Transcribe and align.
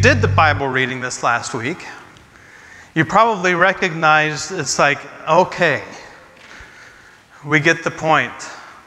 did 0.00 0.20
the 0.20 0.28
Bible 0.28 0.68
reading 0.68 1.00
this 1.00 1.22
last 1.22 1.54
week, 1.54 1.86
you 2.94 3.04
probably 3.04 3.54
recognized 3.54 4.52
it's 4.52 4.78
like, 4.78 4.98
okay, 5.28 5.82
we 7.44 7.60
get 7.60 7.82
the 7.82 7.90
point, 7.90 8.32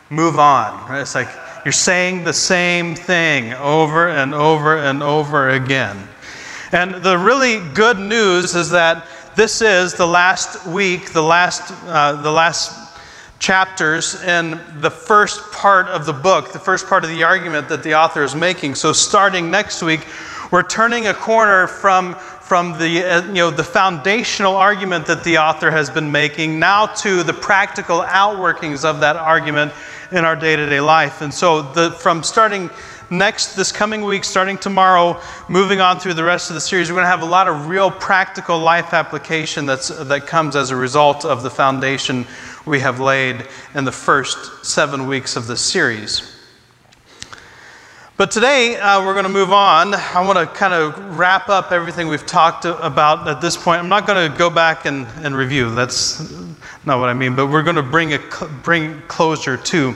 move 0.09 0.39
on. 0.39 0.95
It's 0.95 1.15
like 1.15 1.29
you're 1.65 1.71
saying 1.71 2.23
the 2.23 2.33
same 2.33 2.95
thing 2.95 3.53
over 3.53 4.09
and 4.09 4.33
over 4.33 4.77
and 4.77 5.01
over 5.01 5.49
again. 5.49 6.07
And 6.71 6.95
the 6.95 7.17
really 7.17 7.59
good 7.73 7.97
news 7.97 8.55
is 8.55 8.69
that 8.69 9.05
this 9.35 9.61
is 9.61 9.93
the 9.93 10.07
last 10.07 10.67
week, 10.67 11.11
the 11.11 11.23
last, 11.23 11.73
uh, 11.85 12.21
the 12.21 12.31
last 12.31 12.97
chapters 13.39 14.21
in 14.23 14.59
the 14.81 14.91
first 14.91 15.51
part 15.51 15.87
of 15.87 16.05
the 16.05 16.13
book, 16.13 16.51
the 16.51 16.59
first 16.59 16.87
part 16.87 17.03
of 17.03 17.09
the 17.09 17.23
argument 17.23 17.69
that 17.69 17.83
the 17.83 17.95
author 17.95 18.23
is 18.23 18.35
making. 18.35 18.75
So, 18.75 18.93
starting 18.93 19.49
next 19.49 19.81
week, 19.81 20.01
we're 20.51 20.63
turning 20.63 21.07
a 21.07 21.13
corner 21.13 21.67
from, 21.67 22.15
from 22.15 22.79
the, 22.79 23.03
uh, 23.03 23.27
you 23.27 23.33
know, 23.35 23.51
the 23.51 23.63
foundational 23.63 24.55
argument 24.55 25.05
that 25.05 25.23
the 25.23 25.37
author 25.37 25.69
has 25.69 25.91
been 25.91 26.11
making 26.11 26.57
now 26.57 26.87
to 26.87 27.21
the 27.21 27.33
practical 27.33 28.01
outworkings 28.01 28.83
of 28.83 28.99
that 29.01 29.15
argument 29.15 29.71
in 30.11 30.25
our 30.25 30.35
day 30.35 30.55
to 30.55 30.65
day 30.67 30.81
life. 30.81 31.21
And 31.21 31.31
so, 31.31 31.61
the, 31.61 31.91
from 31.91 32.23
starting 32.23 32.71
next, 33.11 33.55
this 33.55 33.71
coming 33.71 34.03
week, 34.03 34.23
starting 34.23 34.57
tomorrow, 34.57 35.21
moving 35.49 35.81
on 35.81 35.99
through 35.99 36.15
the 36.15 36.23
rest 36.23 36.49
of 36.49 36.55
the 36.55 36.61
series, 36.61 36.89
we're 36.89 36.95
going 36.95 37.05
to 37.05 37.09
have 37.11 37.21
a 37.21 37.25
lot 37.25 37.47
of 37.47 37.67
real 37.67 37.91
practical 37.91 38.57
life 38.57 38.93
application 38.93 39.67
that's, 39.67 39.89
that 39.89 40.25
comes 40.25 40.55
as 40.55 40.71
a 40.71 40.75
result 40.75 41.25
of 41.25 41.43
the 41.43 41.49
foundation 41.49 42.25
we 42.65 42.79
have 42.79 42.99
laid 42.99 43.47
in 43.75 43.85
the 43.85 43.91
first 43.91 44.65
seven 44.65 45.07
weeks 45.07 45.35
of 45.35 45.45
this 45.45 45.61
series. 45.61 46.38
But 48.19 48.31
today, 48.31 48.75
uh, 48.75 49.05
we're 49.05 49.13
going 49.13 49.23
to 49.23 49.31
move 49.31 49.53
on. 49.53 49.93
I 49.93 50.19
want 50.27 50.37
to 50.37 50.45
kind 50.45 50.73
of 50.73 51.17
wrap 51.17 51.47
up 51.47 51.71
everything 51.71 52.09
we've 52.09 52.25
talked 52.25 52.65
about 52.65 53.29
at 53.29 53.39
this 53.39 53.55
point. 53.55 53.79
I'm 53.79 53.87
not 53.87 54.05
going 54.05 54.29
to 54.29 54.37
go 54.37 54.49
back 54.49 54.83
and, 54.83 55.07
and 55.23 55.33
review. 55.33 55.73
That's 55.73 56.29
not 56.85 56.99
what 56.99 57.07
I 57.07 57.13
mean. 57.13 57.33
But 57.33 57.47
we're 57.47 57.63
going 57.63 57.77
to 57.77 57.81
bring, 57.81 58.15
a, 58.15 58.19
bring 58.61 59.01
closure 59.03 59.55
to 59.55 59.95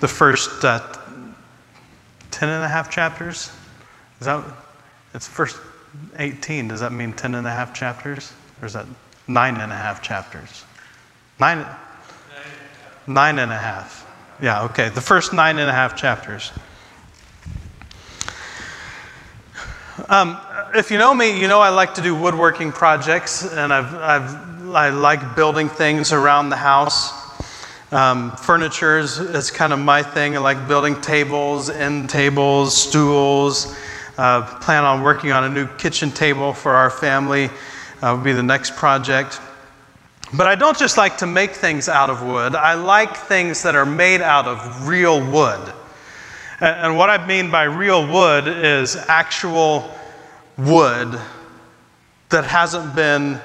the 0.00 0.08
first 0.08 0.64
uh, 0.64 0.80
10 2.32 2.48
and 2.48 2.64
a 2.64 2.66
half 2.66 2.90
chapters. 2.90 3.52
Is 4.18 4.26
that, 4.26 4.44
it's 5.14 5.28
first 5.28 5.56
18. 6.18 6.66
Does 6.66 6.80
that 6.80 6.90
mean 6.90 7.12
10 7.12 7.36
and 7.36 7.46
a 7.46 7.50
half 7.50 7.72
chapters? 7.72 8.32
Or 8.60 8.66
is 8.66 8.72
that 8.72 8.86
nine 9.28 9.58
and 9.58 9.70
a 9.70 9.76
half 9.76 10.02
chapters? 10.02 10.64
Nine, 11.38 11.64
nine 13.06 13.38
and 13.38 13.52
a 13.52 13.56
half. 13.56 14.12
Yeah, 14.42 14.64
okay. 14.64 14.88
The 14.88 15.00
first 15.00 15.32
nine 15.32 15.60
and 15.60 15.70
a 15.70 15.72
half 15.72 15.94
chapters. 15.96 16.50
Um, 20.08 20.40
if 20.74 20.90
you 20.90 20.98
know 20.98 21.12
me, 21.12 21.40
you 21.40 21.48
know 21.48 21.60
I 21.60 21.68
like 21.70 21.94
to 21.94 22.02
do 22.02 22.14
woodworking 22.14 22.72
projects, 22.72 23.44
and 23.44 23.72
I've, 23.72 23.94
I've, 23.94 24.74
i 24.74 24.88
like 24.90 25.34
building 25.34 25.68
things 25.68 26.12
around 26.12 26.48
the 26.48 26.56
house. 26.56 27.12
Um, 27.92 28.30
furniture 28.36 28.98
is, 28.98 29.18
is, 29.18 29.50
kind 29.50 29.72
of 29.72 29.80
my 29.80 30.02
thing. 30.02 30.36
I 30.36 30.38
like 30.38 30.68
building 30.68 31.00
tables, 31.00 31.70
end 31.70 32.08
tables, 32.08 32.76
stools. 32.76 33.76
Uh, 34.16 34.42
plan 34.60 34.84
on 34.84 35.02
working 35.02 35.32
on 35.32 35.44
a 35.44 35.48
new 35.48 35.66
kitchen 35.76 36.12
table 36.12 36.52
for 36.52 36.72
our 36.72 36.90
family. 36.90 37.46
Uh, 38.00 38.14
will 38.16 38.24
be 38.24 38.32
the 38.32 38.42
next 38.42 38.76
project. 38.76 39.40
But 40.32 40.46
I 40.46 40.54
don't 40.54 40.78
just 40.78 40.96
like 40.96 41.18
to 41.18 41.26
make 41.26 41.50
things 41.50 41.88
out 41.88 42.10
of 42.10 42.22
wood. 42.22 42.54
I 42.54 42.74
like 42.74 43.16
things 43.16 43.64
that 43.64 43.74
are 43.74 43.86
made 43.86 44.20
out 44.20 44.46
of 44.46 44.86
real 44.86 45.18
wood. 45.18 45.72
And 46.60 46.96
what 46.96 47.08
I 47.08 47.26
mean 47.26 47.50
by 47.50 47.64
real 47.64 48.06
wood 48.06 48.46
is 48.46 48.94
actual 48.94 49.90
wood 50.58 51.18
that 52.30 52.44
hasn't 52.44 52.94
been, 52.94 53.40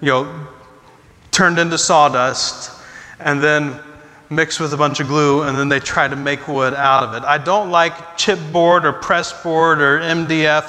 you 0.00 0.08
know, 0.08 0.46
turned 1.30 1.58
into 1.58 1.78
sawdust 1.78 2.70
and 3.20 3.42
then 3.42 3.78
mixed 4.30 4.58
with 4.58 4.72
a 4.72 4.76
bunch 4.76 5.00
of 5.00 5.06
glue 5.06 5.42
and 5.42 5.56
then 5.56 5.68
they 5.68 5.80
try 5.80 6.08
to 6.08 6.16
make 6.16 6.48
wood 6.48 6.74
out 6.74 7.02
of 7.04 7.14
it. 7.14 7.22
I 7.24 7.38
don't 7.38 7.70
like 7.70 7.94
chipboard 8.18 8.84
or 8.84 8.92
pressboard 8.92 9.80
or 9.80 10.00
MDF 10.00 10.68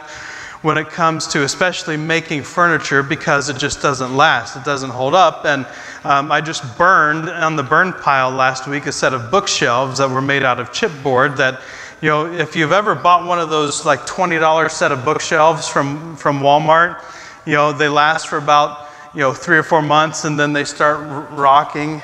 when 0.64 0.78
it 0.78 0.88
comes 0.88 1.28
to 1.28 1.44
especially 1.44 1.98
making 1.98 2.44
furniture 2.44 3.04
because 3.04 3.50
it 3.50 3.58
just 3.58 3.82
doesn't 3.82 4.16
last. 4.16 4.56
It 4.56 4.64
doesn't 4.64 4.90
hold 4.90 5.14
up. 5.14 5.46
And 5.46 5.66
um, 6.04 6.32
I 6.32 6.42
just 6.42 6.78
burned 6.78 7.30
on 7.30 7.56
the 7.56 7.64
burn 7.64 7.94
pile 7.94 8.32
last 8.32 8.68
week 8.68 8.86
a 8.86 8.92
set 8.92 9.14
of 9.14 9.32
bookshelves 9.32 10.00
that 10.00 10.10
were 10.10 10.22
made 10.22 10.44
out 10.44 10.60
of 10.60 10.72
chipboard 10.72 11.38
that 11.38 11.62
you 12.00 12.10
know, 12.10 12.32
if 12.32 12.56
you've 12.56 12.74
ever 12.74 12.94
bought 12.94 13.26
one 13.26 13.40
of 13.40 13.50
those 13.50 13.84
like 13.84 14.02
$20 14.02 14.70
set 14.70 14.92
of 14.92 15.04
bookshelves 15.04 15.68
from, 15.68 16.16
from 16.16 16.42
Walmart, 16.42 17.04
you 17.44 17.54
know, 17.54 17.74
they 17.74 17.90
last 17.90 18.28
for 18.28 18.38
about, 18.38 18.90
you 19.16 19.22
know, 19.22 19.34
three 19.34 19.58
or 19.58 19.64
four 19.64 19.82
months 19.82 20.24
and 20.24 20.40
then 20.40 20.54
they 20.54 20.64
start 20.64 21.00
rocking 21.32 22.04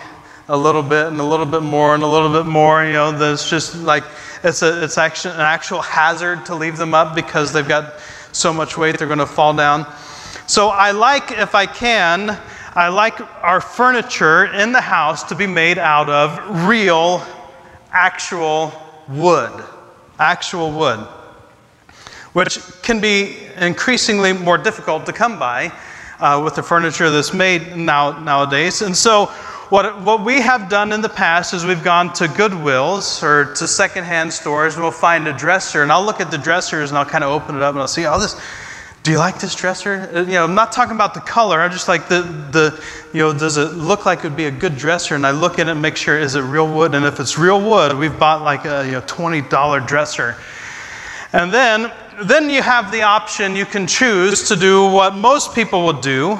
a 0.50 0.58
little 0.58 0.82
bit 0.82 1.08
and 1.08 1.20
a 1.20 1.24
little 1.24 1.46
bit 1.46 1.62
more 1.62 1.94
and 1.94 2.02
a 2.02 2.08
little 2.08 2.32
bit 2.32 2.48
more. 2.48 2.84
You 2.84 2.94
know, 2.94 3.12
there's 3.12 3.48
just 3.48 3.76
like, 3.76 4.04
it's, 4.44 4.64
a, 4.64 4.84
it's 4.84 4.98
actually 4.98 5.36
an 5.36 5.42
actual 5.42 5.82
hazard 5.82 6.44
to 6.48 6.56
leave 6.56 6.78
them 6.78 6.96
up 6.96 7.14
because 7.14 7.54
they've 7.54 7.68
got 7.68 8.00
so 8.32 8.52
much 8.52 8.76
weight 8.76 8.98
they're 8.98 9.08
going 9.08 9.20
to 9.20 9.28
fall 9.28 9.54
down. 9.54 9.86
So 10.48 10.70
I 10.70 10.90
like, 10.90 11.32
if 11.34 11.54
I 11.54 11.68
can, 11.68 12.36
I 12.74 12.88
like 12.88 13.22
our 13.44 13.62
furniture 13.62 14.46
in 14.46 14.72
the 14.72 14.82
house 14.82 15.22
to 15.26 15.36
be 15.36 15.46
made 15.46 15.78
out 15.78 16.10
of 16.10 16.68
real, 16.68 17.24
actual 17.92 18.74
wood 19.08 19.64
actual 20.20 20.72
wood, 20.72 21.00
which 22.34 22.60
can 22.82 23.00
be 23.00 23.38
increasingly 23.58 24.34
more 24.34 24.58
difficult 24.58 25.06
to 25.06 25.14
come 25.14 25.40
by 25.40 25.72
uh, 26.20 26.42
with 26.44 26.56
the 26.56 26.64
furniture 26.64 27.10
that's 27.10 27.34
made 27.34 27.76
now, 27.76 28.20
nowadays. 28.20 28.82
And 28.82 28.96
so, 28.96 29.28
what, 29.70 30.02
what 30.04 30.24
we 30.24 30.40
have 30.40 30.70
done 30.70 30.92
in 30.92 31.02
the 31.02 31.10
past 31.10 31.54
is 31.54 31.66
we've 31.66 31.84
gone 31.84 32.14
to 32.14 32.26
Goodwills 32.26 33.24
or 33.24 33.56
to 33.56 33.68
secondhand 33.68 34.32
stores 34.32 34.76
and 34.76 34.84
we'll 34.84 34.92
find 34.92 35.28
a 35.28 35.34
dresser. 35.34 35.82
And 35.82 35.92
I'll 35.92 36.06
look 36.06 36.22
at 36.22 36.30
the 36.30 36.38
dressers 36.38 36.92
and 36.92 36.98
I'll 36.98 37.06
kind 37.06 37.24
of 37.24 37.32
open 37.32 37.56
it 37.56 37.64
up 37.64 37.74
and 37.74 37.82
I'll 37.82 37.88
see, 37.88 38.06
oh, 38.06 38.20
this, 38.20 38.40
do 39.04 39.12
you 39.12 39.18
like 39.18 39.40
this 39.40 39.54
dresser? 39.54 40.10
Uh, 40.14 40.22
you 40.22 40.34
know, 40.34 40.46
I'm 40.46 40.56
not 40.56 40.72
talking 40.72 40.96
about 40.96 41.14
the 41.14 41.20
color. 41.20 41.60
I'm 41.60 41.72
just 41.72 41.90
like 41.90 42.08
the, 42.08 42.22
the, 42.52 42.82
you 43.12 43.20
know, 43.20 43.38
does 43.38 43.58
it 43.58 43.74
look 43.74 44.06
like 44.06 44.20
it 44.20 44.24
would 44.24 44.38
be 44.38 44.46
a 44.46 44.52
good 44.52 44.78
dresser? 44.78 45.16
And 45.16 45.28
I 45.28 45.32
look 45.32 45.60
at 45.60 45.68
it 45.68 45.72
and 45.72 45.82
make 45.82 45.98
sure, 45.98 46.18
is 46.18 46.36
it 46.36 46.42
real 46.42 46.74
wood? 46.74 46.96
And 46.96 47.06
if 47.06 47.20
it's 47.20 47.38
real 47.38 47.60
wood, 47.60 47.98
we've 47.98 48.18
bought 48.18 48.44
like 48.44 48.64
a 48.64 48.86
you 48.86 48.94
know, 48.94 49.02
$20 49.02 49.88
dresser. 49.88 50.38
And 51.34 51.54
then, 51.54 51.92
then 52.24 52.50
you 52.50 52.62
have 52.62 52.94
the 52.94 53.02
option, 53.02 53.58
you 53.58 53.66
can 53.66 53.88
choose 53.88 54.48
to 54.48 54.56
do 54.56 54.86
what 54.90 55.16
most 55.16 55.54
people 55.54 55.86
would 55.86 56.00
do 56.00 56.40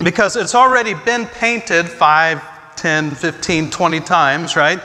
because 0.00 0.36
it's 0.36 0.54
already 0.54 0.92
been 0.92 1.24
painted 1.26 1.88
5, 1.88 2.76
10, 2.76 3.10
15, 3.12 3.70
20 3.70 4.00
times, 4.00 4.54
right? 4.54 4.80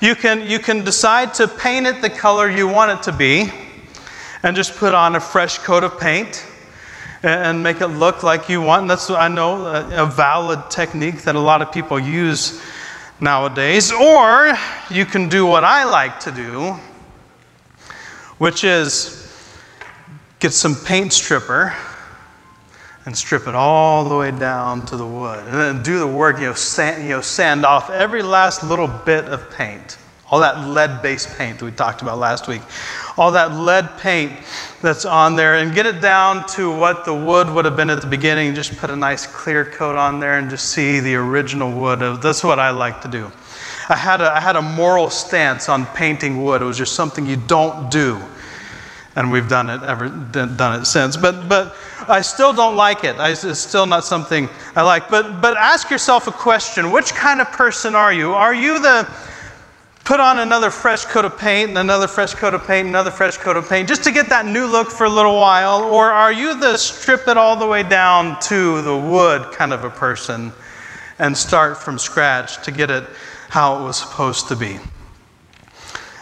You 0.00 0.16
can, 0.16 0.44
you 0.44 0.58
can 0.58 0.84
decide 0.84 1.34
to 1.34 1.46
paint 1.46 1.86
it 1.86 2.02
the 2.02 2.10
color 2.10 2.50
you 2.50 2.66
want 2.66 2.98
it 2.98 3.04
to 3.04 3.12
be 3.12 3.52
and 4.42 4.56
just 4.56 4.76
put 4.76 4.94
on 4.94 5.16
a 5.16 5.20
fresh 5.20 5.58
coat 5.58 5.84
of 5.84 5.98
paint 5.98 6.44
and 7.22 7.62
make 7.62 7.80
it 7.80 7.88
look 7.88 8.22
like 8.22 8.48
you 8.48 8.60
want. 8.60 8.82
And 8.82 8.90
that's, 8.90 9.10
I 9.10 9.28
know, 9.28 9.66
uh, 9.66 9.90
a 9.92 10.06
valid 10.06 10.70
technique 10.70 11.22
that 11.22 11.34
a 11.34 11.40
lot 11.40 11.62
of 11.62 11.72
people 11.72 11.98
use 11.98 12.60
nowadays. 13.20 13.92
Or 13.92 14.52
you 14.90 15.04
can 15.06 15.28
do 15.28 15.46
what 15.46 15.64
I 15.64 15.84
like 15.84 16.20
to 16.20 16.32
do, 16.32 16.76
which 18.38 18.64
is 18.64 19.22
get 20.38 20.52
some 20.52 20.74
paint 20.74 21.12
stripper 21.12 21.74
and 23.06 23.16
strip 23.16 23.46
it 23.46 23.54
all 23.54 24.04
the 24.04 24.16
way 24.16 24.32
down 24.32 24.84
to 24.86 24.96
the 24.96 25.06
wood. 25.06 25.46
And 25.46 25.54
then 25.54 25.82
do 25.82 25.98
the 25.98 26.06
work, 26.06 26.38
you 26.38 26.46
know, 26.46 26.54
sand, 26.54 27.04
you 27.04 27.10
know, 27.10 27.20
sand 27.20 27.64
off 27.64 27.88
every 27.88 28.22
last 28.22 28.64
little 28.64 28.88
bit 28.88 29.24
of 29.26 29.50
paint. 29.52 29.96
All 30.30 30.40
that 30.40 30.66
lead 30.68 31.02
based 31.02 31.36
paint 31.38 31.58
that 31.58 31.64
we 31.64 31.70
talked 31.70 32.02
about 32.02 32.18
last 32.18 32.48
week 32.48 32.62
all 33.18 33.32
that 33.32 33.52
lead 33.52 33.88
paint 33.98 34.32
that's 34.82 35.04
on 35.04 35.36
there 35.36 35.56
and 35.56 35.74
get 35.74 35.86
it 35.86 36.00
down 36.00 36.46
to 36.46 36.74
what 36.74 37.04
the 37.04 37.14
wood 37.14 37.48
would 37.50 37.64
have 37.64 37.76
been 37.76 37.90
at 37.90 38.00
the 38.00 38.06
beginning. 38.06 38.54
Just 38.54 38.76
put 38.76 38.90
a 38.90 38.96
nice 38.96 39.26
clear 39.26 39.64
coat 39.64 39.96
on 39.96 40.20
there 40.20 40.38
and 40.38 40.50
just 40.50 40.70
see 40.70 41.00
the 41.00 41.14
original 41.14 41.70
wood. 41.72 42.02
Uh, 42.02 42.16
that's 42.16 42.44
what 42.44 42.58
I 42.58 42.70
like 42.70 43.00
to 43.02 43.08
do. 43.08 43.30
I 43.88 43.96
had 43.96 44.20
a, 44.20 44.30
I 44.30 44.40
had 44.40 44.56
a 44.56 44.62
moral 44.62 45.08
stance 45.10 45.68
on 45.68 45.86
painting 45.86 46.44
wood. 46.44 46.60
It 46.60 46.66
was 46.66 46.76
just 46.76 46.94
something 46.94 47.24
you 47.24 47.36
don't 47.36 47.90
do. 47.90 48.20
And 49.14 49.32
we've 49.32 49.48
done 49.48 49.70
it 49.70 49.82
ever 49.82 50.10
done 50.10 50.80
it 50.80 50.84
since. 50.84 51.16
But 51.16 51.48
but 51.48 51.74
I 52.06 52.20
still 52.20 52.52
don't 52.52 52.76
like 52.76 53.02
it. 53.02 53.16
I, 53.16 53.30
it's 53.30 53.58
still 53.58 53.86
not 53.86 54.04
something 54.04 54.46
I 54.74 54.82
like. 54.82 55.08
But 55.08 55.40
but 55.40 55.56
ask 55.56 55.88
yourself 55.88 56.26
a 56.26 56.32
question: 56.32 56.90
Which 56.90 57.14
kind 57.14 57.40
of 57.40 57.50
person 57.50 57.94
are 57.94 58.12
you? 58.12 58.34
Are 58.34 58.52
you 58.52 58.78
the 58.78 59.08
put 60.06 60.20
on 60.20 60.38
another 60.38 60.70
fresh 60.70 61.04
coat 61.04 61.24
of 61.24 61.36
paint 61.36 61.70
and 61.70 61.78
another 61.78 62.06
fresh 62.06 62.32
coat 62.32 62.54
of 62.54 62.64
paint, 62.64 62.86
another 62.86 63.10
fresh 63.10 63.36
coat 63.36 63.56
of 63.56 63.68
paint, 63.68 63.88
just 63.88 64.04
to 64.04 64.12
get 64.12 64.28
that 64.28 64.46
new 64.46 64.64
look 64.64 64.88
for 64.88 65.04
a 65.04 65.10
little 65.10 65.34
while? 65.34 65.82
Or 65.82 66.12
are 66.12 66.32
you 66.32 66.58
the 66.58 66.76
strip 66.76 67.26
it 67.26 67.36
all 67.36 67.56
the 67.56 67.66
way 67.66 67.82
down 67.82 68.38
to 68.42 68.82
the 68.82 68.96
wood 68.96 69.50
kind 69.52 69.72
of 69.72 69.82
a 69.82 69.90
person 69.90 70.52
and 71.18 71.36
start 71.36 71.76
from 71.76 71.98
scratch 71.98 72.62
to 72.64 72.70
get 72.70 72.88
it 72.88 73.04
how 73.48 73.80
it 73.80 73.82
was 73.82 73.96
supposed 73.96 74.46
to 74.46 74.54
be? 74.54 74.78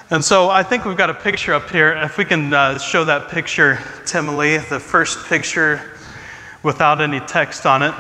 And 0.08 0.24
so 0.24 0.48
I 0.48 0.62
think 0.62 0.86
we've 0.86 0.96
got 0.96 1.10
a 1.10 1.14
picture 1.14 1.52
up 1.52 1.68
here. 1.68 1.92
If 1.92 2.16
we 2.16 2.24
can 2.24 2.54
uh, 2.54 2.78
show 2.78 3.04
that 3.04 3.28
picture, 3.28 3.78
Timely, 4.06 4.56
the 4.56 4.80
first 4.80 5.26
picture 5.26 5.92
without 6.62 7.02
any 7.02 7.20
text 7.20 7.66
on 7.66 7.82
it. 7.82 7.94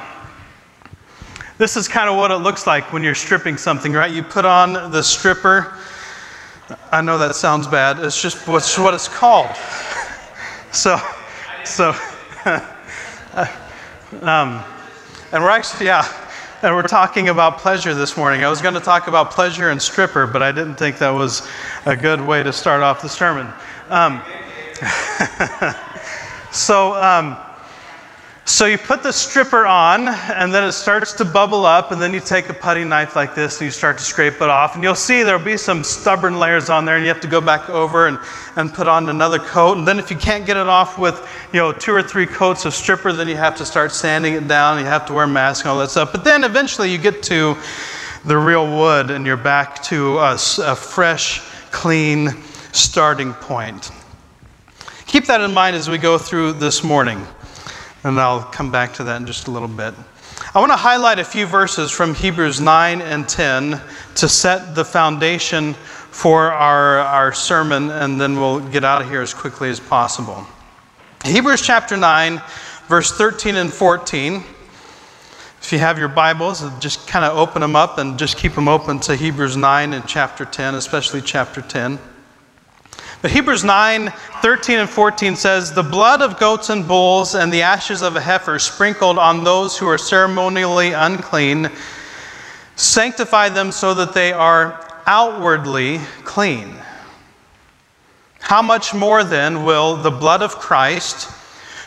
This 1.56 1.76
is 1.76 1.86
kind 1.86 2.08
of 2.08 2.16
what 2.16 2.32
it 2.32 2.38
looks 2.38 2.66
like 2.66 2.92
when 2.92 3.04
you're 3.04 3.14
stripping 3.14 3.56
something, 3.56 3.92
right? 3.92 4.10
You 4.10 4.24
put 4.24 4.44
on 4.44 4.90
the 4.90 5.02
stripper. 5.02 5.78
I 6.90 7.00
know 7.00 7.16
that 7.18 7.36
sounds 7.36 7.68
bad. 7.68 8.00
It's 8.00 8.20
just 8.20 8.48
what's 8.48 8.76
what 8.76 8.94
it's 8.94 9.08
called. 9.08 9.50
So, 10.72 10.98
so, 11.64 11.90
um, 14.22 14.64
and 15.30 15.40
we're 15.40 15.50
actually, 15.50 15.86
yeah, 15.86 16.04
and 16.62 16.74
we're 16.74 16.82
talking 16.82 17.28
about 17.28 17.58
pleasure 17.58 17.94
this 17.94 18.16
morning. 18.16 18.42
I 18.42 18.50
was 18.50 18.60
going 18.60 18.74
to 18.74 18.80
talk 18.80 19.06
about 19.06 19.30
pleasure 19.30 19.70
and 19.70 19.80
stripper, 19.80 20.26
but 20.26 20.42
I 20.42 20.50
didn't 20.50 20.74
think 20.74 20.98
that 20.98 21.10
was 21.10 21.46
a 21.86 21.96
good 21.96 22.20
way 22.20 22.42
to 22.42 22.52
start 22.52 22.82
off 22.82 23.02
the 23.02 23.08
sermon. 23.08 23.46
Um, 23.88 24.20
so, 26.50 26.94
um, 27.00 27.36
so 28.46 28.66
you 28.66 28.76
put 28.76 29.02
the 29.02 29.10
stripper 29.10 29.64
on, 29.64 30.06
and 30.06 30.52
then 30.52 30.64
it 30.64 30.72
starts 30.72 31.14
to 31.14 31.24
bubble 31.24 31.64
up, 31.64 31.92
and 31.92 32.02
then 32.02 32.12
you 32.12 32.20
take 32.20 32.50
a 32.50 32.54
putty 32.54 32.84
knife 32.84 33.16
like 33.16 33.34
this 33.34 33.58
and 33.58 33.66
you 33.66 33.70
start 33.70 33.96
to 33.96 34.04
scrape 34.04 34.34
it 34.34 34.50
off. 34.50 34.74
And 34.74 34.84
you'll 34.84 34.94
see 34.94 35.22
there'll 35.22 35.42
be 35.42 35.56
some 35.56 35.82
stubborn 35.82 36.38
layers 36.38 36.68
on 36.68 36.84
there, 36.84 36.96
and 36.96 37.04
you 37.04 37.08
have 37.10 37.22
to 37.22 37.28
go 37.28 37.40
back 37.40 37.70
over 37.70 38.06
and, 38.06 38.18
and 38.56 38.72
put 38.72 38.86
on 38.86 39.08
another 39.08 39.38
coat. 39.38 39.78
And 39.78 39.88
then 39.88 39.98
if 39.98 40.10
you 40.10 40.18
can't 40.18 40.44
get 40.44 40.58
it 40.58 40.66
off 40.66 40.98
with 40.98 41.26
you 41.54 41.58
know 41.58 41.72
two 41.72 41.92
or 41.92 42.02
three 42.02 42.26
coats 42.26 42.66
of 42.66 42.74
stripper, 42.74 43.14
then 43.14 43.28
you 43.28 43.36
have 43.36 43.56
to 43.56 43.64
start 43.64 43.92
sanding 43.92 44.34
it 44.34 44.46
down. 44.46 44.76
And 44.76 44.84
you 44.84 44.90
have 44.90 45.06
to 45.06 45.14
wear 45.14 45.24
a 45.24 45.28
mask 45.28 45.64
and 45.64 45.70
all 45.70 45.78
that 45.78 45.90
stuff. 45.90 46.12
But 46.12 46.22
then 46.22 46.44
eventually 46.44 46.92
you 46.92 46.98
get 46.98 47.22
to 47.24 47.56
the 48.26 48.36
real 48.36 48.66
wood, 48.66 49.10
and 49.10 49.24
you're 49.24 49.38
back 49.38 49.82
to 49.84 50.18
a, 50.18 50.34
a 50.34 50.76
fresh, 50.76 51.40
clean 51.70 52.28
starting 52.72 53.32
point. 53.32 53.90
Keep 55.06 55.24
that 55.26 55.40
in 55.40 55.54
mind 55.54 55.76
as 55.76 55.88
we 55.88 55.96
go 55.96 56.18
through 56.18 56.52
this 56.54 56.84
morning 56.84 57.26
and 58.04 58.20
I'll 58.20 58.42
come 58.42 58.70
back 58.70 58.92
to 58.94 59.04
that 59.04 59.20
in 59.20 59.26
just 59.26 59.48
a 59.48 59.50
little 59.50 59.68
bit. 59.68 59.94
I 60.54 60.60
want 60.60 60.70
to 60.72 60.76
highlight 60.76 61.18
a 61.18 61.24
few 61.24 61.46
verses 61.46 61.90
from 61.90 62.14
Hebrews 62.14 62.60
9 62.60 63.00
and 63.00 63.28
10 63.28 63.80
to 64.16 64.28
set 64.28 64.74
the 64.74 64.84
foundation 64.84 65.74
for 65.74 66.52
our, 66.52 66.98
our 66.98 67.32
sermon, 67.32 67.90
and 67.90 68.20
then 68.20 68.36
we'll 68.36 68.60
get 68.68 68.84
out 68.84 69.02
of 69.02 69.08
here 69.08 69.22
as 69.22 69.32
quickly 69.32 69.70
as 69.70 69.80
possible. 69.80 70.46
Hebrews 71.24 71.62
chapter 71.62 71.96
9, 71.96 72.40
verse 72.88 73.10
13 73.10 73.56
and 73.56 73.72
14. 73.72 74.44
If 75.62 75.72
you 75.72 75.78
have 75.78 75.98
your 75.98 76.08
Bibles, 76.08 76.62
just 76.78 77.08
kind 77.08 77.24
of 77.24 77.38
open 77.38 77.62
them 77.62 77.74
up 77.74 77.96
and 77.96 78.18
just 78.18 78.36
keep 78.36 78.52
them 78.52 78.68
open 78.68 79.00
to 79.00 79.16
Hebrews 79.16 79.56
9 79.56 79.94
and 79.94 80.06
chapter 80.06 80.44
10, 80.44 80.74
especially 80.74 81.22
chapter 81.22 81.62
10. 81.62 81.98
But 83.24 83.30
Hebrews 83.30 83.64
9, 83.64 84.10
13 84.42 84.80
and 84.80 84.90
14 84.90 85.34
says, 85.34 85.72
The 85.72 85.82
blood 85.82 86.20
of 86.20 86.38
goats 86.38 86.68
and 86.68 86.86
bulls 86.86 87.34
and 87.34 87.50
the 87.50 87.62
ashes 87.62 88.02
of 88.02 88.16
a 88.16 88.20
heifer 88.20 88.58
sprinkled 88.58 89.16
on 89.16 89.44
those 89.44 89.78
who 89.78 89.88
are 89.88 89.96
ceremonially 89.96 90.92
unclean 90.92 91.70
sanctify 92.76 93.48
them 93.48 93.72
so 93.72 93.94
that 93.94 94.12
they 94.12 94.30
are 94.30 94.78
outwardly 95.06 96.00
clean. 96.24 96.74
How 98.40 98.60
much 98.60 98.92
more 98.92 99.24
then 99.24 99.64
will 99.64 99.96
the 99.96 100.10
blood 100.10 100.42
of 100.42 100.56
Christ, 100.56 101.32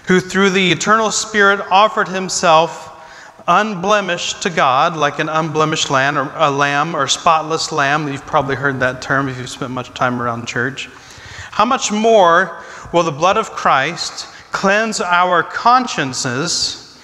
who 0.08 0.20
through 0.20 0.50
the 0.50 0.72
eternal 0.72 1.12
Spirit 1.12 1.60
offered 1.70 2.08
himself 2.08 3.00
unblemished 3.48 4.42
to 4.42 4.50
God, 4.50 4.98
like 4.98 5.20
an 5.20 5.30
unblemished 5.30 5.92
lamb 5.92 6.18
or 6.18 6.32
a 6.36 6.50
lamb 6.50 6.96
or 6.96 7.08
spotless 7.08 7.72
lamb, 7.72 8.08
you've 8.08 8.26
probably 8.26 8.56
heard 8.56 8.80
that 8.80 9.04
term 9.04 9.30
if 9.30 9.38
you've 9.38 9.52
spent 9.52 9.70
much 9.70 9.94
time 9.94 10.20
around 10.20 10.48
church 10.48 10.90
how 11.58 11.66
much 11.66 11.92
more 11.92 12.62
will 12.94 13.02
the 13.02 13.12
blood 13.12 13.36
of 13.36 13.50
Christ 13.50 14.28
cleanse 14.52 15.02
our 15.02 15.42
consciences 15.42 17.02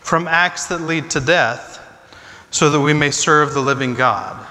from 0.00 0.26
acts 0.26 0.68
that 0.68 0.80
lead 0.80 1.10
to 1.10 1.20
death 1.20 1.78
so 2.50 2.70
that 2.70 2.80
we 2.80 2.94
may 2.94 3.10
serve 3.10 3.52
the 3.52 3.60
living 3.60 3.92
God? 3.92 4.46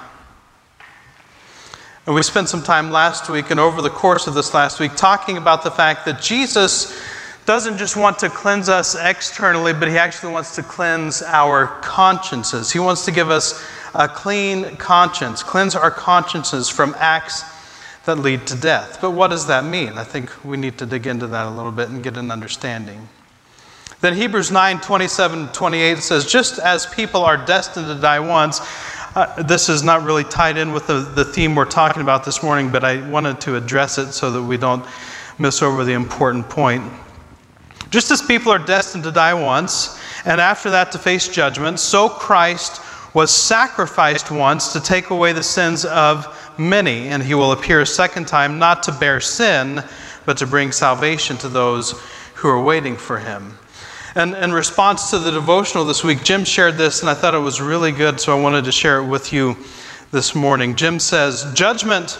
And 2.06 2.14
we 2.14 2.22
spent 2.22 2.48
some 2.48 2.62
time 2.62 2.92
last 2.92 3.28
week 3.28 3.50
and 3.50 3.60
over 3.60 3.82
the 3.82 3.90
course 3.90 4.28
of 4.28 4.36
this 4.36 4.54
last 4.54 4.80
week 4.80 4.96
talking 4.96 5.36
about 5.36 5.64
the 5.64 5.72
fact 5.72 6.06
that 6.06 6.22
Jesus 6.22 7.02
doesn't 7.48 7.80
just 7.80 7.98
want 7.98 8.20
to 8.20 8.30
cleanse 8.30 8.70
us 8.70 8.96
externally, 8.96 9.74
but 9.74 9.88
he 9.88 9.98
actually 9.98 10.32
wants 10.32 10.54
to 10.58 10.62
cleanse 10.62 11.24
our 11.24 11.66
consciences. 11.82 12.72
He 12.72 12.78
wants 12.78 13.04
to 13.06 13.12
give 13.12 13.32
us 13.32 13.68
a 13.96 14.08
clean 14.08 14.78
conscience, 14.78 15.42
cleanse 15.42 15.76
our 15.76 15.90
consciences 15.90 16.70
from 16.70 16.96
acts 17.00 17.44
that 18.10 18.22
lead 18.22 18.48
to 18.48 18.56
death. 18.56 19.00
But 19.00 19.12
what 19.12 19.30
does 19.30 19.48
that 19.48 19.64
mean? 19.64 19.94
I 19.94 20.04
think 20.04 20.32
we 20.44 20.58
need 20.58 20.78
to 20.80 20.86
dig 20.86 21.06
into 21.06 21.28
that 21.28 21.46
a 21.46 21.50
little 21.50 21.72
bit 21.72 21.90
and 21.90 22.04
get 22.04 22.18
an 22.18 22.32
understanding. 22.32 23.08
Then 24.02 24.16
Hebrews 24.16 24.52
9 24.52 24.80
27 24.82 25.50
28 25.50 25.98
says, 26.00 26.26
Just 26.26 26.58
as 26.60 26.86
people 26.88 27.22
are 27.22 27.38
destined 27.38 27.88
to 27.88 27.96
die 27.96 28.20
once, 28.20 28.62
uh, 29.16 29.44
this 29.44 29.70
is 29.70 29.84
not 29.84 30.04
really 30.04 30.24
tied 30.24 30.58
in 30.58 30.72
with 30.72 30.88
the, 30.88 31.02
the 31.02 31.26
theme 31.26 31.54
we're 31.56 31.66
talking 31.66 32.02
about 32.02 32.24
this 32.24 32.42
morning, 32.42 32.72
but 32.72 32.84
I 32.84 33.08
wanted 33.10 33.42
to 33.42 33.56
address 33.56 33.98
it 33.98 34.12
so 34.12 34.32
that 34.32 34.42
we 34.42 34.58
don't 34.58 34.86
miss 35.38 35.62
over 35.62 35.84
the 35.84 35.94
important 35.94 36.50
point. 36.50 36.84
Just 37.90 38.12
as 38.12 38.22
people 38.22 38.52
are 38.52 38.60
destined 38.60 39.04
to 39.04 39.12
die 39.12 39.34
once, 39.34 40.00
and 40.26 40.40
after 40.40 40.70
that 40.70 40.92
to 40.94 41.00
face 41.00 41.28
judgment, 41.28 41.80
so 41.80 42.10
Christ 42.10 42.82
was 43.14 43.32
sacrificed 43.32 44.32
once 44.32 44.74
to 44.74 44.80
take 44.80 45.10
away 45.10 45.34
the 45.34 45.44
sins 45.44 45.86
of 45.86 46.36
many, 46.60 47.08
and 47.08 47.24
he 47.24 47.34
will 47.34 47.54
appear 47.54 47.82
a 47.82 47.86
second 47.86 48.28
time, 48.28 48.60
not 48.60 48.84
to 48.84 48.92
bear 48.92 49.20
sin, 49.20 49.84
but 50.26 50.38
to 50.38 50.46
bring 50.46 50.72
salvation 50.72 51.38
to 51.38 51.50
those 51.50 52.00
who 52.36 52.50
are 52.50 52.62
waiting 52.62 52.98
for 52.98 53.18
him. 53.18 53.58
And 54.16 54.36
in 54.36 54.52
response 54.52 55.10
to 55.12 55.20
the 55.20 55.32
devotional 55.32 55.86
this 55.86 56.04
week, 56.04 56.24
Jim 56.24 56.44
shared 56.44 56.78
this, 56.78 57.02
and 57.02 57.10
I 57.10 57.14
thought 57.14 57.36
it 57.36 57.40
was 57.40 57.62
really 57.62 57.92
good, 57.92 58.20
so 58.20 58.38
I 58.38 58.42
wanted 58.42 58.66
to 58.66 58.72
share 58.72 59.00
it 59.00 59.08
with 59.08 59.32
you 59.32 59.56
this 60.12 60.36
morning. 60.36 60.76
Jim 60.76 61.00
says, 61.00 61.52
Judgment 61.54 62.20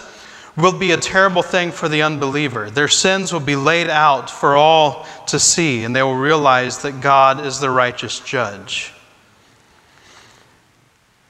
will 0.56 0.76
be 0.76 0.92
a 0.92 0.96
terrible 0.96 1.42
thing 1.42 1.72
for 1.72 1.88
the 1.88 2.02
unbeliever. 2.02 2.70
Their 2.70 2.88
sins 2.88 3.32
will 3.32 3.40
be 3.40 3.56
laid 3.56 3.88
out 3.88 4.30
for 4.30 4.56
all 4.56 5.06
to 5.26 5.38
see, 5.38 5.84
and 5.84 5.94
they 5.94 6.02
will 6.02 6.16
realize 6.16 6.82
that 6.82 7.00
God 7.00 7.44
is 7.44 7.60
the 7.60 7.70
righteous 7.70 8.20
judge. 8.20 8.92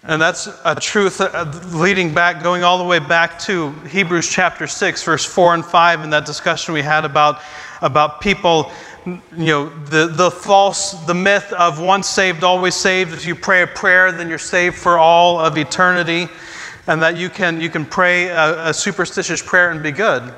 And 0.03 0.21
that's 0.21 0.49
a 0.65 0.75
truth 0.75 1.21
uh, 1.21 1.45
leading 1.75 2.15
back, 2.15 2.43
going 2.43 2.65
all 2.65 2.79
the 2.79 2.85
way 2.85 3.01
back 3.01 3.39
to 3.41 3.73
Hebrews 3.87 4.31
chapter 4.31 4.67
6, 4.67 5.03
verse 5.03 5.27
4 5.27 5.55
and 5.55 5.65
5, 5.65 6.05
in 6.05 6.11
that 6.11 6.25
discussion 6.25 6.73
we 6.73 6.81
had 6.81 7.05
about, 7.05 7.43
about 7.83 8.23
people, 8.23 8.73
you 9.05 9.21
know, 9.37 9.69
the, 9.69 10.07
the 10.07 10.31
false, 10.31 10.93
the 11.05 11.13
myth 11.13 11.53
of 11.53 11.81
once 11.81 12.09
saved, 12.09 12.45
always 12.45 12.75
saved. 12.75 13.13
If 13.13 13.27
you 13.27 13.35
pray 13.35 13.61
a 13.61 13.67
prayer, 13.67 14.11
then 14.11 14.31
you're 14.31 14.39
saved 14.39 14.77
for 14.77 14.99
all 14.99 15.39
of 15.39 15.59
eternity. 15.59 16.29
And 16.87 17.03
that 17.03 17.19
you 17.19 17.29
can, 17.29 17.61
you 17.61 17.69
can 17.69 17.85
pray 17.85 18.29
a, 18.29 18.69
a 18.69 18.75
superstitious 18.75 19.43
prayer 19.43 19.71
and 19.71 19.83
be 19.83 19.93
good. 19.93 20.35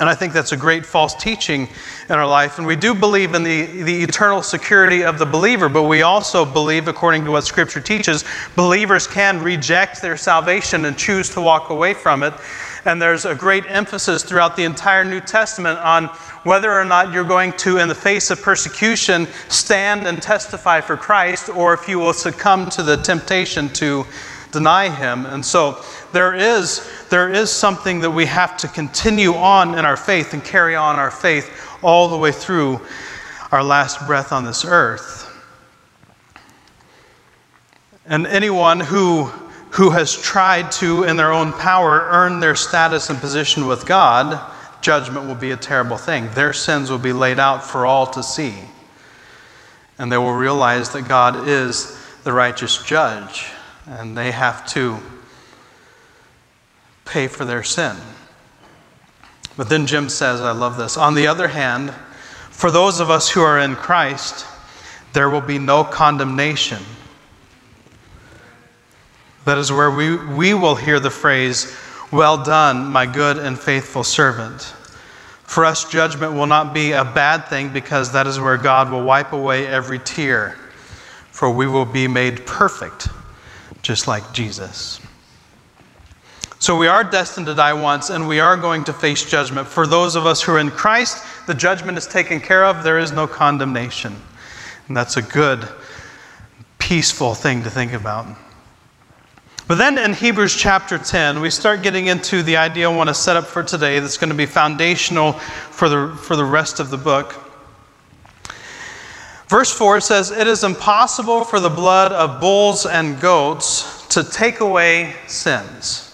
And 0.00 0.08
I 0.08 0.14
think 0.14 0.32
that's 0.32 0.52
a 0.52 0.56
great 0.56 0.86
false 0.86 1.14
teaching 1.14 1.68
in 2.08 2.14
our 2.14 2.26
life. 2.26 2.58
And 2.58 2.66
we 2.66 2.76
do 2.76 2.94
believe 2.94 3.34
in 3.34 3.42
the, 3.42 3.66
the 3.82 4.02
eternal 4.04 4.42
security 4.42 5.02
of 5.02 5.18
the 5.18 5.26
believer, 5.26 5.68
but 5.68 5.84
we 5.84 6.02
also 6.02 6.44
believe, 6.44 6.86
according 6.86 7.24
to 7.24 7.32
what 7.32 7.44
Scripture 7.44 7.80
teaches, 7.80 8.24
believers 8.54 9.08
can 9.08 9.42
reject 9.42 10.00
their 10.00 10.16
salvation 10.16 10.84
and 10.84 10.96
choose 10.96 11.30
to 11.30 11.40
walk 11.40 11.70
away 11.70 11.94
from 11.94 12.22
it. 12.22 12.32
And 12.84 13.02
there's 13.02 13.24
a 13.24 13.34
great 13.34 13.64
emphasis 13.66 14.22
throughout 14.22 14.56
the 14.56 14.62
entire 14.62 15.04
New 15.04 15.20
Testament 15.20 15.80
on 15.80 16.06
whether 16.44 16.72
or 16.72 16.84
not 16.84 17.12
you're 17.12 17.24
going 17.24 17.52
to, 17.54 17.78
in 17.78 17.88
the 17.88 17.94
face 17.94 18.30
of 18.30 18.40
persecution, 18.40 19.26
stand 19.48 20.06
and 20.06 20.22
testify 20.22 20.80
for 20.80 20.96
Christ, 20.96 21.48
or 21.48 21.74
if 21.74 21.88
you 21.88 21.98
will 21.98 22.12
succumb 22.12 22.70
to 22.70 22.84
the 22.84 22.96
temptation 22.98 23.68
to 23.70 24.06
deny 24.52 24.88
Him. 24.88 25.26
And 25.26 25.44
so 25.44 25.82
there 26.12 26.34
is, 26.34 26.88
there 27.10 27.32
is 27.32 27.50
something 27.50 28.00
that 28.00 28.10
we 28.10 28.26
have 28.26 28.56
to 28.58 28.68
continue 28.68 29.34
on 29.34 29.78
in 29.78 29.84
our 29.84 29.96
faith 29.96 30.32
and 30.32 30.44
carry 30.44 30.74
on 30.74 30.96
our 30.96 31.10
faith 31.10 31.50
all 31.82 32.08
the 32.08 32.16
way 32.16 32.32
through 32.32 32.80
our 33.52 33.62
last 33.62 34.06
breath 34.06 34.32
on 34.32 34.44
this 34.44 34.64
earth. 34.64 35.24
And 38.06 38.26
anyone 38.26 38.80
who, 38.80 39.24
who 39.70 39.90
has 39.90 40.16
tried 40.16 40.72
to, 40.72 41.04
in 41.04 41.16
their 41.16 41.32
own 41.32 41.52
power, 41.52 42.08
earn 42.10 42.40
their 42.40 42.54
status 42.54 43.10
and 43.10 43.18
position 43.18 43.66
with 43.66 43.86
God, 43.86 44.40
judgment 44.80 45.26
will 45.26 45.34
be 45.34 45.50
a 45.50 45.56
terrible 45.56 45.98
thing. 45.98 46.30
Their 46.32 46.52
sins 46.52 46.90
will 46.90 46.98
be 46.98 47.12
laid 47.12 47.38
out 47.38 47.62
for 47.62 47.84
all 47.84 48.06
to 48.06 48.22
see. 48.22 48.54
And 49.98 50.10
they 50.10 50.16
will 50.16 50.32
realize 50.32 50.90
that 50.90 51.08
God 51.08 51.48
is 51.48 51.98
the 52.24 52.32
righteous 52.32 52.82
judge, 52.82 53.46
and 53.86 54.16
they 54.16 54.30
have 54.30 54.66
to 54.68 54.98
pay 57.08 57.28
for 57.28 57.44
their 57.44 57.62
sin. 57.62 57.96
But 59.56 59.68
then 59.68 59.86
Jim 59.86 60.08
says, 60.08 60.40
I 60.40 60.52
love 60.52 60.76
this. 60.76 60.96
On 60.96 61.14
the 61.14 61.26
other 61.26 61.48
hand, 61.48 61.90
for 62.50 62.70
those 62.70 63.00
of 63.00 63.10
us 63.10 63.28
who 63.28 63.40
are 63.40 63.58
in 63.58 63.74
Christ, 63.74 64.46
there 65.12 65.28
will 65.28 65.40
be 65.40 65.58
no 65.58 65.82
condemnation. 65.82 66.82
That 69.44 69.58
is 69.58 69.72
where 69.72 69.90
we, 69.90 70.16
we 70.16 70.54
will 70.54 70.74
hear 70.74 71.00
the 71.00 71.10
phrase, 71.10 71.76
Well 72.12 72.42
done, 72.42 72.92
my 72.92 73.06
good 73.06 73.38
and 73.38 73.58
faithful 73.58 74.04
servant. 74.04 74.62
For 75.42 75.64
us, 75.64 75.90
judgment 75.90 76.34
will 76.34 76.46
not 76.46 76.74
be 76.74 76.92
a 76.92 77.04
bad 77.04 77.48
thing 77.48 77.70
because 77.70 78.12
that 78.12 78.26
is 78.26 78.38
where 78.38 78.58
God 78.58 78.90
will 78.90 79.02
wipe 79.02 79.32
away 79.32 79.66
every 79.66 79.98
tear, 79.98 80.56
for 81.30 81.50
we 81.50 81.66
will 81.66 81.86
be 81.86 82.06
made 82.06 82.44
perfect, 82.44 83.08
just 83.80 84.06
like 84.06 84.32
Jesus. 84.34 85.00
So 86.60 86.76
we 86.76 86.88
are 86.88 87.04
destined 87.04 87.46
to 87.46 87.54
die 87.54 87.72
once, 87.72 88.10
and 88.10 88.26
we 88.26 88.40
are 88.40 88.56
going 88.56 88.82
to 88.84 88.92
face 88.92 89.28
judgment. 89.28 89.68
For 89.68 89.86
those 89.86 90.16
of 90.16 90.26
us 90.26 90.42
who 90.42 90.52
are 90.52 90.58
in 90.58 90.70
Christ, 90.70 91.24
the 91.46 91.54
judgment 91.54 91.96
is 91.96 92.06
taken 92.06 92.40
care 92.40 92.64
of. 92.64 92.82
There 92.82 92.98
is 92.98 93.12
no 93.12 93.28
condemnation. 93.28 94.16
And 94.88 94.96
that's 94.96 95.16
a 95.16 95.22
good, 95.22 95.68
peaceful 96.78 97.34
thing 97.34 97.62
to 97.62 97.70
think 97.70 97.92
about. 97.92 98.26
But 99.68 99.76
then 99.76 99.98
in 99.98 100.14
Hebrews 100.14 100.56
chapter 100.56 100.98
10, 100.98 101.40
we 101.40 101.50
start 101.50 101.82
getting 101.82 102.06
into 102.06 102.42
the 102.42 102.56
idea 102.56 102.90
I 102.90 102.94
want 102.94 103.08
to 103.08 103.14
set 103.14 103.36
up 103.36 103.44
for 103.44 103.62
today 103.62 104.00
that's 104.00 104.16
going 104.16 104.30
to 104.30 104.36
be 104.36 104.46
foundational 104.46 105.34
for 105.34 105.88
the, 105.88 106.16
for 106.22 106.34
the 106.34 106.44
rest 106.44 106.80
of 106.80 106.90
the 106.90 106.96
book. 106.96 107.36
Verse 109.46 109.70
4 109.70 110.00
says, 110.00 110.30
It 110.30 110.46
is 110.46 110.64
impossible 110.64 111.44
for 111.44 111.60
the 111.60 111.68
blood 111.68 112.12
of 112.12 112.40
bulls 112.40 112.84
and 112.84 113.20
goats 113.20 114.06
to 114.08 114.24
take 114.24 114.60
away 114.60 115.14
sins. 115.26 116.07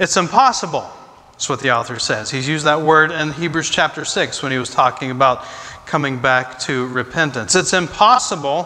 It's 0.00 0.16
impossible, 0.16 0.88
that's 1.32 1.48
what 1.48 1.58
the 1.58 1.72
author 1.72 1.98
says. 1.98 2.30
He's 2.30 2.46
used 2.46 2.66
that 2.66 2.80
word 2.80 3.10
in 3.10 3.32
Hebrews 3.32 3.68
chapter 3.68 4.04
6 4.04 4.44
when 4.44 4.52
he 4.52 4.58
was 4.58 4.70
talking 4.70 5.10
about 5.10 5.44
coming 5.86 6.20
back 6.20 6.60
to 6.60 6.86
repentance. 6.86 7.56
It's 7.56 7.72
impossible 7.72 8.62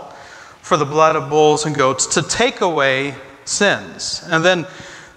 for 0.61 0.77
the 0.77 0.85
blood 0.85 1.17
of 1.17 1.31
bulls 1.31 1.65
and 1.65 1.75
goats 1.75 2.05
to 2.09 2.23
take 2.23 2.61
away 2.61 3.15
sins. 3.47 4.23
And 4.27 4.45
then 4.45 4.67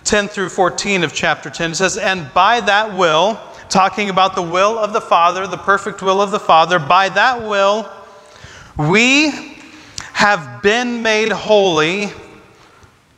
10 0.05 0.29
through 0.29 0.47
14 0.47 1.03
of 1.03 1.13
chapter 1.13 1.49
10 1.49 1.71
it 1.71 1.75
says, 1.75 1.97
And 1.97 2.33
by 2.33 2.61
that 2.61 2.97
will, 2.97 3.37
talking 3.67 4.09
about 4.09 4.35
the 4.35 4.41
will 4.41 4.79
of 4.79 4.93
the 4.93 5.01
Father, 5.01 5.45
the 5.47 5.57
perfect 5.57 6.01
will 6.01 6.21
of 6.21 6.31
the 6.31 6.39
Father, 6.39 6.79
by 6.79 7.09
that 7.09 7.41
will, 7.41 7.91
we 8.77 9.57
have 10.13 10.61
been 10.61 11.01
made 11.01 11.33
holy 11.33 12.09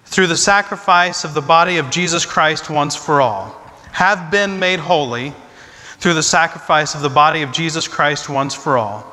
through 0.07 0.27
the 0.27 0.37
sacrifice 0.37 1.23
of 1.23 1.33
the 1.33 1.41
body 1.41 1.77
of 1.77 1.89
Jesus 1.89 2.25
Christ 2.25 2.69
once 2.69 2.95
for 2.95 3.21
all. 3.21 3.55
Have 3.91 4.31
been 4.31 4.59
made 4.59 4.79
holy 4.79 5.33
through 5.99 6.13
the 6.13 6.23
sacrifice 6.23 6.95
of 6.95 7.01
the 7.01 7.09
body 7.09 7.41
of 7.41 7.51
Jesus 7.51 7.87
Christ 7.87 8.29
once 8.29 8.53
for 8.53 8.77
all. 8.77 9.05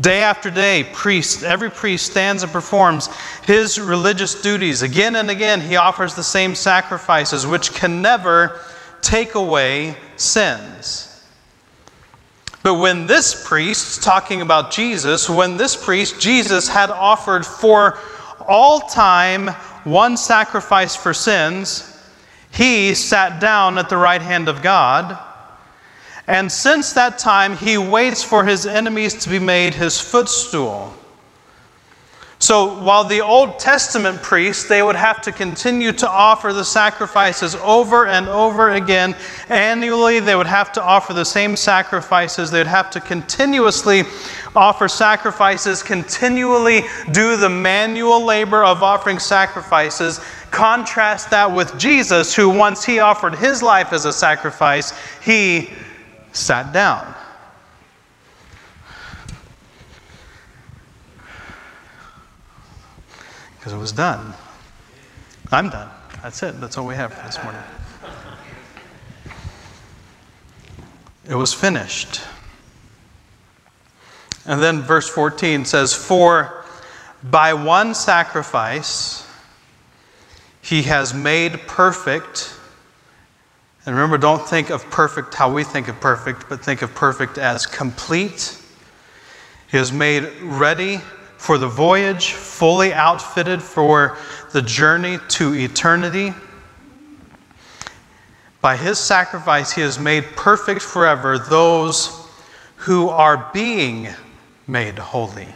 Day 0.00 0.22
after 0.22 0.50
day, 0.50 0.84
priest, 0.92 1.42
every 1.42 1.70
priest 1.70 2.10
stands 2.10 2.42
and 2.42 2.52
performs 2.52 3.08
his 3.46 3.80
religious 3.80 4.40
duties. 4.40 4.82
Again 4.82 5.16
and 5.16 5.30
again, 5.30 5.60
he 5.60 5.76
offers 5.76 6.14
the 6.14 6.22
same 6.22 6.54
sacrifices, 6.54 7.46
which 7.46 7.72
can 7.72 8.02
never 8.02 8.60
take 9.00 9.34
away 9.34 9.96
sins. 10.16 11.24
But 12.62 12.74
when 12.74 13.06
this 13.06 13.46
priest, 13.46 14.02
talking 14.02 14.42
about 14.42 14.70
Jesus, 14.70 15.30
when 15.30 15.56
this 15.56 15.76
priest, 15.76 16.20
Jesus, 16.20 16.68
had 16.68 16.90
offered 16.90 17.46
for 17.46 17.98
all 18.46 18.80
time 18.80 19.50
one 19.86 20.16
sacrifice 20.16 20.94
for 20.94 21.14
sins, 21.14 21.98
he 22.50 22.94
sat 22.94 23.40
down 23.40 23.78
at 23.78 23.88
the 23.88 23.96
right 23.96 24.22
hand 24.22 24.48
of 24.48 24.62
God 24.62 25.18
and 26.26 26.50
since 26.50 26.92
that 26.94 27.18
time, 27.18 27.56
he 27.56 27.78
waits 27.78 28.22
for 28.22 28.44
his 28.44 28.66
enemies 28.66 29.14
to 29.24 29.30
be 29.30 29.38
made 29.38 29.74
his 29.74 30.00
footstool. 30.00 30.92
So 32.38 32.82
while 32.82 33.02
the 33.02 33.22
Old 33.22 33.58
Testament 33.58 34.22
priests, 34.22 34.68
they 34.68 34.82
would 34.82 34.94
have 34.94 35.22
to 35.22 35.32
continue 35.32 35.90
to 35.92 36.08
offer 36.08 36.52
the 36.52 36.64
sacrifices 36.64 37.54
over 37.56 38.06
and 38.06 38.28
over 38.28 38.72
again. 38.72 39.16
Annually, 39.48 40.20
they 40.20 40.36
would 40.36 40.46
have 40.46 40.70
to 40.72 40.82
offer 40.82 41.14
the 41.14 41.24
same 41.24 41.56
sacrifices. 41.56 42.50
They 42.50 42.58
would 42.58 42.66
have 42.66 42.90
to 42.90 43.00
continuously 43.00 44.02
offer 44.54 44.86
sacrifices, 44.86 45.82
continually 45.82 46.82
do 47.12 47.36
the 47.38 47.48
manual 47.48 48.22
labor 48.22 48.64
of 48.64 48.82
offering 48.82 49.18
sacrifices. 49.18 50.20
Contrast 50.50 51.30
that 51.30 51.50
with 51.50 51.78
Jesus, 51.78 52.36
who 52.36 52.50
once 52.50 52.84
he 52.84 52.98
offered 52.98 53.34
his 53.34 53.62
life 53.62 53.94
as 53.94 54.04
a 54.04 54.12
sacrifice, 54.12 54.92
he 55.22 55.70
sat 56.32 56.70
down. 56.74 57.15
Because 63.66 63.78
it 63.78 63.80
was 63.80 63.90
done. 63.90 64.32
I'm 65.50 65.70
done. 65.70 65.90
That's 66.22 66.40
it. 66.44 66.60
That's 66.60 66.78
all 66.78 66.86
we 66.86 66.94
have 66.94 67.12
for 67.12 67.26
this 67.26 67.42
morning. 67.42 67.60
It 71.28 71.34
was 71.34 71.52
finished. 71.52 72.20
And 74.46 74.62
then 74.62 74.82
verse 74.82 75.08
14 75.08 75.64
says, 75.64 75.92
For 75.92 76.64
by 77.24 77.54
one 77.54 77.96
sacrifice 77.96 79.28
he 80.62 80.84
has 80.84 81.12
made 81.12 81.58
perfect 81.66 82.56
and 83.84 83.96
remember, 83.96 84.16
don't 84.16 84.46
think 84.48 84.70
of 84.70 84.88
perfect 84.90 85.34
how 85.34 85.52
we 85.52 85.64
think 85.64 85.88
of 85.88 86.00
perfect, 86.00 86.48
but 86.48 86.64
think 86.64 86.82
of 86.82 86.94
perfect 86.94 87.36
as 87.36 87.66
complete. 87.66 88.62
He 89.68 89.76
has 89.76 89.92
made 89.92 90.22
ready 90.40 91.00
for 91.36 91.58
the 91.58 91.68
voyage, 91.68 92.32
fully 92.32 92.92
outfitted 92.92 93.62
for 93.62 94.16
the 94.52 94.62
journey 94.62 95.18
to 95.28 95.54
eternity. 95.54 96.32
By 98.60 98.76
his 98.76 98.98
sacrifice, 98.98 99.72
he 99.72 99.82
has 99.82 99.98
made 99.98 100.24
perfect 100.34 100.82
forever 100.82 101.38
those 101.38 102.26
who 102.76 103.08
are 103.08 103.50
being 103.52 104.08
made 104.66 104.98
holy. 104.98 105.48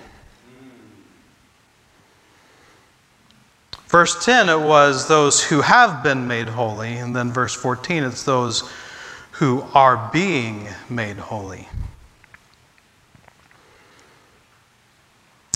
Verse 3.89 4.25
10, 4.25 4.49
it 4.49 4.61
was 4.61 5.09
those 5.09 5.43
who 5.43 5.63
have 5.63 6.05
been 6.05 6.29
made 6.29 6.47
holy. 6.47 6.99
And 6.99 7.17
then 7.17 7.33
verse 7.33 7.55
14, 7.55 8.05
it's 8.05 8.23
those 8.23 8.71
who 9.33 9.65
are 9.75 10.11
being 10.13 10.69
made 10.89 11.17
holy. 11.17 11.69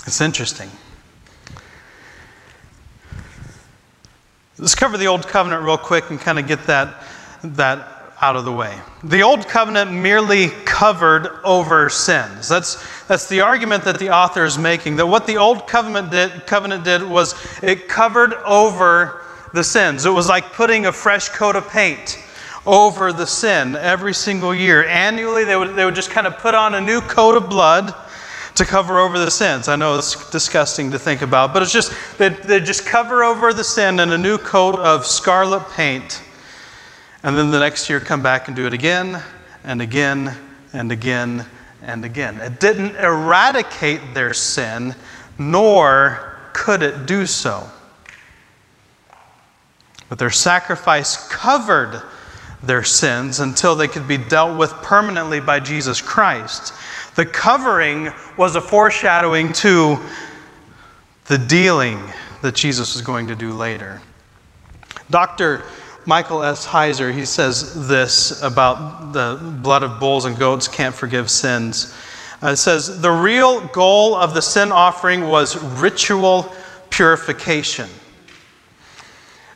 It's 0.05 0.21
interesting. 0.21 0.69
Let's 4.59 4.75
cover 4.75 4.97
the 4.97 5.07
Old 5.07 5.27
Covenant 5.27 5.63
real 5.63 5.77
quick 5.77 6.11
and 6.11 6.19
kind 6.19 6.37
of 6.37 6.47
get 6.47 6.63
that, 6.67 7.03
that 7.43 8.13
out 8.21 8.35
of 8.35 8.45
the 8.45 8.51
way. 8.51 8.79
The 9.03 9.23
Old 9.23 9.47
Covenant 9.47 9.91
merely 9.91 10.49
covered 10.63 11.27
over 11.43 11.89
sins. 11.89 12.47
That's, 12.47 13.05
that's 13.07 13.27
the 13.27 13.41
argument 13.41 13.83
that 13.83 13.97
the 13.97 14.11
author 14.11 14.45
is 14.45 14.59
making. 14.59 14.95
That 14.97 15.07
what 15.07 15.25
the 15.25 15.37
Old 15.37 15.67
Covenant 15.67 16.11
did, 16.11 16.45
covenant 16.45 16.83
did 16.83 17.03
was 17.03 17.33
it 17.63 17.87
covered 17.87 18.35
over 18.45 19.23
the 19.53 19.63
sins. 19.63 20.05
It 20.05 20.11
was 20.11 20.29
like 20.29 20.53
putting 20.53 20.85
a 20.85 20.91
fresh 20.91 21.29
coat 21.29 21.55
of 21.55 21.67
paint 21.67 22.19
over 22.65 23.11
the 23.11 23.27
sin 23.27 23.75
every 23.75 24.13
single 24.13 24.53
year. 24.53 24.85
Annually, 24.85 25.45
they 25.45 25.55
would, 25.55 25.75
they 25.75 25.83
would 25.83 25.95
just 25.95 26.11
kind 26.11 26.27
of 26.27 26.37
put 26.37 26.53
on 26.53 26.75
a 26.75 26.81
new 26.81 27.01
coat 27.01 27.35
of 27.35 27.49
blood 27.49 27.93
to 28.55 28.65
cover 28.65 28.99
over 28.99 29.19
the 29.19 29.31
sins. 29.31 29.67
I 29.67 29.75
know 29.75 29.97
it's 29.97 30.29
disgusting 30.31 30.91
to 30.91 30.99
think 30.99 31.21
about, 31.21 31.53
but 31.53 31.61
it's 31.61 31.73
just, 31.73 31.93
they, 32.17 32.29
they 32.29 32.59
just 32.59 32.85
cover 32.85 33.23
over 33.23 33.53
the 33.53 33.63
sin 33.63 33.99
in 33.99 34.11
a 34.11 34.17
new 34.17 34.37
coat 34.37 34.79
of 34.79 35.05
scarlet 35.05 35.69
paint 35.71 36.21
and 37.25 37.35
then 37.35 37.49
the 37.49 37.57
next 37.57 37.89
year, 37.89 37.99
come 37.99 38.21
back 38.21 38.49
and 38.49 38.55
do 38.55 38.67
it 38.67 38.73
again 38.73 39.19
and 39.63 39.81
again 39.81 40.37
and 40.73 40.91
again 40.91 41.43
and 41.81 42.05
again. 42.05 42.39
It 42.39 42.59
didn't 42.59 42.95
eradicate 42.97 44.13
their 44.13 44.31
sin, 44.31 44.93
nor 45.39 46.37
could 46.53 46.83
it 46.83 47.07
do 47.07 47.25
so. 47.25 47.67
But 50.07 50.19
their 50.19 50.29
sacrifice 50.29 51.27
covered 51.27 52.03
their 52.65 52.83
sins 52.83 53.39
until 53.39 53.75
they 53.75 53.87
could 53.87 54.07
be 54.07 54.17
dealt 54.17 54.57
with 54.57 54.71
permanently 54.81 55.39
by 55.39 55.59
Jesus 55.59 56.01
Christ. 56.01 56.73
The 57.15 57.25
covering 57.25 58.11
was 58.37 58.55
a 58.55 58.61
foreshadowing 58.61 59.53
to 59.53 59.97
the 61.25 61.37
dealing 61.37 61.99
that 62.41 62.55
Jesus 62.55 62.93
was 62.93 63.01
going 63.01 63.27
to 63.27 63.35
do 63.35 63.53
later. 63.53 64.01
Dr. 65.09 65.63
Michael 66.05 66.43
S. 66.43 66.67
Heiser, 66.67 67.13
he 67.13 67.25
says 67.25 67.87
this 67.87 68.43
about 68.43 69.13
the 69.13 69.39
blood 69.61 69.81
of 69.81 69.99
bulls 69.99 70.25
and 70.25 70.37
goats 70.37 70.67
can't 70.67 70.93
forgive 70.93 71.29
sins. 71.31 71.95
Uh, 72.43 72.49
it 72.49 72.57
says, 72.57 73.01
The 73.01 73.11
real 73.11 73.61
goal 73.67 74.15
of 74.15 74.33
the 74.33 74.41
sin 74.41 74.71
offering 74.71 75.27
was 75.27 75.57
ritual 75.79 76.53
purification. 76.89 77.89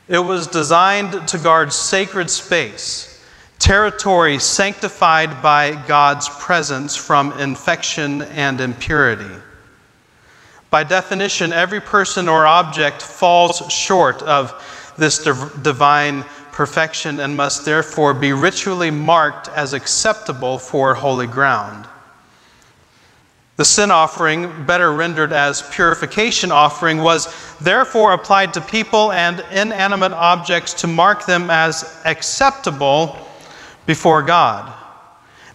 It 0.10 0.18
was 0.18 0.48
designed 0.48 1.28
to 1.28 1.38
guard 1.38 1.72
sacred 1.72 2.32
space, 2.32 3.24
territory 3.60 4.39
sanctified 4.39 5.44
by 5.44 5.75
God's 5.88 6.28
presence 6.28 6.96
from 6.96 7.32
infection 7.34 8.24
and 8.24 8.60
impurity. 8.60 9.36
By 10.72 10.84
definition, 10.84 11.54
every 11.54 11.80
person 11.80 12.28
or 12.28 12.48
object 12.48 13.04
falls 13.04 13.72
short 13.72 14.24
of 14.24 14.94
this 14.98 15.20
divine 15.20 16.24
perfection 16.51 17.20
and 17.20 17.38
must 17.38 17.63
therefore 17.63 18.16
be 18.16 18.34
ritually 18.34 18.89
marked 18.89 19.48
as 19.50 19.74
acceptable 19.74 20.58
for 20.58 20.96
holy 20.96 21.28
ground. 21.28 21.88
The 23.60 23.66
sin 23.66 23.92
offering, 23.92 24.63
better 24.63 24.94
rendered 24.94 25.34
as 25.34 25.63
purification 25.63 26.50
offering, 26.50 27.00
was 27.00 27.28
therefore 27.60 28.13
applied 28.13 28.54
to 28.54 28.62
people 28.62 29.12
and 29.12 29.44
inanimate 29.51 30.13
objects 30.13 30.74
to 30.75 30.88
mark 30.88 31.25
them 31.25 31.50
as 31.50 32.00
acceptable 32.06 33.18
before 33.86 34.22
God. 34.22 34.74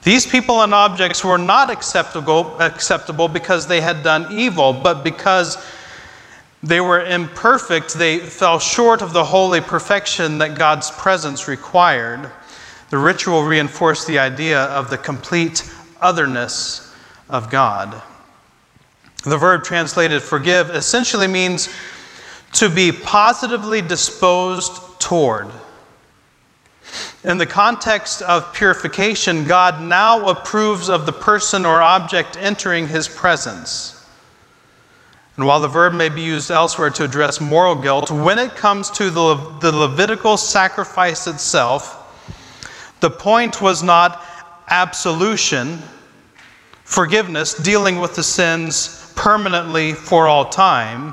These 0.03 0.27
people 0.27 0.61
and 0.61 0.75
objects 0.75 1.25
were 1.25 1.39
not 1.39 1.71
acceptable, 1.71 2.61
acceptable 2.61 3.27
because 3.27 3.67
they 3.67 3.81
had 3.81 4.03
done 4.03 4.31
evil, 4.31 4.75
but 4.75 5.03
because 5.03 5.57
they 6.63 6.83
were 6.83 7.07
imperfect, 7.07 7.95
they 7.95 8.19
fell 8.19 8.59
short 8.59 9.01
of 9.01 9.15
the 9.15 9.25
holy 9.25 9.63
perfection 9.63 10.37
that 10.37 10.59
God's 10.59 10.91
presence 10.91 11.49
required. 11.49 12.31
The 12.91 12.99
ritual 12.99 13.45
reinforced 13.45 14.07
the 14.07 14.19
idea 14.19 14.65
of 14.65 14.91
the 14.91 14.99
complete 14.99 15.73
otherness 16.03 16.84
of 17.29 17.51
God. 17.51 18.03
The 19.25 19.39
verb 19.39 19.65
translated 19.65 20.23
forgive 20.23 20.71
essentially 20.71 21.27
means 21.27 21.69
to 22.53 22.69
be 22.69 22.93
positively 22.93 23.83
disposed 23.83 25.01
toward. 25.01 25.49
In 27.25 27.39
the 27.39 27.47
context 27.47 28.21
of 28.23 28.53
purification, 28.53 29.45
God 29.45 29.81
now 29.81 30.29
approves 30.29 30.91
of 30.91 31.07
the 31.07 31.13
person 31.13 31.65
or 31.65 31.81
object 31.81 32.37
entering 32.37 32.87
his 32.87 33.09
presence. 33.09 34.07
And 35.37 35.47
while 35.47 35.59
the 35.59 35.69
verb 35.69 35.95
may 35.95 36.11
be 36.11 36.21
used 36.23 36.51
elsewhere 36.51 36.91
to 36.91 37.05
address 37.05 37.41
moral 37.41 37.75
guilt, 37.75 38.11
when 38.11 38.39
it 38.39 38.55
comes 38.55 38.91
to 38.91 39.11
the, 39.11 39.21
Le- 39.21 39.59
the 39.61 39.73
Levitical 39.73 40.37
sacrifice 40.37 41.27
itself, 41.27 42.01
the 43.01 43.11
point 43.11 43.61
was 43.61 43.83
not 43.83 44.25
absolution, 44.69 45.83
forgiveness, 46.95 47.55
dealing 47.55 47.99
with 47.99 48.15
the 48.15 48.23
sins 48.23 49.13
permanently 49.17 49.93
for 49.93 50.29
all 50.29 50.45
time, 50.45 51.13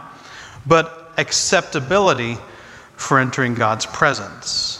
but 0.67 1.11
acceptability 1.17 2.38
for 2.95 3.19
entering 3.19 3.55
God's 3.55 3.88
presence. 3.88 4.77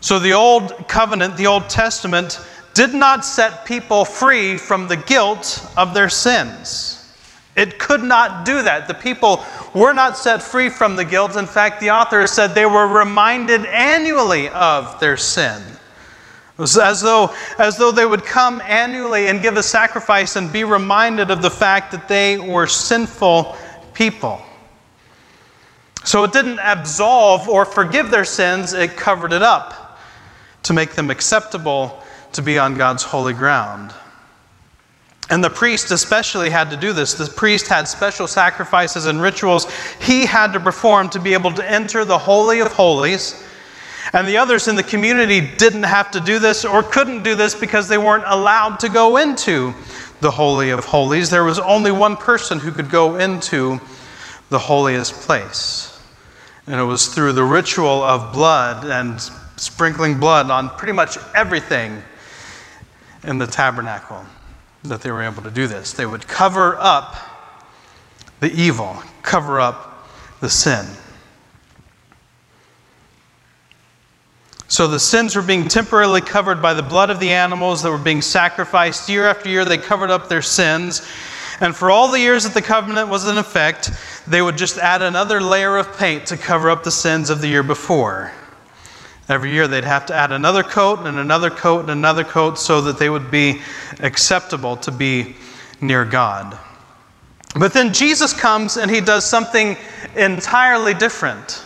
So 0.00 0.18
the 0.18 0.34
Old 0.34 0.88
Covenant, 0.88 1.38
the 1.38 1.46
Old 1.46 1.70
Testament, 1.70 2.38
did 2.74 2.92
not 2.92 3.24
set 3.24 3.64
people 3.64 4.04
free 4.04 4.58
from 4.58 4.88
the 4.88 4.96
guilt 4.96 5.66
of 5.78 5.94
their 5.94 6.10
sins. 6.10 6.98
It 7.56 7.78
could 7.78 8.02
not 8.02 8.44
do 8.44 8.62
that. 8.62 8.88
The 8.88 8.94
people 8.94 9.42
were 9.74 9.94
not 9.94 10.18
set 10.18 10.42
free 10.42 10.68
from 10.68 10.96
the 10.96 11.04
guilt. 11.04 11.36
In 11.36 11.46
fact, 11.46 11.80
the 11.80 11.90
author 11.90 12.26
said 12.26 12.48
they 12.48 12.66
were 12.66 12.86
reminded 12.86 13.64
annually 13.64 14.48
of 14.50 15.00
their 15.00 15.16
sin. 15.16 15.62
It 16.52 16.60
was 16.60 16.76
as 16.76 17.00
though, 17.00 17.34
as 17.58 17.78
though 17.78 17.92
they 17.92 18.04
would 18.04 18.24
come 18.24 18.60
annually 18.62 19.28
and 19.28 19.40
give 19.40 19.56
a 19.56 19.62
sacrifice 19.62 20.36
and 20.36 20.52
be 20.52 20.64
reminded 20.64 21.30
of 21.30 21.40
the 21.40 21.50
fact 21.50 21.92
that 21.92 22.08
they 22.08 22.38
were 22.38 22.66
sinful 22.66 23.56
people. 23.94 24.40
So 26.04 26.24
it 26.24 26.32
didn't 26.32 26.58
absolve 26.58 27.48
or 27.48 27.64
forgive 27.64 28.10
their 28.10 28.24
sins, 28.24 28.72
it 28.72 28.96
covered 28.96 29.32
it 29.32 29.42
up 29.42 29.98
to 30.64 30.72
make 30.72 30.92
them 30.92 31.10
acceptable 31.10 32.02
to 32.32 32.42
be 32.42 32.58
on 32.58 32.74
God's 32.76 33.02
holy 33.02 33.34
ground. 33.34 33.94
And 35.30 35.42
the 35.42 35.50
priest 35.50 35.90
especially 35.90 36.50
had 36.50 36.70
to 36.70 36.76
do 36.76 36.92
this. 36.92 37.14
The 37.14 37.26
priest 37.26 37.66
had 37.66 37.88
special 37.88 38.26
sacrifices 38.26 39.06
and 39.06 39.22
rituals 39.22 39.66
he 40.00 40.26
had 40.26 40.52
to 40.52 40.60
perform 40.60 41.08
to 41.10 41.20
be 41.20 41.32
able 41.32 41.52
to 41.52 41.70
enter 41.70 42.04
the 42.04 42.18
Holy 42.18 42.60
of 42.60 42.72
Holies. 42.72 43.42
And 44.12 44.26
the 44.26 44.36
others 44.36 44.68
in 44.68 44.76
the 44.76 44.82
community 44.82 45.40
didn't 45.40 45.84
have 45.84 46.10
to 46.12 46.20
do 46.20 46.38
this 46.38 46.64
or 46.64 46.82
couldn't 46.82 47.22
do 47.22 47.34
this 47.34 47.54
because 47.54 47.88
they 47.88 47.98
weren't 47.98 48.24
allowed 48.26 48.80
to 48.80 48.88
go 48.88 49.16
into 49.16 49.72
the 50.20 50.30
Holy 50.30 50.70
of 50.70 50.84
Holies. 50.84 51.30
There 51.30 51.44
was 51.44 51.58
only 51.58 51.92
one 51.92 52.16
person 52.16 52.58
who 52.58 52.72
could 52.72 52.90
go 52.90 53.16
into 53.16 53.80
the 54.48 54.58
holiest 54.58 55.14
place. 55.14 56.00
And 56.66 56.80
it 56.80 56.84
was 56.84 57.08
through 57.08 57.32
the 57.32 57.44
ritual 57.44 58.02
of 58.02 58.32
blood 58.32 58.84
and 58.84 59.20
sprinkling 59.56 60.18
blood 60.18 60.50
on 60.50 60.70
pretty 60.70 60.92
much 60.92 61.16
everything 61.34 62.02
in 63.24 63.38
the 63.38 63.46
tabernacle 63.46 64.24
that 64.84 65.00
they 65.00 65.10
were 65.10 65.22
able 65.22 65.42
to 65.42 65.50
do 65.50 65.66
this. 65.66 65.92
They 65.92 66.06
would 66.06 66.26
cover 66.26 66.76
up 66.78 67.16
the 68.40 68.52
evil, 68.52 69.00
cover 69.22 69.60
up 69.60 70.08
the 70.40 70.50
sin. 70.50 70.86
So 74.72 74.86
the 74.86 74.98
sins 74.98 75.36
were 75.36 75.42
being 75.42 75.68
temporarily 75.68 76.22
covered 76.22 76.62
by 76.62 76.72
the 76.72 76.82
blood 76.82 77.10
of 77.10 77.20
the 77.20 77.32
animals 77.32 77.82
that 77.82 77.90
were 77.90 77.98
being 77.98 78.22
sacrificed. 78.22 79.06
Year 79.06 79.26
after 79.26 79.50
year, 79.50 79.66
they 79.66 79.76
covered 79.76 80.10
up 80.10 80.30
their 80.30 80.40
sins. 80.40 81.06
And 81.60 81.76
for 81.76 81.90
all 81.90 82.10
the 82.10 82.18
years 82.18 82.44
that 82.44 82.54
the 82.54 82.62
covenant 82.62 83.10
was 83.10 83.28
in 83.28 83.36
effect, 83.36 83.90
they 84.26 84.40
would 84.40 84.56
just 84.56 84.78
add 84.78 85.02
another 85.02 85.42
layer 85.42 85.76
of 85.76 85.94
paint 85.98 86.24
to 86.28 86.38
cover 86.38 86.70
up 86.70 86.84
the 86.84 86.90
sins 86.90 87.28
of 87.28 87.42
the 87.42 87.48
year 87.48 87.62
before. 87.62 88.32
Every 89.28 89.52
year 89.52 89.68
they'd 89.68 89.84
have 89.84 90.06
to 90.06 90.14
add 90.14 90.32
another 90.32 90.62
coat 90.62 91.00
and 91.00 91.18
another 91.18 91.50
coat 91.50 91.80
and 91.80 91.90
another 91.90 92.24
coat 92.24 92.58
so 92.58 92.80
that 92.80 92.98
they 92.98 93.10
would 93.10 93.30
be 93.30 93.60
acceptable 94.00 94.78
to 94.78 94.90
be 94.90 95.36
near 95.82 96.06
God. 96.06 96.58
But 97.54 97.74
then 97.74 97.92
Jesus 97.92 98.32
comes 98.32 98.78
and 98.78 98.90
he 98.90 99.02
does 99.02 99.26
something 99.26 99.76
entirely 100.16 100.94
different. 100.94 101.62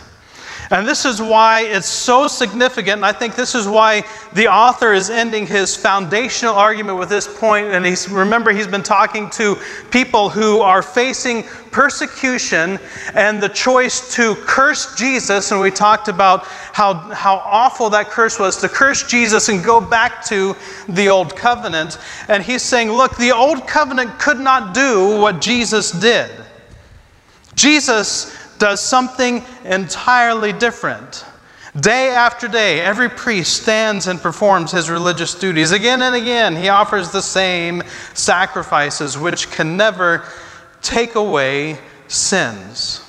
And 0.69 0.85
this 0.85 1.05
is 1.05 1.21
why 1.21 1.61
it's 1.61 1.87
so 1.87 2.27
significant. 2.27 2.97
And 2.97 3.05
I 3.05 3.13
think 3.13 3.35
this 3.35 3.55
is 3.55 3.67
why 3.67 4.03
the 4.33 4.47
author 4.47 4.93
is 4.93 5.09
ending 5.09 5.47
his 5.47 5.75
foundational 5.75 6.55
argument 6.55 6.97
with 6.97 7.07
this 7.07 7.27
point. 7.39 7.67
And 7.67 7.85
he's, 7.85 8.09
remember, 8.09 8.51
he's 8.51 8.67
been 8.67 8.83
talking 8.83 9.29
to 9.31 9.55
people 9.91 10.29
who 10.29 10.59
are 10.59 10.81
facing 10.81 11.43
persecution 11.71 12.79
and 13.13 13.41
the 13.41 13.47
choice 13.49 14.13
to 14.15 14.35
curse 14.35 14.95
Jesus. 14.95 15.51
And 15.51 15.61
we 15.61 15.71
talked 15.71 16.09
about 16.09 16.43
how, 16.45 16.93
how 16.93 17.37
awful 17.45 17.89
that 17.91 18.07
curse 18.07 18.37
was 18.37 18.57
to 18.57 18.67
curse 18.67 19.09
Jesus 19.09 19.47
and 19.47 19.63
go 19.63 19.79
back 19.79 20.25
to 20.25 20.55
the 20.89 21.07
old 21.07 21.35
covenant. 21.35 21.97
And 22.27 22.43
he's 22.43 22.61
saying, 22.61 22.91
look, 22.91 23.15
the 23.15 23.31
old 23.31 23.67
covenant 23.67 24.19
could 24.19 24.39
not 24.39 24.73
do 24.73 25.21
what 25.21 25.39
Jesus 25.39 25.91
did. 25.91 26.29
Jesus 27.55 28.36
does 28.59 28.81
something 28.81 29.43
entirely 29.63 30.53
different. 30.53 31.25
Day 31.79 32.09
after 32.09 32.47
day, 32.47 32.81
every 32.81 33.09
priest 33.09 33.61
stands 33.61 34.07
and 34.07 34.19
performs 34.19 34.71
his 34.71 34.89
religious 34.89 35.35
duties. 35.35 35.71
Again 35.71 36.01
and 36.01 36.15
again, 36.15 36.55
he 36.55 36.69
offers 36.69 37.11
the 37.11 37.21
same 37.21 37.83
sacrifices 38.13 39.17
which 39.17 39.51
can 39.51 39.77
never 39.77 40.25
take 40.81 41.15
away 41.15 41.77
sins. 42.07 43.03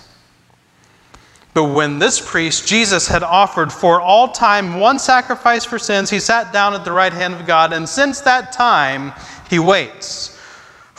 But 1.54 1.72
when 1.72 1.98
this 1.98 2.20
priest, 2.20 2.68
Jesus, 2.68 3.08
had 3.08 3.22
offered 3.22 3.72
for 3.72 4.00
all 4.00 4.28
time 4.28 4.78
one 4.78 4.98
sacrifice 4.98 5.64
for 5.64 5.78
sins, 5.78 6.10
he 6.10 6.20
sat 6.20 6.52
down 6.52 6.74
at 6.74 6.84
the 6.84 6.92
right 6.92 7.12
hand 7.12 7.34
of 7.34 7.46
God, 7.46 7.72
and 7.72 7.88
since 7.88 8.20
that 8.20 8.52
time, 8.52 9.12
he 9.48 9.58
waits 9.58 10.37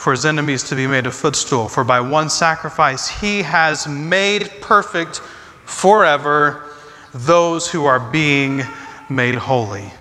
for 0.00 0.12
his 0.12 0.24
enemies 0.24 0.62
to 0.62 0.74
be 0.74 0.86
made 0.86 1.06
a 1.06 1.10
footstool. 1.10 1.68
For 1.68 1.84
by 1.84 2.00
one 2.00 2.30
sacrifice 2.30 3.06
he 3.06 3.42
has 3.42 3.86
made 3.86 4.50
perfect 4.62 5.18
forever 5.66 6.64
those 7.12 7.70
who 7.70 7.84
are 7.84 8.00
being 8.00 8.62
made 9.10 9.34
holy. 9.34 9.92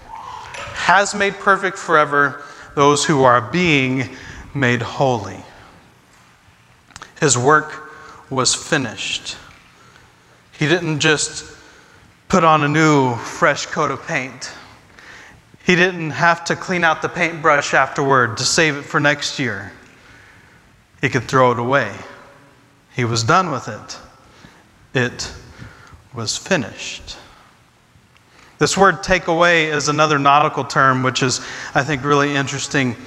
Has 0.53 1.13
made 1.13 1.33
perfect 1.33 1.77
forever 1.77 2.41
those 2.75 3.03
who 3.03 3.23
are 3.23 3.41
being 3.41 4.15
made 4.53 4.81
holy. 4.81 5.43
His 7.19 7.37
work 7.37 7.91
was 8.29 8.55
finished. 8.55 9.35
He 10.57 10.65
didn't 10.69 11.01
just 11.01 11.43
put 12.29 12.45
on 12.45 12.63
a 12.63 12.69
new, 12.69 13.17
fresh 13.17 13.65
coat 13.65 13.91
of 13.91 14.07
paint. 14.07 14.53
He 15.65 15.75
didn't 15.75 16.11
have 16.11 16.45
to 16.45 16.55
clean 16.55 16.85
out 16.85 17.01
the 17.01 17.09
paintbrush 17.09 17.73
afterward 17.73 18.37
to 18.37 18.45
save 18.45 18.77
it 18.77 18.83
for 18.83 19.01
next 19.01 19.39
year. 19.39 19.73
He 21.01 21.09
could 21.09 21.23
throw 21.23 21.51
it 21.51 21.59
away. 21.59 21.93
He 22.95 23.05
was 23.05 23.23
done 23.23 23.51
with 23.51 23.67
it. 23.67 23.99
It 24.93 25.33
was 26.13 26.37
finished. 26.37 27.17
This 28.57 28.77
word 28.77 29.03
take 29.03 29.27
away 29.27 29.67
is 29.67 29.87
another 29.87 30.19
nautical 30.19 30.65
term, 30.65 31.01
which 31.03 31.23
is, 31.23 31.39
I 31.73 31.83
think, 31.83 32.03
really 32.03 32.35
interesting 32.35 32.97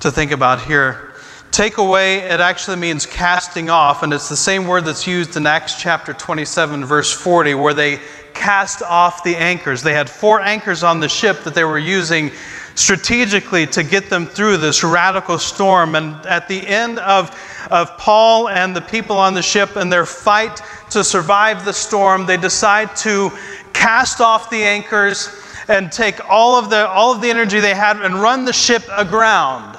to 0.00 0.10
think 0.10 0.32
about 0.32 0.60
here. 0.60 1.14
Take 1.50 1.78
away, 1.78 2.18
it 2.18 2.40
actually 2.40 2.76
means 2.76 3.06
casting 3.06 3.70
off, 3.70 4.02
and 4.02 4.12
it's 4.12 4.28
the 4.28 4.36
same 4.36 4.66
word 4.66 4.84
that's 4.84 5.06
used 5.06 5.36
in 5.36 5.46
Acts 5.46 5.80
chapter 5.80 6.12
27, 6.12 6.84
verse 6.84 7.12
40, 7.12 7.54
where 7.54 7.72
they 7.72 8.00
cast 8.34 8.82
off 8.82 9.22
the 9.22 9.36
anchors. 9.36 9.82
They 9.82 9.94
had 9.94 10.10
four 10.10 10.40
anchors 10.40 10.82
on 10.82 11.00
the 11.00 11.08
ship 11.08 11.44
that 11.44 11.54
they 11.54 11.64
were 11.64 11.78
using 11.78 12.30
strategically 12.74 13.66
to 13.66 13.82
get 13.82 14.08
them 14.08 14.26
through 14.26 14.56
this 14.56 14.82
radical 14.82 15.38
storm. 15.38 15.94
And 15.94 16.14
at 16.26 16.48
the 16.48 16.66
end 16.66 16.98
of, 16.98 17.30
of 17.70 17.96
Paul 17.98 18.48
and 18.48 18.74
the 18.74 18.80
people 18.80 19.16
on 19.16 19.34
the 19.34 19.42
ship 19.42 19.76
and 19.76 19.92
their 19.92 20.06
fight 20.06 20.60
to 20.90 21.04
survive 21.04 21.64
the 21.64 21.72
storm, 21.72 22.26
they 22.26 22.36
decide 22.36 22.94
to 22.96 23.30
cast 23.72 24.20
off 24.20 24.50
the 24.50 24.62
anchors 24.62 25.28
and 25.68 25.90
take 25.92 26.20
all 26.28 26.56
of 26.56 26.70
the, 26.70 26.88
all 26.88 27.14
of 27.14 27.20
the 27.20 27.30
energy 27.30 27.60
they 27.60 27.74
had 27.74 28.00
and 28.00 28.14
run 28.14 28.44
the 28.44 28.52
ship 28.52 28.82
aground 28.90 29.78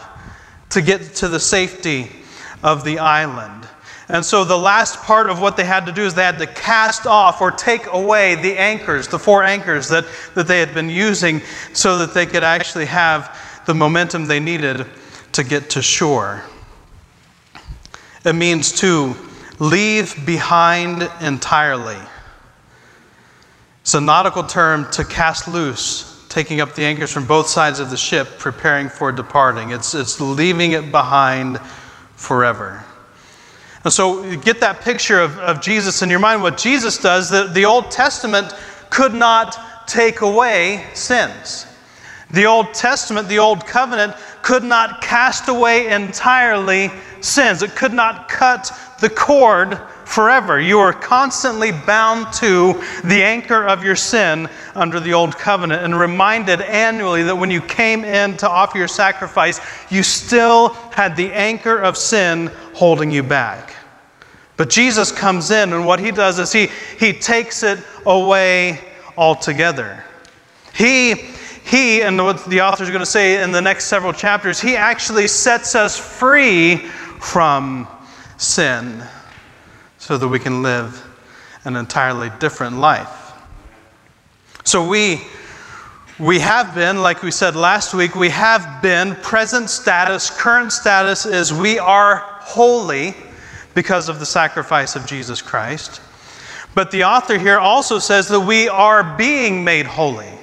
to 0.69 0.81
get 0.81 1.15
to 1.15 1.27
the 1.27 1.39
safety 1.39 2.09
of 2.63 2.83
the 2.83 2.99
island. 2.99 3.67
And 4.09 4.25
so 4.25 4.43
the 4.43 4.57
last 4.57 5.01
part 5.03 5.29
of 5.29 5.39
what 5.39 5.55
they 5.55 5.63
had 5.63 5.85
to 5.85 5.91
do 5.91 6.03
is 6.03 6.13
they 6.13 6.23
had 6.23 6.39
to 6.39 6.47
cast 6.47 7.07
off 7.07 7.41
or 7.41 7.51
take 7.51 7.87
away 7.87 8.35
the 8.35 8.57
anchors, 8.57 9.07
the 9.07 9.19
four 9.19 9.43
anchors 9.43 9.87
that, 9.89 10.05
that 10.35 10.47
they 10.47 10.59
had 10.59 10.73
been 10.73 10.89
using, 10.89 11.41
so 11.73 11.97
that 11.99 12.13
they 12.13 12.25
could 12.25 12.43
actually 12.43 12.85
have 12.85 13.63
the 13.65 13.73
momentum 13.73 14.25
they 14.25 14.41
needed 14.41 14.85
to 15.31 15.43
get 15.43 15.69
to 15.71 15.81
shore. 15.81 16.43
It 18.25 18.33
means 18.33 18.71
to 18.79 19.15
leave 19.59 20.25
behind 20.25 21.09
entirely. 21.21 21.97
It's 23.81 23.93
a 23.93 24.01
nautical 24.01 24.43
term 24.43 24.89
to 24.91 25.03
cast 25.03 25.47
loose, 25.47 26.25
taking 26.29 26.61
up 26.61 26.75
the 26.75 26.83
anchors 26.83 27.11
from 27.11 27.25
both 27.25 27.47
sides 27.47 27.79
of 27.79 27.89
the 27.89 27.97
ship, 27.97 28.37
preparing 28.37 28.89
for 28.89 29.11
departing. 29.11 29.71
It's, 29.71 29.93
it's 29.93 30.19
leaving 30.19 30.73
it 30.73 30.91
behind 30.91 31.59
forever. 32.15 32.83
And 33.83 33.91
so 33.91 34.37
get 34.37 34.61
that 34.61 34.81
picture 34.81 35.19
of, 35.19 35.37
of 35.39 35.61
Jesus 35.61 36.01
in 36.01 36.09
your 36.09 36.19
mind. 36.19 36.41
What 36.41 36.57
Jesus 36.57 36.97
does, 36.97 37.29
the, 37.29 37.45
the 37.45 37.65
Old 37.65 37.91
Testament 37.91 38.53
could 38.89 39.13
not 39.13 39.87
take 39.87 40.21
away 40.21 40.85
sins. 40.93 41.67
The 42.31 42.45
Old 42.45 42.73
Testament, 42.73 43.27
the 43.27 43.39
Old 43.39 43.65
Covenant, 43.65 44.15
could 44.41 44.63
not 44.63 45.01
cast 45.01 45.49
away 45.49 45.91
entirely 45.91 46.89
sins. 47.21 47.61
It 47.61 47.75
could 47.75 47.93
not 47.93 48.29
cut 48.29 48.71
the 49.01 49.09
cord 49.09 49.79
forever. 50.13 50.61
You 50.61 50.77
are 50.77 50.93
constantly 50.93 51.71
bound 51.71 52.31
to 52.33 52.73
the 53.03 53.23
anchor 53.23 53.65
of 53.65 53.83
your 53.83 53.95
sin 53.95 54.47
under 54.75 54.99
the 54.99 55.13
Old 55.13 55.35
Covenant 55.35 55.83
and 55.83 55.99
reminded 55.99 56.61
annually 56.61 57.23
that 57.23 57.35
when 57.35 57.49
you 57.49 57.61
came 57.61 58.05
in 58.05 58.37
to 58.37 58.47
offer 58.47 58.77
your 58.77 58.87
sacrifice, 58.87 59.59
you 59.89 60.03
still 60.03 60.69
had 60.91 61.15
the 61.15 61.31
anchor 61.33 61.79
of 61.79 61.97
sin 61.97 62.51
holding 62.75 63.09
you 63.09 63.23
back. 63.23 63.75
But 64.55 64.69
Jesus 64.69 65.11
comes 65.11 65.49
in, 65.49 65.73
and 65.73 65.83
what 65.83 65.99
he 65.99 66.11
does 66.11 66.37
is 66.37 66.51
he, 66.51 66.67
he 66.99 67.11
takes 67.11 67.63
it 67.63 67.79
away 68.05 68.79
altogether. 69.17 70.03
He, 70.75 71.15
he, 71.65 72.03
and 72.03 72.23
what 72.23 72.45
the 72.45 72.61
author 72.61 72.83
is 72.83 72.89
going 72.91 72.99
to 72.99 73.05
say 73.05 73.41
in 73.41 73.51
the 73.51 73.61
next 73.61 73.85
several 73.85 74.13
chapters, 74.13 74.61
he 74.61 74.75
actually 74.75 75.27
sets 75.27 75.73
us 75.73 75.97
free 75.97 76.77
from 77.19 77.87
sin 78.37 79.03
so 80.03 80.17
that 80.17 80.27
we 80.27 80.37
can 80.37 80.61
live 80.61 81.01
an 81.63 81.77
entirely 81.77 82.29
different 82.41 82.77
life. 82.77 83.31
So 84.65 84.85
we 84.85 85.21
we 86.19 86.39
have 86.39 86.75
been, 86.75 87.01
like 87.01 87.23
we 87.23 87.31
said 87.31 87.55
last 87.55 87.93
week, 87.93 88.13
we 88.13 88.27
have 88.29 88.81
been 88.81 89.15
present 89.15 89.69
status, 89.69 90.29
current 90.29 90.73
status 90.73 91.25
is 91.25 91.53
we 91.53 91.79
are 91.79 92.17
holy 92.41 93.15
because 93.73 94.09
of 94.09 94.19
the 94.19 94.25
sacrifice 94.25 94.97
of 94.97 95.05
Jesus 95.05 95.41
Christ. 95.41 96.01
But 96.75 96.91
the 96.91 97.05
author 97.05 97.37
here 97.37 97.57
also 97.57 97.97
says 97.97 98.27
that 98.27 98.41
we 98.41 98.67
are 98.67 99.15
being 99.17 99.63
made 99.63 99.85
holy. 99.85 100.33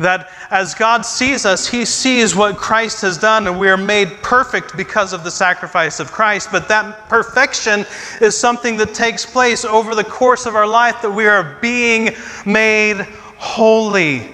That 0.00 0.30
as 0.50 0.74
God 0.74 1.02
sees 1.02 1.44
us, 1.44 1.66
He 1.66 1.84
sees 1.84 2.34
what 2.34 2.56
Christ 2.56 3.02
has 3.02 3.18
done, 3.18 3.46
and 3.46 3.58
we 3.58 3.68
are 3.68 3.76
made 3.76 4.08
perfect 4.22 4.76
because 4.76 5.12
of 5.12 5.24
the 5.24 5.30
sacrifice 5.30 6.00
of 6.00 6.10
Christ. 6.10 6.48
But 6.50 6.68
that 6.68 7.08
perfection 7.08 7.84
is 8.20 8.36
something 8.36 8.76
that 8.78 8.94
takes 8.94 9.26
place 9.26 9.64
over 9.64 9.94
the 9.94 10.04
course 10.04 10.46
of 10.46 10.56
our 10.56 10.66
life, 10.66 11.02
that 11.02 11.10
we 11.10 11.26
are 11.26 11.58
being 11.60 12.10
made 12.46 13.06
holy 13.36 14.28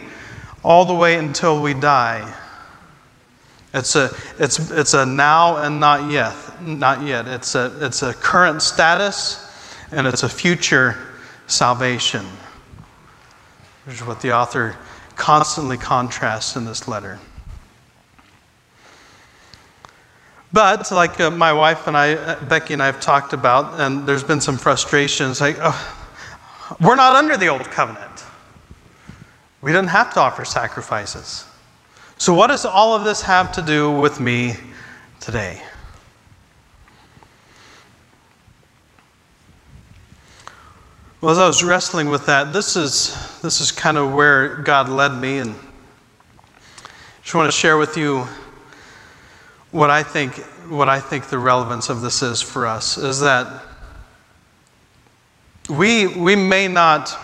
all 0.63 0.85
the 0.85 0.95
way 0.95 1.17
until 1.17 1.61
we 1.63 1.75
die. 1.75 2.33
It's 3.75 3.95
a, 3.95 4.11
it's, 4.39 4.71
it's 4.71 4.95
a 4.95 5.05
now 5.05 5.59
and 5.59 5.79
not 5.79 6.11
yet. 6.11 6.35
Not 6.63 7.03
yet. 7.03 7.29
It's 7.29 7.55
a, 7.55 7.77
it's 7.81 8.03
a 8.03 8.15
current 8.15 8.63
status 8.63 9.53
and 9.93 10.07
it's 10.07 10.23
a 10.23 10.29
future 10.29 10.97
salvation, 11.47 12.25
which 13.85 13.97
is 13.97 14.05
what 14.05 14.21
the 14.21 14.33
author 14.33 14.77
constantly 15.17 15.77
contrasts 15.77 16.57
in 16.57 16.65
this 16.65 16.87
letter. 16.87 17.19
But, 20.53 20.91
like 20.91 21.19
uh, 21.21 21.31
my 21.31 21.53
wife 21.53 21.87
and 21.87 21.97
I, 21.97 22.15
uh, 22.15 22.45
Becky 22.45 22.73
and 22.73 22.83
I 22.83 22.87
have 22.87 23.01
talked 23.01 23.33
about, 23.33 23.81
and 23.81 24.07
there's 24.07 24.25
been 24.25 24.41
some 24.41 24.57
frustrations, 24.57 25.41
like, 25.41 25.57
oh, 25.61 25.97
we're 26.81 26.97
not 26.97 27.17
under 27.17 27.37
the 27.37 27.49
old 27.49 27.65
covenant. 27.65 28.25
We 29.61 29.73
didn't 29.73 29.89
have 29.89 30.15
to 30.15 30.21
offer 30.21 30.45
sacrifices. 30.45 31.45
So, 32.19 32.33
what 32.33 32.47
does 32.47 32.65
all 32.65 32.95
of 32.95 33.05
this 33.05 33.21
have 33.23 33.53
to 33.53 33.63
do 33.63 33.91
with 33.91 34.21
me 34.21 34.55
today? 35.21 35.61
Well, 41.27 41.33
as 41.33 41.41
I 41.41 41.47
was 41.49 41.65
wrestling 41.65 42.09
with 42.09 42.27
that, 42.27 42.53
this 42.53 42.77
is, 42.77 43.41
this 43.43 43.61
is 43.61 43.73
kind 43.73 43.97
of 43.97 44.13
where 44.13 44.59
God 44.59 44.89
led 44.89 45.13
me. 45.13 45.39
And 45.39 45.57
I 45.57 47.23
just 47.25 47.35
want 47.35 47.51
to 47.51 47.59
share 47.59 47.77
with 47.79 47.97
you 47.97 48.29
what 49.73 49.91
I 49.91 50.05
think, 50.05 50.37
what 50.69 50.89
I 50.89 51.01
think 51.01 51.27
the 51.27 51.41
relevance 51.41 51.89
of 51.89 52.01
this 52.01 52.23
is 52.23 52.41
for 52.41 52.65
us 52.65 52.97
is 52.97 53.19
that 53.23 53.65
we, 55.69 56.07
we 56.07 56.37
may 56.37 56.69
not 56.69 57.19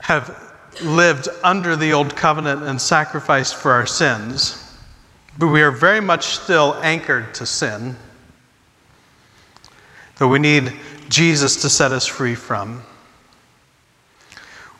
have 0.00 0.52
lived 0.82 1.28
under 1.44 1.76
the 1.76 1.92
old 1.92 2.16
covenant 2.16 2.64
and 2.64 2.80
sacrificed 2.80 3.54
for 3.54 3.70
our 3.70 3.86
sins, 3.86 4.76
but 5.38 5.46
we 5.46 5.62
are 5.62 5.70
very 5.70 6.00
much 6.00 6.24
still 6.24 6.74
anchored 6.82 7.32
to 7.34 7.46
sin. 7.46 7.94
That 10.18 10.26
we 10.26 10.40
need 10.40 10.72
Jesus 11.08 11.62
to 11.62 11.68
set 11.68 11.92
us 11.92 12.06
free 12.06 12.34
from. 12.34 12.82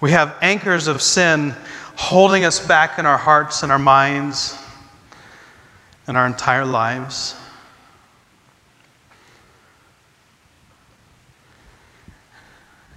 We 0.00 0.10
have 0.10 0.36
anchors 0.42 0.88
of 0.88 1.00
sin 1.00 1.54
holding 1.96 2.44
us 2.44 2.64
back 2.64 2.98
in 2.98 3.06
our 3.06 3.16
hearts 3.16 3.62
and 3.62 3.72
our 3.72 3.78
minds 3.78 4.58
and 6.06 6.16
our 6.16 6.26
entire 6.26 6.64
lives. 6.64 7.34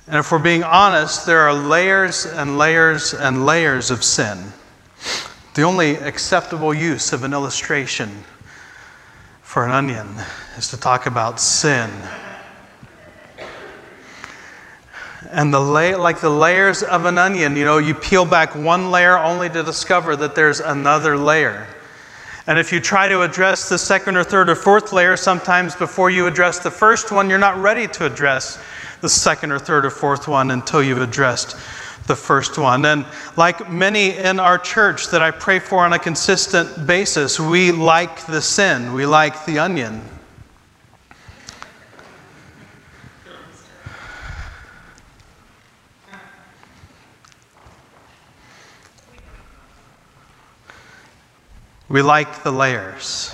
And 0.08 0.18
if 0.18 0.32
we're 0.32 0.40
being 0.40 0.64
honest, 0.64 1.26
there 1.26 1.42
are 1.42 1.54
layers 1.54 2.26
and 2.26 2.58
layers 2.58 3.14
and 3.14 3.46
layers 3.46 3.92
of 3.92 4.04
sin. 4.04 4.38
The 5.54 5.62
only 5.62 5.96
acceptable 5.96 6.74
use 6.74 7.14
of 7.14 7.24
an 7.24 7.34
illustration 7.34 8.10
for 9.42 9.66
an 9.66 9.72
onion 9.72 10.08
is 10.58 10.70
to 10.70 10.78
talk 10.78 11.06
about 11.06 11.40
sin 11.40 11.90
and 15.32 15.54
the 15.54 15.60
lay, 15.60 15.96
like 15.96 16.22
the 16.22 16.30
layers 16.30 16.82
of 16.82 17.06
an 17.06 17.18
onion, 17.18 17.56
you 17.56 17.66
know, 17.66 17.78
you 17.78 17.94
peel 17.94 18.26
back 18.26 18.56
one 18.56 18.90
layer 18.90 19.18
only 19.18 19.50
to 19.50 19.64
discover 19.64 20.16
that 20.16 20.36
there's 20.36 20.60
another 20.60 21.18
layer. 21.18 21.68
And 22.48 22.58
if 22.58 22.74
you 22.74 22.80
try 22.80 23.08
to 23.08 23.22
address 23.22 23.70
the 23.70 23.78
second 23.78 24.18
or 24.18 24.24
third 24.24 24.50
or 24.50 24.56
fourth 24.56 24.92
layer, 24.92 25.16
sometimes 25.16 25.76
before 25.76 26.10
you 26.10 26.26
address 26.26 26.60
the 26.60 26.72
first 26.72 27.12
one, 27.12 27.30
you're 27.30 27.38
not 27.38 27.58
ready 27.58 27.88
to 27.88 28.08
address 28.08 28.60
the 29.02 29.10
second 29.10 29.52
or 29.52 29.60
third 29.60 29.86
or 29.86 29.92
fourth 29.92 30.28
one 30.28 30.50
until 30.50 30.82
you've 30.82 31.02
addressed 31.02 31.56
the 32.08 32.16
first 32.16 32.58
one. 32.58 32.84
And 32.86 33.06
like 33.38 33.70
many 33.70 34.18
in 34.18 34.40
our 34.40 34.58
church 34.58 35.10
that 35.10 35.22
I 35.22 35.30
pray 35.30 35.60
for 35.60 35.86
on 35.86 35.94
a 35.94 36.00
consistent 36.00 36.88
basis, 36.88 37.40
we 37.40 37.72
like 37.72 38.26
the 38.26 38.42
sin, 38.42 38.94
we 38.94 39.06
like 39.06 39.46
the 39.46 39.60
onion. 39.60 40.02
We 51.90 52.04
like 52.04 52.44
the 52.44 52.52
layers. 52.52 53.34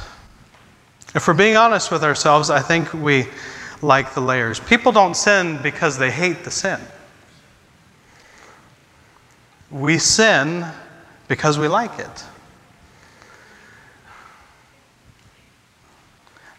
If 1.14 1.28
we're 1.28 1.34
being 1.34 1.58
honest 1.58 1.92
with 1.92 2.04
ourselves, 2.04 2.50
I 2.50 2.62
think 2.62 2.94
we 2.94 3.28
like 3.82 4.14
the 4.14 4.22
layers. 4.22 4.60
People 4.62 4.94
don't 4.94 5.16
sin 5.16 5.60
because 5.62 5.98
they 5.98 6.10
hate 6.10 6.44
the 6.46 6.52
sin. 6.52 6.80
We 9.70 9.98
sin 9.98 10.66
because 11.28 11.60
we 11.60 11.68
like 11.68 12.00
it. 12.00 12.24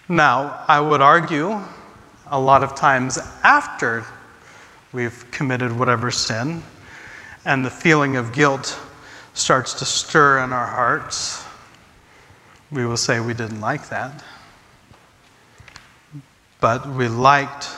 Now, 0.09 0.65
I 0.69 0.81
would 0.81 1.01
argue 1.01 1.59
a 2.31 2.39
lot 2.39 2.63
of 2.63 2.75
times 2.75 3.19
after 3.43 4.05
we've 4.93 5.25
committed 5.31 5.77
whatever 5.77 6.11
sin, 6.11 6.63
and 7.45 7.65
the 7.65 7.71
feeling 7.71 8.17
of 8.17 8.33
guilt 8.33 8.79
starts 9.35 9.75
to 9.75 9.85
stir 9.85 10.45
in 10.45 10.53
our 10.53 10.67
hearts, 10.67 11.46
we 12.71 12.85
will 12.85 12.97
say 12.97 13.21
we 13.21 13.35
didn't 13.35 13.61
like 13.61 13.89
that. 13.91 14.25
But 16.61 16.89
we 16.89 17.09
liked 17.09 17.69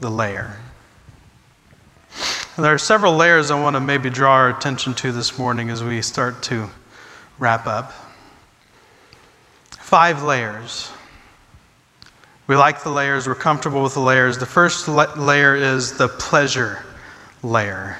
the 0.00 0.10
layer. 0.10 0.56
And 2.56 2.64
there 2.64 2.72
are 2.72 2.78
several 2.78 3.14
layers 3.14 3.50
I 3.50 3.60
want 3.60 3.76
to 3.76 3.80
maybe 3.80 4.10
draw 4.10 4.32
our 4.32 4.48
attention 4.48 4.94
to 4.94 5.12
this 5.12 5.38
morning 5.38 5.70
as 5.70 5.84
we 5.84 6.00
start 6.02 6.42
to 6.44 6.68
wrap 7.38 7.66
up. 7.66 7.92
Five 9.78 10.22
layers. 10.22 10.90
We 12.46 12.56
like 12.56 12.82
the 12.82 12.90
layers, 12.90 13.26
we're 13.26 13.34
comfortable 13.34 13.82
with 13.82 13.94
the 13.94 14.00
layers. 14.00 14.38
The 14.38 14.46
first 14.46 14.88
la- 14.88 15.12
layer 15.14 15.54
is 15.54 15.98
the 15.98 16.08
pleasure 16.08 16.84
layer. 17.42 17.98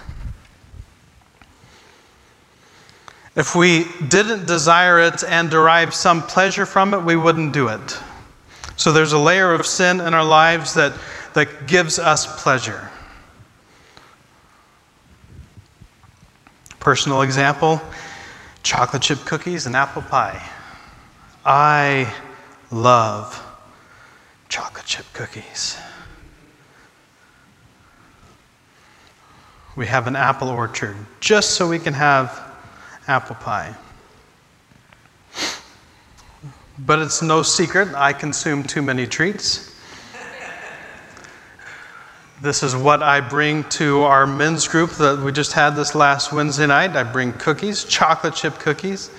If 3.36 3.54
we 3.54 3.84
didn't 4.08 4.46
desire 4.46 4.98
it 4.98 5.22
and 5.22 5.50
derive 5.50 5.94
some 5.94 6.22
pleasure 6.22 6.64
from 6.64 6.94
it, 6.94 7.02
we 7.02 7.16
wouldn't 7.16 7.52
do 7.52 7.68
it. 7.68 8.00
So 8.76 8.92
there's 8.92 9.12
a 9.12 9.18
layer 9.18 9.52
of 9.52 9.66
sin 9.66 10.00
in 10.00 10.14
our 10.14 10.24
lives 10.24 10.72
that, 10.74 10.94
that 11.34 11.66
gives 11.66 11.98
us 11.98 12.42
pleasure. 12.42 12.90
Personal 16.80 17.22
example 17.22 17.80
chocolate 18.62 19.02
chip 19.02 19.20
cookies 19.20 19.66
and 19.66 19.76
apple 19.76 20.02
pie. 20.02 20.42
I 21.44 22.12
love 22.72 23.40
chocolate 24.48 24.86
chip 24.86 25.06
cookies. 25.12 25.78
We 29.76 29.86
have 29.86 30.06
an 30.06 30.16
apple 30.16 30.48
orchard 30.48 30.96
just 31.20 31.50
so 31.50 31.68
we 31.68 31.78
can 31.78 31.94
have 31.94 32.55
apple 33.08 33.36
pie. 33.36 33.74
But 36.78 36.98
it's 36.98 37.22
no 37.22 37.42
secret 37.42 37.94
I 37.94 38.12
consume 38.12 38.62
too 38.62 38.82
many 38.82 39.06
treats. 39.06 39.72
This 42.42 42.62
is 42.62 42.76
what 42.76 43.02
I 43.02 43.20
bring 43.20 43.64
to 43.70 44.02
our 44.02 44.26
men's 44.26 44.68
group 44.68 44.90
that 44.92 45.18
we 45.18 45.32
just 45.32 45.52
had 45.52 45.70
this 45.70 45.94
last 45.94 46.34
Wednesday 46.34 46.66
night. 46.66 46.94
I 46.94 47.02
bring 47.02 47.32
cookies, 47.32 47.84
chocolate 47.84 48.34
chip 48.34 48.58
cookies. 48.58 49.10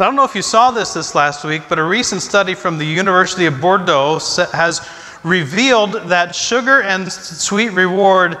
I 0.00 0.04
don't 0.04 0.16
know 0.16 0.24
if 0.24 0.34
you 0.34 0.42
saw 0.42 0.72
this 0.72 0.92
this 0.92 1.14
last 1.14 1.44
week, 1.44 1.62
but 1.68 1.78
a 1.78 1.84
recent 1.84 2.20
study 2.20 2.54
from 2.54 2.78
the 2.78 2.84
University 2.84 3.46
of 3.46 3.60
Bordeaux 3.60 4.18
has 4.52 4.80
revealed 5.22 5.92
that 6.08 6.34
sugar 6.34 6.82
and 6.82 7.10
sweet 7.12 7.70
reward 7.70 8.38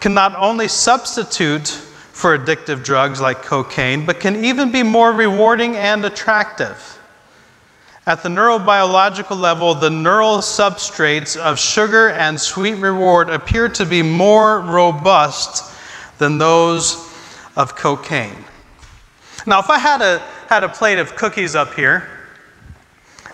can 0.00 0.14
not 0.14 0.34
only 0.36 0.66
substitute 0.66 1.80
for 2.16 2.36
addictive 2.38 2.82
drugs 2.82 3.20
like 3.20 3.42
cocaine, 3.42 4.06
but 4.06 4.18
can 4.20 4.42
even 4.42 4.72
be 4.72 4.82
more 4.82 5.12
rewarding 5.12 5.76
and 5.76 6.02
attractive. 6.02 6.98
At 8.06 8.22
the 8.22 8.30
neurobiological 8.30 9.38
level, 9.38 9.74
the 9.74 9.90
neural 9.90 10.38
substrates 10.38 11.36
of 11.36 11.58
sugar 11.58 12.08
and 12.08 12.40
sweet 12.40 12.76
reward 12.76 13.28
appear 13.28 13.68
to 13.68 13.84
be 13.84 14.00
more 14.00 14.62
robust 14.62 15.70
than 16.16 16.38
those 16.38 16.94
of 17.54 17.76
cocaine. 17.76 18.46
Now, 19.46 19.58
if 19.58 19.68
I 19.68 19.78
had 19.78 20.00
a, 20.00 20.20
had 20.48 20.64
a 20.64 20.70
plate 20.70 20.98
of 20.98 21.16
cookies 21.16 21.54
up 21.54 21.74
here, 21.74 22.08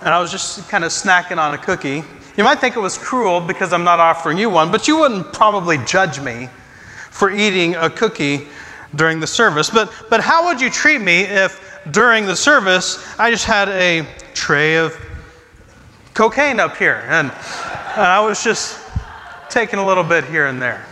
and 0.01 0.09
I 0.09 0.19
was 0.19 0.33
just 0.33 0.69
kind 0.69 0.83
of 0.83 0.91
snacking 0.91 1.39
on 1.39 1.55
a 1.55 1.59
cookie, 1.59 2.03
you 2.37 2.43
might 2.43 2.59
think 2.59 2.75
it 2.75 2.81
was 2.81 2.99
cruel 2.99 3.41
because 3.41 3.73
I'm 3.73 3.85
not 3.85 4.01
offering 4.01 4.39
you 4.39 4.51
one, 4.51 4.73
but 4.73 4.89
you 4.89 4.99
wouldn't 4.99 5.33
probably 5.33 5.79
judge 5.87 6.19
me 6.19 6.49
for 7.13 7.31
eating 7.31 7.77
a 7.77 7.89
cookie 7.89 8.49
during 8.95 9.21
the 9.21 9.27
service. 9.27 9.71
But, 9.71 9.93
but 10.11 10.21
how 10.21 10.47
would 10.47 10.61
you 10.61 10.71
treat 10.71 11.01
me 11.01 11.23
if 11.23 11.81
during 11.91 12.27
the 12.27 12.37
service 12.37 13.19
I 13.19 13.31
just 13.31 13.45
had 13.45 13.69
a 13.69 14.07
tray 14.35 14.77
of 14.77 14.97
cocaine 16.15 16.61
up 16.61 16.77
here, 16.77 17.05
and, 17.09 17.31
and 17.31 18.07
I 18.07 18.21
was 18.21 18.45
just 18.45 18.79
taking 19.49 19.79
a 19.79 19.87
little 19.87 20.05
bit 20.05 20.25
here 20.25 20.47
and 20.47 20.61
there. 20.61 20.85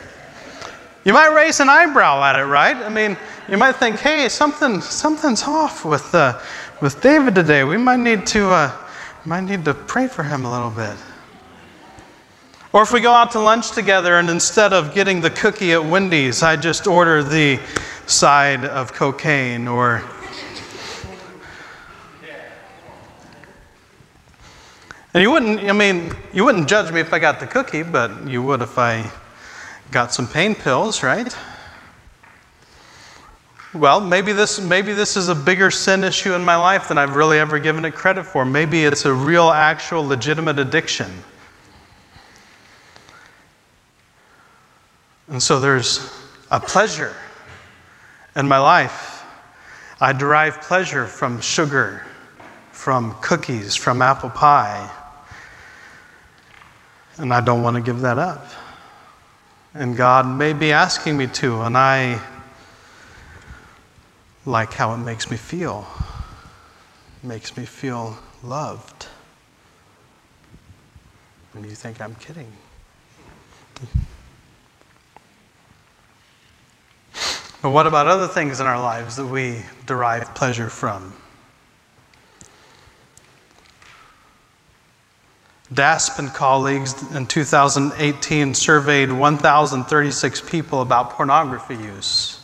You 1.04 1.14
might 1.14 1.34
raise 1.34 1.60
an 1.60 1.68
eyebrow 1.68 2.22
at 2.22 2.38
it, 2.38 2.44
right? 2.44 2.76
I 2.76 2.88
mean, 2.90 3.16
you 3.48 3.56
might 3.56 3.76
think, 3.76 3.96
hey, 3.96 4.28
something, 4.28 4.80
something's 4.80 5.42
off 5.44 5.84
with, 5.84 6.14
uh, 6.14 6.38
with 6.82 7.00
David 7.00 7.34
today. 7.34 7.64
We 7.64 7.78
might 7.78 8.00
need, 8.00 8.26
to, 8.28 8.50
uh, 8.50 8.76
might 9.24 9.44
need 9.44 9.64
to 9.64 9.74
pray 9.74 10.08
for 10.08 10.22
him 10.22 10.44
a 10.44 10.52
little 10.52 10.70
bit. 10.70 10.96
Or 12.72 12.82
if 12.82 12.92
we 12.92 13.00
go 13.00 13.12
out 13.12 13.32
to 13.32 13.40
lunch 13.40 13.72
together 13.72 14.18
and 14.18 14.30
instead 14.30 14.72
of 14.72 14.94
getting 14.94 15.20
the 15.20 15.30
cookie 15.30 15.72
at 15.72 15.84
Wendy's, 15.84 16.42
I 16.42 16.56
just 16.56 16.86
order 16.86 17.22
the 17.22 17.58
side 18.06 18.64
of 18.64 18.92
cocaine 18.92 19.66
or 19.66 20.02
And 25.12 25.22
you 25.22 25.30
wouldn't, 25.32 25.64
I 25.64 25.72
mean, 25.72 26.12
you 26.32 26.44
wouldn't 26.44 26.68
judge 26.68 26.92
me 26.92 27.00
if 27.00 27.12
I 27.12 27.18
got 27.18 27.40
the 27.40 27.46
cookie, 27.46 27.82
but 27.82 28.28
you 28.28 28.42
would 28.44 28.62
if 28.62 28.78
I 28.78 29.10
got 29.90 30.12
some 30.12 30.28
pain 30.28 30.54
pills, 30.54 31.02
right? 31.02 31.36
Well, 33.74 34.00
maybe 34.00 34.32
this, 34.32 34.60
maybe 34.60 34.92
this 34.92 35.16
is 35.16 35.28
a 35.28 35.34
bigger 35.34 35.72
sin 35.72 36.04
issue 36.04 36.34
in 36.34 36.44
my 36.44 36.54
life 36.54 36.88
than 36.88 36.98
I've 36.98 37.16
really 37.16 37.40
ever 37.40 37.58
given 37.58 37.84
it 37.84 37.94
credit 37.94 38.22
for. 38.22 38.44
Maybe 38.44 38.84
it's 38.84 39.04
a 39.04 39.12
real, 39.12 39.50
actual, 39.50 40.06
legitimate 40.06 40.60
addiction. 40.60 41.10
And 45.30 45.40
so 45.40 45.60
there's 45.60 46.12
a 46.50 46.58
pleasure 46.58 47.14
in 48.34 48.48
my 48.48 48.58
life. 48.58 49.24
I 50.00 50.12
derive 50.12 50.60
pleasure 50.60 51.06
from 51.06 51.40
sugar, 51.40 52.04
from 52.72 53.14
cookies, 53.22 53.76
from 53.76 54.02
apple 54.02 54.30
pie. 54.30 54.90
And 57.16 57.32
I 57.32 57.40
don't 57.40 57.62
want 57.62 57.76
to 57.76 57.82
give 57.82 58.00
that 58.00 58.18
up. 58.18 58.44
And 59.72 59.96
God 59.96 60.26
may 60.26 60.52
be 60.52 60.72
asking 60.72 61.16
me 61.16 61.28
to, 61.28 61.60
and 61.60 61.78
I 61.78 62.20
like 64.44 64.72
how 64.72 64.94
it 64.94 64.98
makes 64.98 65.30
me 65.30 65.36
feel. 65.36 65.86
It 67.22 67.26
makes 67.26 67.56
me 67.56 67.64
feel 67.64 68.18
loved. 68.42 69.06
And 71.54 71.64
you 71.64 71.72
think 71.72 72.00
I'm 72.00 72.16
kidding. 72.16 72.50
But 77.62 77.70
what 77.70 77.86
about 77.86 78.06
other 78.06 78.26
things 78.26 78.60
in 78.60 78.66
our 78.66 78.80
lives 78.80 79.16
that 79.16 79.26
we 79.26 79.62
derive 79.86 80.34
pleasure 80.34 80.70
from? 80.70 81.14
DASP 85.72 86.18
and 86.18 86.34
colleagues 86.34 86.94
in 87.14 87.26
2018 87.26 88.54
surveyed 88.54 89.12
1,036 89.12 90.40
people 90.40 90.80
about 90.80 91.10
pornography 91.10 91.76
use. 91.76 92.40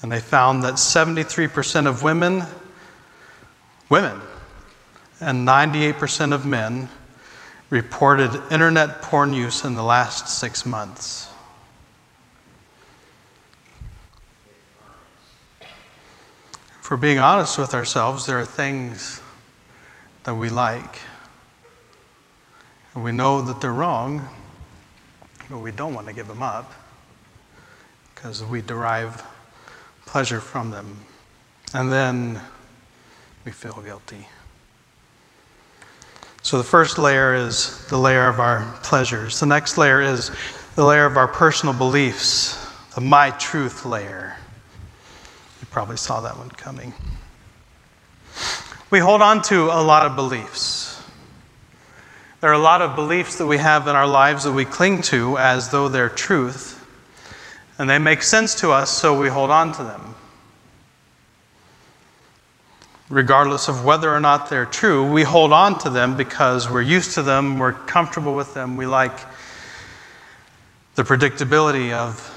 And 0.00 0.12
they 0.12 0.20
found 0.20 0.62
that 0.62 0.74
73% 0.74 1.86
of 1.86 2.02
women, 2.02 2.44
women, 3.88 4.20
and 5.20 5.48
98% 5.48 6.32
of 6.32 6.46
men 6.46 6.90
reported 7.70 8.30
internet 8.52 9.02
porn 9.02 9.32
use 9.32 9.64
in 9.64 9.74
the 9.74 9.82
last 9.82 10.28
six 10.28 10.64
months. 10.64 11.28
If 16.84 16.90
we're 16.90 16.98
being 16.98 17.18
honest 17.18 17.56
with 17.56 17.72
ourselves, 17.72 18.26
there 18.26 18.38
are 18.38 18.44
things 18.44 19.22
that 20.24 20.34
we 20.34 20.50
like. 20.50 21.00
And 22.94 23.02
we 23.02 23.10
know 23.10 23.40
that 23.40 23.62
they're 23.62 23.72
wrong, 23.72 24.28
but 25.48 25.60
we 25.60 25.72
don't 25.72 25.94
want 25.94 26.08
to 26.08 26.12
give 26.12 26.28
them 26.28 26.42
up 26.42 26.70
because 28.14 28.44
we 28.44 28.60
derive 28.60 29.24
pleasure 30.04 30.40
from 30.40 30.70
them. 30.70 30.98
And 31.72 31.90
then 31.90 32.38
we 33.46 33.50
feel 33.52 33.80
guilty. 33.82 34.28
So 36.42 36.58
the 36.58 36.64
first 36.64 36.98
layer 36.98 37.34
is 37.34 37.86
the 37.86 37.96
layer 37.96 38.28
of 38.28 38.40
our 38.40 38.70
pleasures. 38.82 39.40
The 39.40 39.46
next 39.46 39.78
layer 39.78 40.02
is 40.02 40.30
the 40.74 40.84
layer 40.84 41.06
of 41.06 41.16
our 41.16 41.28
personal 41.28 41.74
beliefs, 41.74 42.62
the 42.94 43.00
my 43.00 43.30
truth 43.30 43.86
layer. 43.86 44.36
Probably 45.74 45.96
saw 45.96 46.20
that 46.20 46.38
one 46.38 46.50
coming. 46.50 46.94
We 48.92 49.00
hold 49.00 49.22
on 49.22 49.42
to 49.42 49.64
a 49.64 49.82
lot 49.82 50.06
of 50.06 50.14
beliefs. 50.14 51.02
There 52.40 52.48
are 52.48 52.54
a 52.54 52.58
lot 52.58 52.80
of 52.80 52.94
beliefs 52.94 53.38
that 53.38 53.46
we 53.48 53.58
have 53.58 53.88
in 53.88 53.96
our 53.96 54.06
lives 54.06 54.44
that 54.44 54.52
we 54.52 54.64
cling 54.64 55.02
to 55.02 55.36
as 55.36 55.70
though 55.70 55.88
they're 55.88 56.08
truth, 56.08 56.86
and 57.76 57.90
they 57.90 57.98
make 57.98 58.22
sense 58.22 58.54
to 58.60 58.70
us, 58.70 58.88
so 58.88 59.18
we 59.18 59.28
hold 59.28 59.50
on 59.50 59.72
to 59.72 59.82
them. 59.82 60.14
Regardless 63.08 63.66
of 63.66 63.84
whether 63.84 64.14
or 64.14 64.20
not 64.20 64.48
they're 64.48 64.66
true, 64.66 65.10
we 65.10 65.24
hold 65.24 65.52
on 65.52 65.76
to 65.80 65.90
them 65.90 66.16
because 66.16 66.70
we're 66.70 66.82
used 66.82 67.14
to 67.14 67.22
them, 67.22 67.58
we're 67.58 67.72
comfortable 67.72 68.36
with 68.36 68.54
them, 68.54 68.76
we 68.76 68.86
like 68.86 69.18
the 70.94 71.02
predictability 71.02 71.90
of 71.90 72.30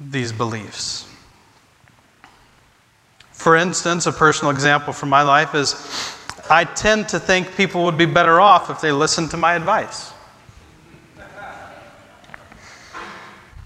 these 0.00 0.30
beliefs. 0.30 1.08
For 3.44 3.56
instance, 3.56 4.06
a 4.06 4.12
personal 4.12 4.52
example 4.52 4.94
from 4.94 5.10
my 5.10 5.20
life 5.20 5.54
is 5.54 5.74
I 6.48 6.64
tend 6.64 7.10
to 7.10 7.20
think 7.20 7.54
people 7.58 7.84
would 7.84 7.98
be 7.98 8.06
better 8.06 8.40
off 8.40 8.70
if 8.70 8.80
they 8.80 8.90
listened 8.90 9.32
to 9.32 9.36
my 9.36 9.52
advice. 9.52 10.14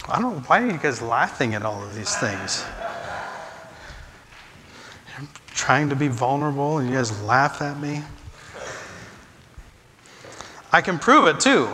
I 0.08 0.20
don't 0.20 0.34
know, 0.34 0.40
why 0.48 0.62
are 0.62 0.66
you 0.66 0.78
guys 0.78 1.00
laughing 1.00 1.54
at 1.54 1.62
all 1.62 1.80
of 1.80 1.94
these 1.94 2.12
things? 2.16 2.64
I'm 5.16 5.28
trying 5.54 5.90
to 5.90 5.94
be 5.94 6.08
vulnerable 6.08 6.78
and 6.78 6.90
you 6.90 6.96
guys 6.96 7.22
laugh 7.22 7.62
at 7.62 7.78
me. 7.78 8.02
I 10.72 10.80
can 10.80 10.98
prove 10.98 11.28
it 11.28 11.38
too, 11.38 11.68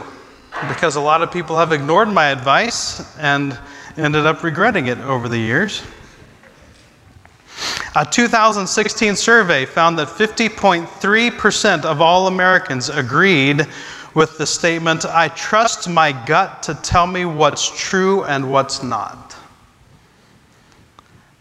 because 0.69 0.97
a 0.97 1.01
lot 1.01 1.23
of 1.23 1.33
people 1.33 1.57
have 1.57 1.73
ignored 1.73 2.09
my 2.09 2.27
advice 2.27 3.17
and 3.17 3.59
ended 3.97 4.27
up 4.27 4.43
regretting 4.43 4.88
it 4.88 4.99
over 4.99 5.27
the 5.27 5.38
years. 5.38 5.83
A 7.97 8.05
2016 8.05 9.15
survey 9.15 9.65
found 9.65 9.97
that 10.01 10.09
50.3% 10.09 11.85
of 11.85 12.01
all 12.01 12.27
Americans 12.27 12.89
agreed 12.89 13.69
with 14.15 14.37
the 14.37 14.47
statement, 14.47 15.07
I 15.07 15.29
trust 15.29 15.89
my 15.89 16.11
gut 16.11 16.61
to 16.65 16.75
tell 16.75 17.07
me 17.07 17.25
what's 17.25 17.71
true 17.89 18.25
and 18.25 18.51
what's 18.51 18.83
not. 18.83 19.37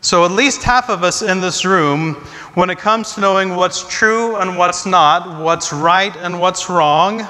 So, 0.02 0.26
at 0.26 0.32
least 0.32 0.62
half 0.62 0.92
of 0.92 1.04
us 1.04 1.24
in 1.24 1.42
this 1.42 1.66
room, 1.66 2.14
when 2.54 2.70
it 2.70 2.78
comes 2.78 3.16
to 3.16 3.22
knowing 3.22 3.56
what's 3.56 3.88
true 3.88 4.36
and 4.36 4.56
what's 4.56 4.86
not, 4.86 5.42
what's 5.42 5.74
right 5.74 6.16
and 6.18 6.40
what's 6.40 6.70
wrong, 6.70 7.22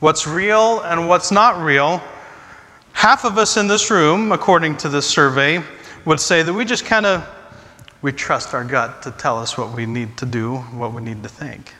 what's 0.00 0.26
real 0.26 0.80
and 0.80 1.06
what's 1.06 1.32
not 1.32 1.62
real, 1.62 2.02
half 2.94 3.26
of 3.26 3.36
us 3.36 3.58
in 3.58 3.68
this 3.68 3.90
room, 3.90 4.32
according 4.32 4.78
to 4.78 4.88
this 4.88 5.06
survey, 5.06 5.62
would 6.06 6.20
say 6.20 6.42
that 6.42 6.54
we 6.54 6.64
just 6.64 6.86
kind 6.86 7.04
of 7.04 7.28
we 8.02 8.12
trust 8.12 8.52
our 8.52 8.64
gut 8.64 9.02
to 9.02 9.12
tell 9.12 9.38
us 9.38 9.56
what 9.56 9.74
we 9.74 9.86
need 9.86 10.16
to 10.18 10.26
do, 10.26 10.56
what 10.56 10.92
we 10.92 11.00
need 11.00 11.22
to 11.22 11.28
think. 11.28 11.72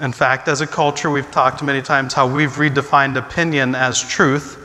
In 0.00 0.12
fact, 0.12 0.48
as 0.48 0.60
a 0.60 0.66
culture, 0.66 1.10
we've 1.10 1.30
talked 1.30 1.62
many 1.62 1.82
times 1.82 2.14
how 2.14 2.26
we've 2.26 2.52
redefined 2.52 3.16
opinion 3.16 3.74
as 3.74 4.00
truth. 4.02 4.58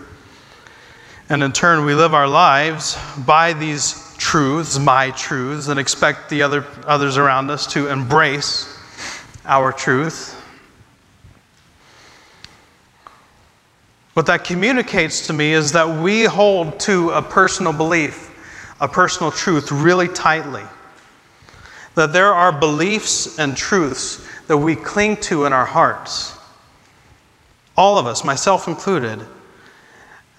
And 1.30 1.44
in 1.44 1.52
turn, 1.52 1.86
we 1.86 1.94
live 1.94 2.14
our 2.14 2.28
lives 2.28 2.98
by 3.26 3.52
these 3.54 4.16
truths, 4.18 4.80
my 4.80 5.12
truths, 5.12 5.68
and 5.68 5.80
expect 5.80 6.30
the 6.30 6.42
other, 6.42 6.66
others 6.86 7.18
around 7.18 7.50
us 7.52 7.68
to 7.74 7.88
embrace 7.88 8.74
our 9.46 9.74
truth. 9.74 10.37
What 14.18 14.26
that 14.26 14.46
communicates 14.46 15.28
to 15.28 15.34
me 15.34 15.54
is 15.54 15.74
that 15.74 16.02
we 16.02 16.24
hold 16.24 16.80
to 16.80 17.12
a 17.12 17.22
personal 17.22 17.72
belief, 17.72 18.34
a 18.82 18.88
personal 18.88 19.32
truth 19.32 19.72
really 19.72 20.08
tightly. 20.08 20.64
That 21.94 22.14
there 22.14 22.34
are 22.34 22.52
beliefs 22.52 23.38
and 23.38 23.56
truths 23.56 24.28
that 24.48 24.58
we 24.58 24.76
cling 24.76 25.18
to 25.18 25.46
in 25.46 25.54
our 25.54 25.68
hearts. 25.68 26.36
All 27.78 28.00
of 28.00 28.08
us, 28.08 28.24
myself 28.24 28.68
included. 28.68 29.24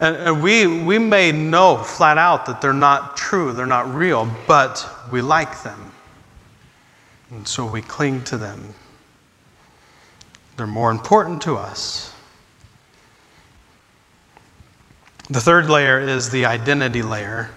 And, 0.00 0.16
and 0.16 0.42
we, 0.42 0.66
we 0.82 0.98
may 0.98 1.30
know 1.30 1.76
flat 1.76 2.18
out 2.18 2.46
that 2.46 2.60
they're 2.60 2.72
not 2.72 3.16
true, 3.16 3.52
they're 3.52 3.64
not 3.64 3.94
real, 3.94 4.28
but 4.48 4.84
we 5.12 5.22
like 5.22 5.62
them. 5.62 5.92
And 7.30 7.46
so 7.46 7.64
we 7.64 7.82
cling 7.82 8.24
to 8.24 8.38
them. 8.38 8.74
They're 10.56 10.66
more 10.66 10.90
important 10.90 11.40
to 11.42 11.54
us. 11.54 12.12
The 15.30 15.40
third 15.42 15.68
layer 15.68 16.00
is 16.00 16.30
the 16.30 16.46
identity 16.46 17.02
layer. 17.02 17.50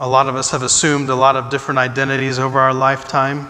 A 0.00 0.08
lot 0.08 0.28
of 0.28 0.36
us 0.36 0.50
have 0.52 0.62
assumed 0.62 1.10
a 1.10 1.14
lot 1.14 1.36
of 1.36 1.50
different 1.50 1.76
identities 1.76 2.38
over 2.38 2.58
our 2.58 2.72
lifetime. 2.72 3.48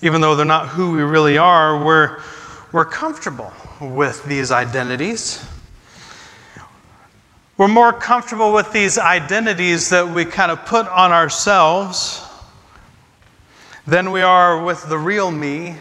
Even 0.00 0.22
though 0.22 0.34
they're 0.34 0.46
not 0.46 0.68
who 0.68 0.92
we 0.92 1.02
really 1.02 1.36
are, 1.36 1.84
we're, 1.84 2.22
we're 2.72 2.86
comfortable 2.86 3.52
with 3.82 4.24
these 4.24 4.50
identities. 4.50 5.44
We're 7.58 7.68
more 7.68 7.92
comfortable 7.92 8.54
with 8.54 8.72
these 8.72 8.96
identities 8.96 9.90
that 9.90 10.08
we 10.08 10.24
kind 10.24 10.50
of 10.50 10.64
put 10.64 10.88
on 10.88 11.12
ourselves 11.12 12.22
than 13.86 14.10
we 14.10 14.22
are 14.22 14.62
with 14.62 14.88
the 14.88 14.98
real 14.98 15.30
me 15.30 15.76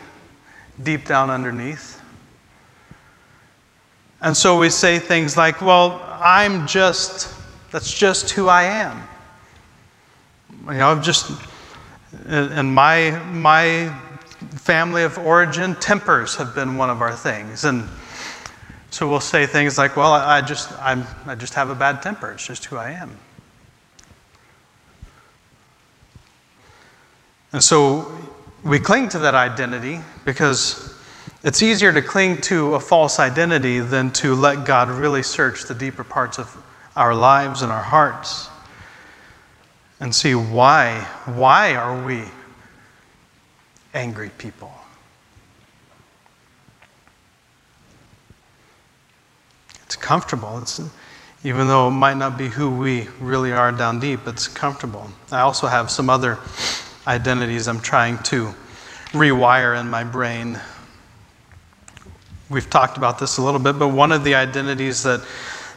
deep 0.82 1.06
down 1.06 1.30
underneath. 1.30 2.02
And 4.22 4.36
so 4.36 4.58
we 4.58 4.70
say 4.70 5.00
things 5.00 5.36
like, 5.36 5.62
well, 5.62 6.02
I'm 6.22 6.66
just, 6.66 7.34
that's 7.72 7.94
just 7.94 8.32
who 8.32 8.48
I 8.48 8.64
am. 8.64 9.04
You 10.68 10.76
know, 10.76 10.90
I'm 10.90 11.04
just, 11.04 11.32
and 12.26 12.74
my, 12.74 13.12
my 13.32 13.94
family 14.56 15.04
of 15.04 15.18
origin, 15.18 15.76
tempers 15.76 16.36
have 16.36 16.56
been 16.56 16.78
one 16.78 16.90
of 16.90 17.02
our 17.02 17.16
things. 17.16 17.66
And 17.66 17.88
so 18.92 19.10
we'll 19.10 19.20
say 19.20 19.46
things 19.46 19.78
like, 19.78 19.98
well, 19.98 20.14
I 20.14 20.42
just, 20.42 20.72
I'm, 20.82 21.06
I 21.26 21.36
just 21.36 21.54
have 21.56 21.70
a 21.70 21.76
bad 21.76 22.02
temper. 22.02 22.32
It's 22.32 22.48
just 22.48 22.66
who 22.66 22.78
I 22.78 22.92
am. 22.92 23.18
And 27.54 27.64
so 27.64 28.12
we 28.64 28.80
cling 28.80 29.10
to 29.10 29.20
that 29.20 29.36
identity 29.36 30.00
because 30.26 30.94
it's 31.44 31.62
easier 31.62 31.94
to 31.94 32.02
cling 32.02 32.42
to 32.42 32.76
a 32.76 32.80
false 32.80 33.20
identity 33.20 33.80
than 33.80 34.12
to 34.14 34.34
let 34.34 34.66
God 34.66 34.90
really 34.90 35.22
search 35.22 35.66
the 35.66 35.76
deeper 35.76 36.04
parts 36.04 36.40
of 36.40 36.58
our 36.96 37.14
lives 37.14 37.62
and 37.62 37.72
our 37.72 37.84
hearts 37.84 38.50
and 40.00 40.14
see 40.14 40.36
why 40.36 41.00
why 41.26 41.76
are 41.76 42.06
we 42.06 42.24
angry 43.94 44.32
people? 44.38 44.72
It's 49.86 49.96
comfortable. 49.96 50.58
It's 50.58 50.82
even 51.44 51.68
though 51.68 51.90
it 51.90 51.92
might 51.92 52.18
not 52.18 52.38
be 52.38 52.48
who 52.48 52.72
we 52.72 53.08
really 53.20 53.52
are 53.52 53.72
down 53.72 54.00
deep, 54.00 54.28
it's 54.28 54.48
comfortable. 54.48 55.10
I 55.32 55.42
also 55.42 55.68
have 55.68 55.92
some 55.92 56.10
other 56.10 56.40
identities 57.08 57.68
I'm 57.68 57.82
trying 57.82 58.18
to 58.24 58.54
rewire 59.12 59.80
in 59.80 59.90
my 59.90 60.04
brain. 60.04 60.60
We've 62.50 62.70
talked 62.70 62.98
about 62.98 63.20
this 63.20 63.38
a 63.38 63.42
little 63.42 63.60
bit, 63.60 63.78
but 63.78 63.90
one 63.90 64.12
of 64.12 64.24
the 64.24 64.36
identities 64.36 65.04
that, 65.04 65.22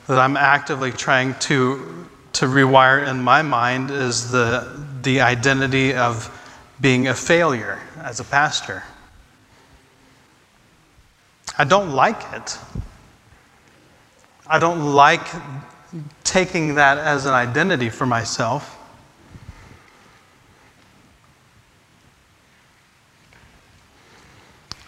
that 0.07 0.19
I'm 0.19 0.37
actively 0.37 0.93
trying 0.93 1.35
to, 1.41 2.07
to 2.35 2.47
rewire 2.47 3.09
in 3.09 3.23
my 3.23 3.43
mind 3.43 3.91
is 3.91 4.31
the, 4.31 4.81
the 5.03 5.21
identity 5.21 5.95
of 5.95 6.33
being 6.81 7.09
a 7.09 7.15
failure 7.15 7.81
as 7.99 8.21
a 8.21 8.25
pastor. 8.25 8.83
I 11.59 11.65
don't 11.65 11.93
like 11.93 12.21
it. 12.35 12.59
I 14.47 14.59
don't 14.59 14.95
like 14.95 15.27
taking 16.23 16.75
that 16.75 16.99
as 16.99 17.27
an 17.27 17.33
identity 17.33 17.89
for 17.89 18.07
myself. 18.07 18.77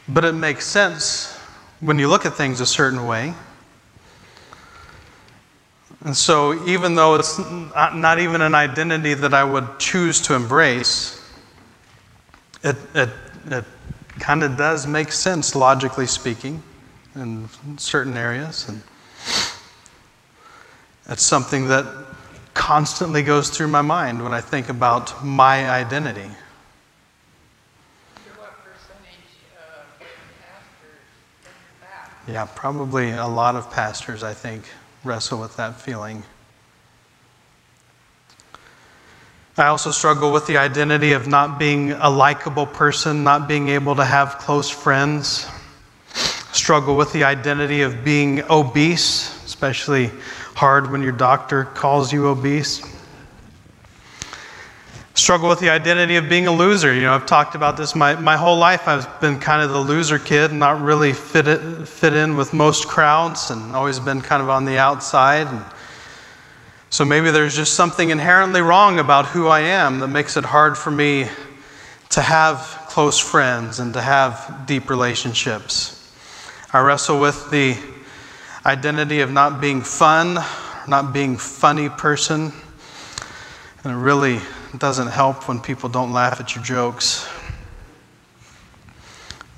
But 0.08 0.24
it 0.24 0.32
makes 0.32 0.66
sense 0.66 1.36
when 1.80 1.98
you 1.98 2.08
look 2.08 2.24
at 2.24 2.34
things 2.34 2.60
a 2.60 2.66
certain 2.66 3.06
way. 3.06 3.34
And 6.04 6.16
so, 6.16 6.66
even 6.66 6.94
though 6.94 7.16
it's 7.16 7.38
not 7.38 8.18
even 8.20 8.40
an 8.40 8.54
identity 8.54 9.14
that 9.14 9.34
I 9.34 9.42
would 9.42 9.78
choose 9.78 10.20
to 10.22 10.34
embrace, 10.34 11.20
it, 12.62 12.76
it, 12.94 13.08
it 13.46 13.64
kind 14.20 14.42
of 14.42 14.56
does 14.56 14.86
make 14.86 15.10
sense, 15.10 15.54
logically 15.54 16.06
speaking, 16.06 16.62
in 17.14 17.48
certain 17.78 18.16
areas. 18.16 18.68
And 18.68 18.82
it's 21.08 21.24
something 21.24 21.66
that 21.68 21.86
constantly 22.54 23.22
goes 23.22 23.50
through 23.50 23.68
my 23.68 23.82
mind 23.82 24.22
when 24.22 24.32
I 24.32 24.40
think 24.40 24.68
about 24.68 25.24
my 25.24 25.68
identity. 25.68 26.30
Yeah, 32.28 32.46
probably 32.54 33.10
a 33.12 33.26
lot 33.26 33.56
of 33.56 33.70
pastors, 33.70 34.22
I 34.22 34.34
think, 34.34 34.64
wrestle 35.02 35.40
with 35.40 35.56
that 35.56 35.80
feeling. 35.80 36.22
I 39.56 39.68
also 39.68 39.90
struggle 39.90 40.30
with 40.30 40.46
the 40.46 40.58
identity 40.58 41.12
of 41.12 41.26
not 41.26 41.58
being 41.58 41.92
a 41.92 42.10
likable 42.10 42.66
person, 42.66 43.24
not 43.24 43.48
being 43.48 43.68
able 43.70 43.96
to 43.96 44.04
have 44.04 44.36
close 44.36 44.68
friends. 44.68 45.46
Struggle 46.52 46.96
with 46.96 47.14
the 47.14 47.24
identity 47.24 47.80
of 47.80 48.04
being 48.04 48.42
obese, 48.50 49.42
especially 49.46 50.10
hard 50.54 50.90
when 50.90 51.02
your 51.02 51.12
doctor 51.12 51.64
calls 51.64 52.12
you 52.12 52.26
obese 52.26 52.82
struggle 55.28 55.50
with 55.50 55.60
the 55.60 55.68
identity 55.68 56.16
of 56.16 56.26
being 56.26 56.46
a 56.46 56.50
loser. 56.50 56.94
You 56.94 57.02
know, 57.02 57.12
I've 57.12 57.26
talked 57.26 57.54
about 57.54 57.76
this 57.76 57.94
my, 57.94 58.14
my 58.14 58.38
whole 58.38 58.56
life. 58.56 58.88
I've 58.88 59.20
been 59.20 59.38
kind 59.38 59.60
of 59.60 59.68
the 59.68 59.78
loser 59.78 60.18
kid, 60.18 60.54
not 60.54 60.80
really 60.80 61.12
fit, 61.12 61.46
it, 61.46 61.86
fit 61.86 62.14
in 62.14 62.34
with 62.34 62.54
most 62.54 62.88
crowds, 62.88 63.50
and 63.50 63.76
always 63.76 64.00
been 64.00 64.22
kind 64.22 64.42
of 64.42 64.48
on 64.48 64.64
the 64.64 64.78
outside. 64.78 65.46
And 65.46 65.62
so 66.88 67.04
maybe 67.04 67.30
there's 67.30 67.54
just 67.54 67.74
something 67.74 68.08
inherently 68.08 68.62
wrong 68.62 69.00
about 69.00 69.26
who 69.26 69.48
I 69.48 69.60
am 69.60 69.98
that 69.98 70.08
makes 70.08 70.38
it 70.38 70.46
hard 70.46 70.78
for 70.78 70.90
me 70.90 71.26
to 72.08 72.22
have 72.22 72.86
close 72.88 73.18
friends 73.18 73.80
and 73.80 73.92
to 73.92 74.00
have 74.00 74.64
deep 74.66 74.88
relationships. 74.88 76.10
I 76.72 76.80
wrestle 76.80 77.20
with 77.20 77.50
the 77.50 77.76
identity 78.64 79.20
of 79.20 79.30
not 79.30 79.60
being 79.60 79.82
fun, 79.82 80.38
not 80.88 81.12
being 81.12 81.36
funny 81.36 81.90
person, 81.90 82.50
and 83.84 83.92
it 83.92 83.96
really 83.96 84.40
doesn't 84.76 85.08
help 85.08 85.48
when 85.48 85.60
people 85.60 85.88
don't 85.88 86.12
laugh 86.12 86.40
at 86.40 86.54
your 86.54 86.62
jokes. 86.62 87.26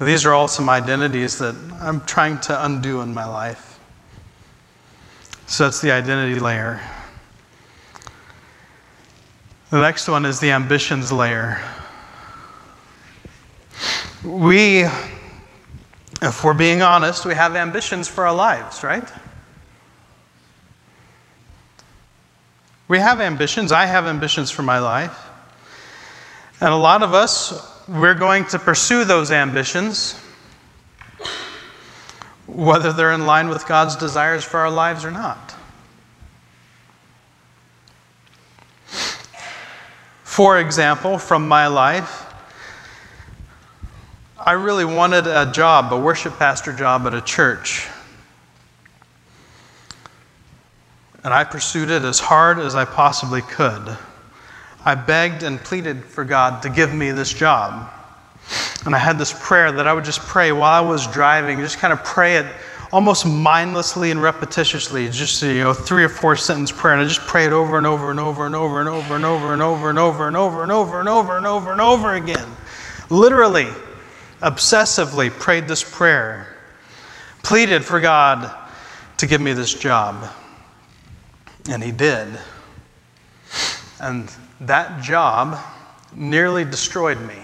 These 0.00 0.24
are 0.24 0.32
all 0.32 0.48
some 0.48 0.68
identities 0.68 1.38
that 1.38 1.54
I'm 1.80 2.00
trying 2.02 2.40
to 2.42 2.64
undo 2.64 3.00
in 3.00 3.12
my 3.12 3.26
life. 3.26 3.78
So 5.46 5.64
that's 5.64 5.80
the 5.80 5.90
identity 5.90 6.38
layer. 6.38 6.80
The 9.70 9.80
next 9.80 10.08
one 10.08 10.24
is 10.24 10.40
the 10.40 10.52
ambitions 10.52 11.12
layer. 11.12 11.60
We, 14.24 14.84
if 16.22 16.44
we're 16.44 16.54
being 16.54 16.82
honest, 16.82 17.26
we 17.26 17.34
have 17.34 17.56
ambitions 17.56 18.08
for 18.08 18.26
our 18.26 18.34
lives, 18.34 18.82
right? 18.84 19.08
We 22.90 22.98
have 22.98 23.20
ambitions. 23.20 23.70
I 23.70 23.86
have 23.86 24.08
ambitions 24.08 24.50
for 24.50 24.62
my 24.62 24.80
life. 24.80 25.16
And 26.60 26.70
a 26.70 26.76
lot 26.76 27.04
of 27.04 27.14
us, 27.14 27.86
we're 27.86 28.16
going 28.16 28.46
to 28.46 28.58
pursue 28.58 29.04
those 29.04 29.30
ambitions, 29.30 30.18
whether 32.48 32.92
they're 32.92 33.12
in 33.12 33.26
line 33.26 33.48
with 33.48 33.64
God's 33.68 33.94
desires 33.94 34.42
for 34.42 34.58
our 34.58 34.72
lives 34.72 35.04
or 35.04 35.12
not. 35.12 35.54
For 40.24 40.58
example, 40.58 41.16
from 41.16 41.46
my 41.46 41.68
life, 41.68 42.26
I 44.36 44.54
really 44.54 44.84
wanted 44.84 45.28
a 45.28 45.48
job, 45.52 45.92
a 45.92 46.00
worship 46.00 46.36
pastor 46.40 46.72
job 46.72 47.06
at 47.06 47.14
a 47.14 47.20
church. 47.20 47.86
And 51.24 51.34
I 51.34 51.44
pursued 51.44 51.90
it 51.90 52.02
as 52.02 52.18
hard 52.18 52.58
as 52.58 52.74
I 52.74 52.84
possibly 52.84 53.42
could. 53.42 53.96
I 54.84 54.94
begged 54.94 55.42
and 55.42 55.60
pleaded 55.60 56.04
for 56.04 56.24
God 56.24 56.62
to 56.62 56.70
give 56.70 56.94
me 56.94 57.10
this 57.10 57.32
job. 57.32 57.92
And 58.86 58.94
I 58.94 58.98
had 58.98 59.18
this 59.18 59.34
prayer 59.38 59.70
that 59.72 59.86
I 59.86 59.92
would 59.92 60.04
just 60.04 60.20
pray 60.20 60.52
while 60.52 60.84
I 60.84 60.86
was 60.86 61.06
driving, 61.06 61.58
just 61.58 61.78
kind 61.78 61.92
of 61.92 62.02
pray 62.02 62.36
it 62.36 62.46
almost 62.92 63.26
mindlessly 63.26 64.10
and 64.10 64.18
repetitiously, 64.18 65.12
just 65.12 65.42
you 65.42 65.62
know, 65.62 65.74
three 65.74 66.02
or 66.02 66.08
four 66.08 66.34
sentence 66.34 66.72
prayer. 66.72 66.94
And 66.94 67.02
I 67.02 67.06
just 67.06 67.20
pray 67.20 67.44
it 67.44 67.52
over 67.52 67.76
and 67.76 67.86
over 67.86 68.10
and 68.10 68.18
over 68.18 68.46
and 68.46 68.54
over 68.54 68.80
and 68.80 68.88
over 68.88 69.14
and 69.14 69.24
over 69.24 69.52
and 69.52 69.62
over 69.62 69.88
and 69.90 69.98
over 69.98 70.28
and 70.28 70.36
over 70.36 70.62
and 70.62 70.72
over 70.72 71.00
and 71.00 71.08
over 71.08 71.36
and 71.36 71.46
over 71.46 71.72
and 71.72 71.80
over 71.80 72.14
again. 72.14 72.48
Literally, 73.10 73.68
obsessively 74.40 75.30
prayed 75.30 75.68
this 75.68 75.84
prayer, 75.84 76.56
pleaded 77.42 77.84
for 77.84 78.00
God 78.00 78.50
to 79.18 79.26
give 79.26 79.40
me 79.40 79.52
this 79.52 79.74
job. 79.74 80.30
And 81.68 81.82
he 81.82 81.92
did. 81.92 82.38
And 84.00 84.32
that 84.60 85.02
job 85.02 85.58
nearly 86.14 86.64
destroyed 86.64 87.20
me, 87.20 87.36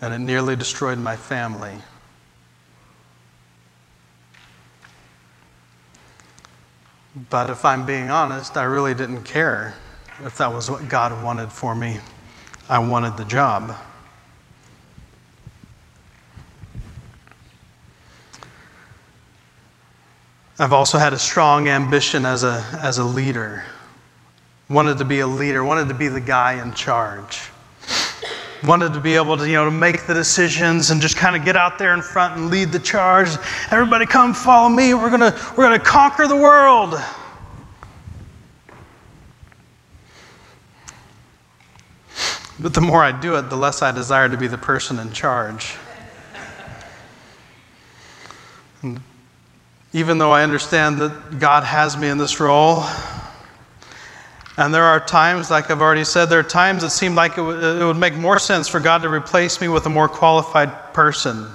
and 0.00 0.12
it 0.12 0.18
nearly 0.18 0.56
destroyed 0.56 0.98
my 0.98 1.16
family. 1.16 1.74
But 7.30 7.50
if 7.50 7.64
I'm 7.64 7.84
being 7.84 8.10
honest, 8.10 8.56
I 8.56 8.64
really 8.64 8.94
didn't 8.94 9.24
care 9.24 9.74
if 10.24 10.36
that 10.38 10.52
was 10.52 10.70
what 10.70 10.88
God 10.88 11.24
wanted 11.24 11.50
for 11.50 11.74
me. 11.74 11.98
I 12.68 12.78
wanted 12.78 13.16
the 13.16 13.24
job. 13.24 13.74
I've 20.60 20.72
also 20.72 20.98
had 20.98 21.12
a 21.12 21.18
strong 21.18 21.68
ambition 21.68 22.26
as 22.26 22.42
a, 22.42 22.64
as 22.82 22.98
a 22.98 23.04
leader. 23.04 23.64
Wanted 24.68 24.98
to 24.98 25.04
be 25.04 25.20
a 25.20 25.26
leader, 25.26 25.62
wanted 25.62 25.86
to 25.86 25.94
be 25.94 26.08
the 26.08 26.20
guy 26.20 26.60
in 26.60 26.74
charge. 26.74 27.50
Wanted 28.64 28.92
to 28.94 29.00
be 29.00 29.14
able 29.14 29.36
to, 29.36 29.46
you 29.46 29.54
know, 29.54 29.66
to 29.66 29.70
make 29.70 30.06
the 30.06 30.14
decisions 30.14 30.90
and 30.90 31.00
just 31.00 31.16
kind 31.16 31.36
of 31.36 31.44
get 31.44 31.56
out 31.56 31.78
there 31.78 31.94
in 31.94 32.02
front 32.02 32.36
and 32.36 32.50
lead 32.50 32.72
the 32.72 32.80
charge. 32.80 33.28
Everybody 33.70 34.04
come 34.04 34.34
follow 34.34 34.68
me. 34.68 34.94
We're 34.94 35.10
gonna, 35.10 35.38
we're 35.56 35.62
gonna 35.62 35.78
conquer 35.78 36.26
the 36.26 36.34
world. 36.34 37.00
But 42.58 42.74
the 42.74 42.80
more 42.80 43.04
I 43.04 43.12
do 43.12 43.36
it, 43.36 43.42
the 43.42 43.56
less 43.56 43.80
I 43.80 43.92
desire 43.92 44.28
to 44.28 44.36
be 44.36 44.48
the 44.48 44.58
person 44.58 44.98
in 44.98 45.12
charge. 45.12 45.76
Even 49.92 50.18
though 50.18 50.32
I 50.32 50.42
understand 50.42 50.98
that 50.98 51.38
God 51.38 51.64
has 51.64 51.96
me 51.96 52.08
in 52.08 52.18
this 52.18 52.40
role. 52.40 52.84
And 54.56 54.74
there 54.74 54.84
are 54.84 54.98
times, 54.98 55.50
like 55.50 55.70
I've 55.70 55.80
already 55.80 56.04
said, 56.04 56.26
there 56.26 56.40
are 56.40 56.44
times 56.44 56.82
it 56.82 56.90
seemed 56.90 57.14
like 57.14 57.32
it, 57.32 57.36
w- 57.36 57.58
it 57.58 57.84
would 57.84 57.96
make 57.96 58.14
more 58.14 58.38
sense 58.38 58.68
for 58.68 58.80
God 58.80 59.02
to 59.02 59.08
replace 59.08 59.60
me 59.60 59.68
with 59.68 59.86
a 59.86 59.88
more 59.88 60.08
qualified 60.08 60.92
person 60.92 61.46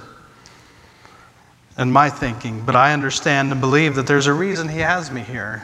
in 1.78 1.92
my 1.92 2.08
thinking. 2.08 2.64
But 2.64 2.76
I 2.76 2.92
understand 2.92 3.52
and 3.52 3.60
believe 3.60 3.94
that 3.96 4.06
there's 4.06 4.26
a 4.26 4.32
reason 4.32 4.68
He 4.68 4.78
has 4.78 5.10
me 5.10 5.20
here. 5.20 5.62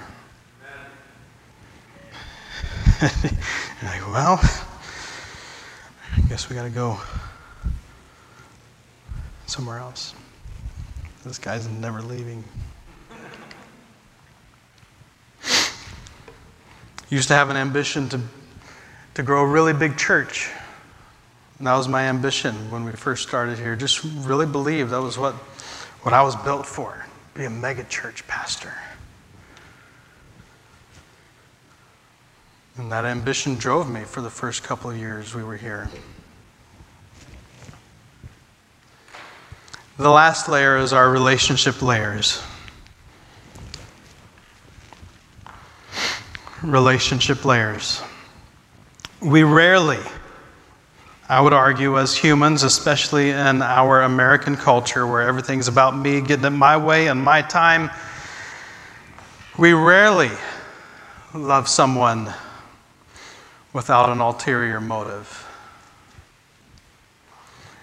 well, 4.11 4.39
I 6.17 6.21
guess 6.29 6.51
we 6.51 6.57
got 6.57 6.65
to 6.65 6.71
go 6.71 7.01
somewhere 9.47 9.79
else. 9.79 10.15
This 11.25 11.39
guy's 11.39 11.69
never 11.69 12.01
leaving. 12.01 12.45
Used 17.11 17.29
to 17.29 17.35
have 17.35 17.51
an 17.51 17.57
ambition 17.57 18.09
to, 18.11 18.21
to 19.15 19.23
grow 19.23 19.43
a 19.43 19.47
really 19.47 19.73
big 19.73 19.99
church. 19.99 20.51
And 21.59 21.67
that 21.67 21.77
was 21.77 21.89
my 21.89 22.05
ambition 22.05 22.71
when 22.71 22.85
we 22.85 22.93
first 22.93 23.27
started 23.27 23.59
here. 23.59 23.77
Just 23.77 24.03
really 24.05 24.47
believe 24.47 24.91
that 24.91 25.03
was 25.03 25.19
what, 25.19 25.35
what 26.03 26.15
I 26.15 26.23
was 26.23 26.37
built 26.37 26.67
for 26.67 27.05
be 27.35 27.45
a 27.45 27.51
mega 27.51 27.85
church 27.85 28.27
pastor. 28.27 28.75
And 32.77 32.91
that 32.91 33.05
ambition 33.05 33.57
drove 33.57 33.91
me 33.91 34.03
for 34.03 34.21
the 34.21 34.31
first 34.31 34.63
couple 34.63 34.91
of 34.91 34.97
years 34.97 35.35
we 35.35 35.43
were 35.43 35.57
here. 35.57 35.91
The 40.01 40.09
last 40.09 40.49
layer 40.49 40.79
is 40.79 40.95
our 40.95 41.11
relationship 41.11 41.83
layers. 41.83 42.43
Relationship 46.63 47.45
layers. 47.45 48.01
We 49.21 49.43
rarely, 49.43 49.99
I 51.29 51.43
would 51.43 51.53
argue, 51.53 51.99
as 51.99 52.17
humans, 52.17 52.63
especially 52.63 53.29
in 53.29 53.61
our 53.61 54.01
American 54.01 54.57
culture 54.57 55.07
where 55.07 55.21
everything's 55.21 55.69
about 55.69 55.95
me 55.95 56.23
getting 56.23 56.47
it 56.47 56.51
my 56.51 56.79
way 56.79 57.09
and 57.09 57.23
my 57.23 57.43
time, 57.43 57.91
we 59.59 59.75
rarely 59.75 60.31
love 61.35 61.69
someone 61.69 62.33
without 63.75 64.09
an 64.09 64.23
ulterior 64.23 64.81
motive. 64.81 65.50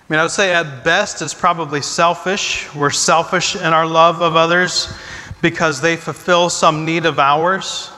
I 0.08 0.14
mean, 0.14 0.20
I 0.22 0.24
would 0.24 0.32
say 0.32 0.54
at 0.54 0.86
best 0.86 1.22
it's 1.22 1.34
probably 1.34 1.82
selfish. 1.82 2.74
We're 2.74 2.92
selfish 2.92 3.58
in 3.58 3.74
our 3.74 3.86
love 3.86 4.22
of 4.22 4.38
others 4.38 4.94
because 5.42 5.82
they 5.82 5.98
fulfill 5.98 6.50
some 6.50 6.86
need 6.86 7.06
of 7.06 7.20
ours. 7.20 7.92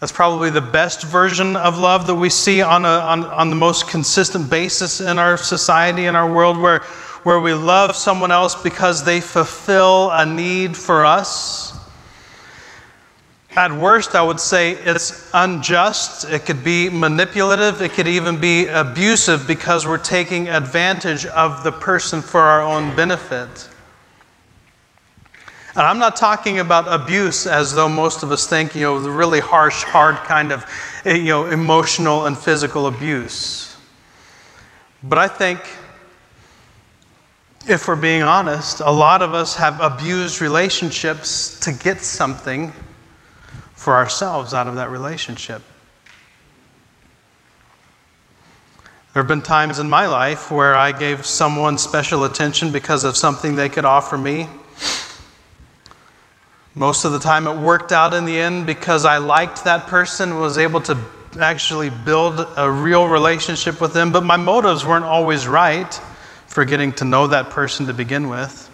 That's 0.00 0.12
probably 0.12 0.50
the 0.50 0.60
best 0.60 1.04
version 1.04 1.56
of 1.56 1.78
love 1.78 2.06
that 2.08 2.14
we 2.14 2.28
see 2.28 2.60
on, 2.60 2.84
a, 2.84 2.88
on, 2.88 3.24
on 3.24 3.48
the 3.48 3.56
most 3.56 3.88
consistent 3.88 4.50
basis 4.50 5.00
in 5.00 5.18
our 5.18 5.38
society, 5.38 6.04
in 6.04 6.14
our 6.14 6.30
world, 6.30 6.58
where, 6.58 6.80
where 7.22 7.40
we 7.40 7.54
love 7.54 7.96
someone 7.96 8.30
else 8.30 8.54
because 8.54 9.02
they 9.02 9.22
fulfill 9.22 10.10
a 10.10 10.26
need 10.26 10.76
for 10.76 11.06
us. 11.06 11.69
At 13.56 13.72
worst, 13.72 14.14
I 14.14 14.22
would 14.22 14.38
say 14.38 14.72
it's 14.72 15.28
unjust. 15.34 16.24
It 16.30 16.46
could 16.46 16.62
be 16.62 16.88
manipulative. 16.88 17.82
It 17.82 17.92
could 17.92 18.06
even 18.06 18.40
be 18.40 18.68
abusive 18.68 19.48
because 19.48 19.86
we're 19.86 19.98
taking 19.98 20.48
advantage 20.48 21.26
of 21.26 21.64
the 21.64 21.72
person 21.72 22.22
for 22.22 22.40
our 22.40 22.62
own 22.62 22.94
benefit. 22.94 23.68
And 25.74 25.82
I'm 25.82 25.98
not 25.98 26.14
talking 26.14 26.60
about 26.60 26.86
abuse 26.88 27.46
as 27.46 27.74
though 27.74 27.88
most 27.88 28.22
of 28.22 28.30
us 28.30 28.46
think, 28.46 28.76
you 28.76 28.82
know, 28.82 29.00
the 29.00 29.10
really 29.10 29.40
harsh, 29.40 29.82
hard 29.82 30.16
kind 30.16 30.52
of, 30.52 30.64
eh, 31.04 31.16
you 31.16 31.24
know, 31.26 31.46
emotional 31.46 32.26
and 32.26 32.38
physical 32.38 32.86
abuse. 32.86 33.76
But 35.02 35.18
I 35.18 35.26
think, 35.26 35.60
if 37.68 37.88
we're 37.88 37.96
being 37.96 38.22
honest, 38.22 38.80
a 38.80 38.90
lot 38.90 39.22
of 39.22 39.34
us 39.34 39.56
have 39.56 39.80
abused 39.80 40.40
relationships 40.40 41.58
to 41.60 41.72
get 41.72 42.00
something 42.00 42.72
for 43.80 43.96
ourselves 43.96 44.52
out 44.52 44.66
of 44.66 44.74
that 44.74 44.90
relationship. 44.90 45.62
There 49.14 49.22
have 49.22 49.26
been 49.26 49.40
times 49.40 49.78
in 49.78 49.88
my 49.88 50.06
life 50.06 50.50
where 50.50 50.76
I 50.76 50.92
gave 50.92 51.24
someone 51.24 51.78
special 51.78 52.24
attention 52.24 52.72
because 52.72 53.04
of 53.04 53.16
something 53.16 53.56
they 53.56 53.70
could 53.70 53.86
offer 53.86 54.18
me. 54.18 54.50
Most 56.74 57.06
of 57.06 57.12
the 57.12 57.18
time, 57.18 57.46
it 57.46 57.56
worked 57.56 57.90
out 57.90 58.12
in 58.12 58.26
the 58.26 58.38
end 58.38 58.66
because 58.66 59.06
I 59.06 59.16
liked 59.16 59.64
that 59.64 59.86
person, 59.86 60.38
was 60.38 60.58
able 60.58 60.82
to 60.82 60.98
actually 61.40 61.88
build 61.88 62.46
a 62.58 62.70
real 62.70 63.08
relationship 63.08 63.80
with 63.80 63.94
them, 63.94 64.12
but 64.12 64.24
my 64.24 64.36
motives 64.36 64.84
weren't 64.84 65.06
always 65.06 65.48
right 65.48 65.94
for 66.46 66.66
getting 66.66 66.92
to 66.92 67.06
know 67.06 67.28
that 67.28 67.48
person 67.48 67.86
to 67.86 67.94
begin 67.94 68.28
with. 68.28 68.69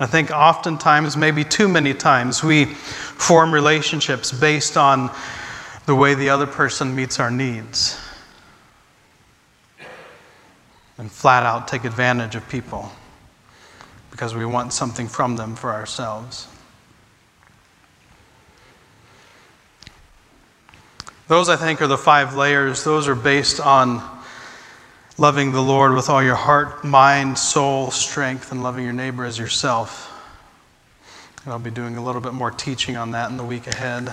I 0.00 0.06
think 0.06 0.32
oftentimes, 0.32 1.16
maybe 1.16 1.44
too 1.44 1.68
many 1.68 1.94
times, 1.94 2.42
we 2.42 2.64
form 2.64 3.54
relationships 3.54 4.32
based 4.32 4.76
on 4.76 5.10
the 5.86 5.94
way 5.94 6.14
the 6.14 6.30
other 6.30 6.46
person 6.46 6.96
meets 6.96 7.20
our 7.20 7.30
needs 7.30 8.00
and 10.98 11.10
flat 11.10 11.44
out 11.44 11.68
take 11.68 11.84
advantage 11.84 12.34
of 12.34 12.48
people 12.48 12.90
because 14.10 14.34
we 14.34 14.44
want 14.44 14.72
something 14.72 15.08
from 15.08 15.36
them 15.36 15.54
for 15.54 15.72
ourselves. 15.72 16.48
Those, 21.26 21.48
I 21.48 21.56
think, 21.56 21.80
are 21.80 21.86
the 21.86 21.98
five 21.98 22.34
layers. 22.34 22.84
Those 22.84 23.08
are 23.08 23.14
based 23.14 23.58
on 23.58 24.02
loving 25.16 25.52
the 25.52 25.60
Lord 25.60 25.94
with 25.94 26.08
all 26.08 26.22
your 26.22 26.34
heart, 26.34 26.84
mind, 26.84 27.38
soul, 27.38 27.90
strength, 27.90 28.50
and 28.50 28.62
loving 28.62 28.84
your 28.84 28.92
neighbor 28.92 29.24
as 29.24 29.38
yourself. 29.38 30.10
And 31.44 31.52
I'll 31.52 31.58
be 31.58 31.70
doing 31.70 31.96
a 31.96 32.02
little 32.02 32.20
bit 32.20 32.32
more 32.32 32.50
teaching 32.50 32.96
on 32.96 33.12
that 33.12 33.30
in 33.30 33.36
the 33.36 33.44
week 33.44 33.66
ahead. 33.66 34.12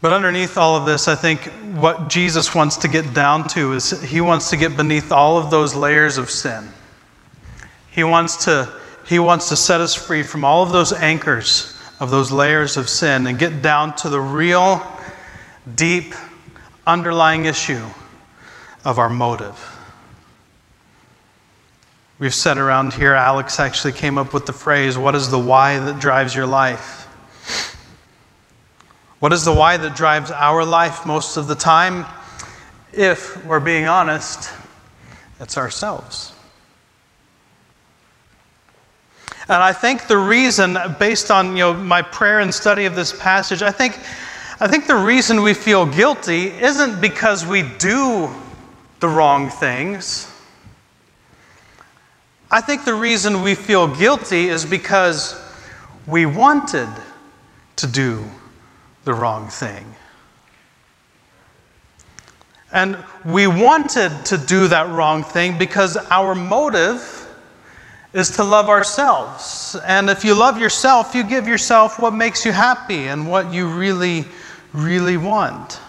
But 0.00 0.12
underneath 0.12 0.58
all 0.58 0.76
of 0.76 0.84
this, 0.84 1.06
I 1.06 1.14
think 1.14 1.44
what 1.76 2.08
Jesus 2.08 2.56
wants 2.56 2.76
to 2.78 2.88
get 2.88 3.14
down 3.14 3.46
to 3.48 3.72
is 3.72 4.02
he 4.02 4.20
wants 4.20 4.50
to 4.50 4.56
get 4.56 4.76
beneath 4.76 5.12
all 5.12 5.38
of 5.38 5.50
those 5.50 5.76
layers 5.76 6.18
of 6.18 6.28
sin. 6.28 6.68
He 7.92 8.02
wants 8.02 8.44
to, 8.46 8.68
he 9.06 9.20
wants 9.20 9.48
to 9.50 9.56
set 9.56 9.80
us 9.80 9.94
free 9.94 10.24
from 10.24 10.44
all 10.44 10.64
of 10.64 10.72
those 10.72 10.92
anchors 10.92 11.78
of 12.00 12.10
those 12.10 12.32
layers 12.32 12.76
of 12.76 12.88
sin 12.88 13.28
and 13.28 13.38
get 13.38 13.62
down 13.62 13.94
to 13.94 14.08
the 14.08 14.20
real, 14.20 14.84
deep, 15.74 16.14
underlying 16.86 17.44
issue 17.44 17.84
of 18.84 18.98
our 18.98 19.08
motive. 19.08 19.68
We've 22.18 22.34
said 22.34 22.58
around 22.58 22.94
here, 22.94 23.14
Alex 23.14 23.58
actually 23.58 23.92
came 23.94 24.16
up 24.16 24.32
with 24.32 24.46
the 24.46 24.52
phrase, 24.52 24.96
What 24.96 25.14
is 25.14 25.30
the 25.30 25.38
why 25.38 25.78
that 25.78 26.00
drives 26.00 26.34
your 26.34 26.46
life? 26.46 27.02
What 29.18 29.32
is 29.32 29.44
the 29.44 29.52
why 29.52 29.76
that 29.76 29.94
drives 29.94 30.30
our 30.30 30.64
life 30.64 31.06
most 31.06 31.36
of 31.36 31.46
the 31.46 31.54
time? 31.54 32.06
If 32.92 33.44
we're 33.44 33.60
being 33.60 33.86
honest, 33.86 34.52
it's 35.40 35.56
ourselves. 35.56 36.32
And 39.48 39.62
I 39.62 39.72
think 39.72 40.06
the 40.06 40.18
reason, 40.18 40.76
based 40.98 41.30
on 41.30 41.56
you 41.56 41.64
know, 41.64 41.74
my 41.74 42.02
prayer 42.02 42.40
and 42.40 42.54
study 42.54 42.84
of 42.84 42.94
this 42.94 43.12
passage, 43.18 43.62
I 43.62 43.70
think, 43.70 43.98
I 44.62 44.68
think 44.68 44.86
the 44.86 44.94
reason 44.94 45.42
we 45.42 45.54
feel 45.54 45.86
guilty 45.86 46.46
isn't 46.46 47.00
because 47.00 47.44
we 47.44 47.62
do 47.62 48.30
the 49.00 49.08
wrong 49.08 49.50
things. 49.50 50.32
I 52.48 52.60
think 52.60 52.84
the 52.84 52.94
reason 52.94 53.42
we 53.42 53.56
feel 53.56 53.88
guilty 53.88 54.50
is 54.50 54.64
because 54.64 55.34
we 56.06 56.26
wanted 56.26 56.88
to 57.74 57.88
do 57.88 58.24
the 59.02 59.12
wrong 59.12 59.48
thing. 59.48 59.96
And 62.70 62.96
we 63.24 63.48
wanted 63.48 64.12
to 64.26 64.38
do 64.38 64.68
that 64.68 64.88
wrong 64.90 65.24
thing 65.24 65.58
because 65.58 65.96
our 65.96 66.36
motive 66.36 67.28
is 68.12 68.30
to 68.36 68.44
love 68.44 68.68
ourselves. 68.68 69.76
And 69.84 70.08
if 70.08 70.24
you 70.24 70.34
love 70.34 70.60
yourself, 70.60 71.16
you 71.16 71.24
give 71.24 71.48
yourself 71.48 71.98
what 71.98 72.14
makes 72.14 72.44
you 72.44 72.52
happy 72.52 73.08
and 73.08 73.28
what 73.28 73.52
you 73.52 73.66
really, 73.66 74.24
really 74.72 75.16
want. 75.16 75.80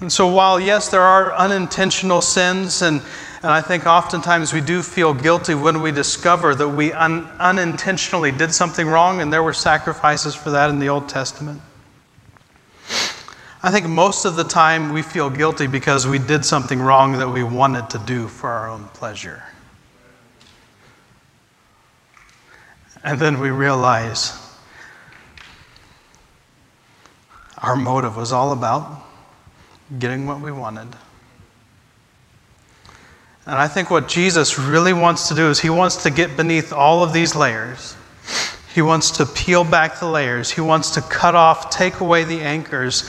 And 0.00 0.12
so, 0.12 0.26
while 0.26 0.60
yes, 0.60 0.88
there 0.88 1.02
are 1.02 1.32
unintentional 1.34 2.20
sins 2.20 2.82
and 2.82 3.00
and 3.44 3.52
I 3.52 3.60
think 3.60 3.84
oftentimes 3.84 4.54
we 4.54 4.62
do 4.62 4.82
feel 4.82 5.12
guilty 5.12 5.54
when 5.54 5.82
we 5.82 5.92
discover 5.92 6.54
that 6.54 6.66
we 6.66 6.94
un- 6.94 7.26
unintentionally 7.38 8.32
did 8.32 8.54
something 8.54 8.86
wrong, 8.86 9.20
and 9.20 9.30
there 9.30 9.42
were 9.42 9.52
sacrifices 9.52 10.34
for 10.34 10.48
that 10.52 10.70
in 10.70 10.78
the 10.78 10.88
Old 10.88 11.10
Testament. 11.10 11.60
I 13.62 13.70
think 13.70 13.86
most 13.86 14.24
of 14.24 14.36
the 14.36 14.44
time 14.44 14.94
we 14.94 15.02
feel 15.02 15.28
guilty 15.28 15.66
because 15.66 16.06
we 16.06 16.18
did 16.18 16.42
something 16.42 16.80
wrong 16.80 17.18
that 17.18 17.28
we 17.28 17.42
wanted 17.42 17.90
to 17.90 17.98
do 17.98 18.28
for 18.28 18.48
our 18.48 18.70
own 18.70 18.84
pleasure. 18.94 19.42
And 23.04 23.18
then 23.18 23.38
we 23.38 23.50
realize 23.50 24.32
our 27.58 27.76
motive 27.76 28.16
was 28.16 28.32
all 28.32 28.52
about 28.52 29.02
getting 29.98 30.26
what 30.26 30.40
we 30.40 30.50
wanted. 30.50 30.88
And 33.46 33.56
I 33.56 33.68
think 33.68 33.90
what 33.90 34.08
Jesus 34.08 34.58
really 34.58 34.94
wants 34.94 35.28
to 35.28 35.34
do 35.34 35.50
is 35.50 35.60
he 35.60 35.68
wants 35.68 36.02
to 36.04 36.10
get 36.10 36.34
beneath 36.34 36.72
all 36.72 37.04
of 37.04 37.12
these 37.12 37.36
layers. 37.36 37.94
He 38.74 38.80
wants 38.80 39.10
to 39.18 39.26
peel 39.26 39.64
back 39.64 40.00
the 40.00 40.08
layers. 40.08 40.50
He 40.50 40.62
wants 40.62 40.92
to 40.92 41.02
cut 41.02 41.34
off, 41.34 41.68
take 41.68 42.00
away 42.00 42.24
the 42.24 42.40
anchors 42.40 43.02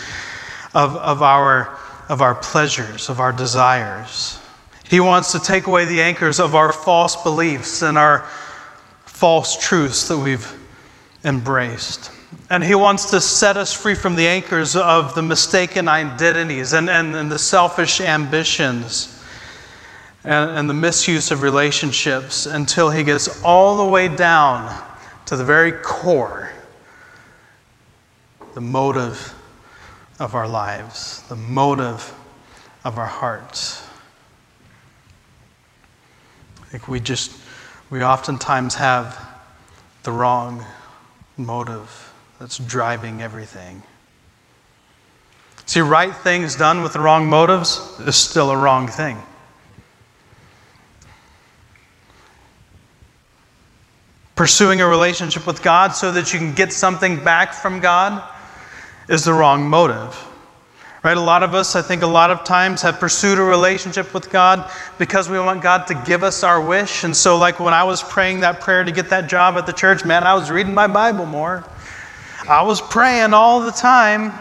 of, 0.74 0.98
of, 0.98 1.22
our, 1.22 1.80
of 2.10 2.22
our 2.22 2.36
pleasures, 2.36 3.10
of 3.10 3.22
our 3.22 3.32
desires. 3.32 4.40
He 4.90 5.00
wants 5.00 5.32
to 5.32 5.40
take 5.40 5.68
away 5.68 5.86
the 5.86 6.02
anchors 6.02 6.42
of 6.42 6.54
our 6.54 6.74
false 6.74 7.16
beliefs 7.24 7.82
and 7.82 7.98
our 7.98 8.28
false 9.16 9.56
truths 9.58 10.10
that 10.10 10.18
we've 10.18 10.46
embraced. 11.24 12.12
And 12.50 12.62
He 12.62 12.76
wants 12.76 13.12
to 13.12 13.22
set 13.22 13.56
us 13.56 13.72
free 13.72 13.96
from 13.96 14.18
the 14.18 14.28
anchors 14.28 14.76
of 14.76 15.16
the 15.16 15.22
mistaken 15.22 15.88
identities 15.88 16.74
and, 16.74 16.90
and, 16.90 17.16
and 17.16 17.32
the 17.32 17.40
selfish 17.40 18.02
ambitions 18.02 19.24
and, 20.26 20.58
and 20.58 20.70
the 20.70 20.74
misuse 20.74 21.32
of 21.32 21.44
relationships 21.44 22.46
until 22.46 22.90
he 22.90 23.04
gets 23.04 23.42
all 23.42 23.78
the 23.78 23.86
way 23.86 24.10
down 24.10 24.84
to 25.28 25.38
the 25.38 25.46
very 25.46 25.72
core, 25.72 26.52
the 28.54 28.62
motive 28.62 29.34
of 30.20 30.36
our 30.36 30.48
lives, 30.48 31.22
the 31.30 31.38
motive 31.38 32.14
of 32.84 32.98
our 32.98 33.06
hearts. 33.06 33.88
I 36.62 36.66
think 36.66 36.90
we 36.90 37.00
just, 37.00 37.32
we 37.96 38.04
oftentimes 38.04 38.76
have 38.76 39.18
the 40.04 40.12
wrong 40.12 40.66
motive 41.38 42.14
that's 42.42 42.58
driving 42.58 43.22
everything. 43.22 43.82
See, 45.66 45.80
right 45.80 46.14
things 46.14 46.58
done 46.58 46.84
with 46.84 46.92
the 46.92 47.00
wrong 47.00 47.30
motives 47.30 47.98
is 48.02 48.18
still 48.18 48.52
a 48.52 48.58
wrong 48.58 48.90
thing. 48.90 49.18
Pursuing 54.36 54.82
a 54.82 54.88
relationship 54.88 55.48
with 55.48 55.64
God 55.64 55.96
so 55.96 56.12
that 56.12 56.34
you 56.34 56.40
can 56.40 56.54
get 56.54 56.74
something 56.74 57.24
back 57.24 57.54
from 57.54 57.80
God 57.80 58.22
is 59.08 59.24
the 59.24 59.32
wrong 59.32 59.70
motive. 59.70 60.22
Right? 61.06 61.18
A 61.18 61.22
lot 61.22 61.44
of 61.44 61.54
us, 61.54 61.76
I 61.76 61.84
think, 61.84 62.02
a 62.02 62.08
lot 62.08 62.32
of 62.32 62.44
times 62.44 62.82
have 62.82 63.00
pursued 63.00 63.38
a 63.38 63.44
relationship 63.44 64.12
with 64.12 64.32
God 64.32 64.68
because 64.98 65.30
we 65.30 65.38
want 65.38 65.62
God 65.62 65.86
to 65.86 65.94
give 66.04 66.24
us 66.24 66.44
our 66.44 66.60
wish. 66.60 67.04
And 67.04 67.16
so, 67.16 67.38
like 67.38 67.60
when 67.60 67.76
I 67.76 67.84
was 67.84 68.02
praying 68.02 68.40
that 68.40 68.60
prayer 68.60 68.84
to 68.84 68.92
get 68.92 69.12
that 69.12 69.30
job 69.30 69.54
at 69.54 69.68
the 69.68 69.72
church, 69.72 70.04
man, 70.04 70.24
I 70.24 70.34
was 70.34 70.50
reading 70.50 70.74
my 70.74 70.88
Bible 70.88 71.28
more. 71.28 71.64
I 72.50 72.64
was 72.64 72.82
praying 72.82 73.36
all 73.36 73.62
the 73.62 73.72
time. 73.72 74.34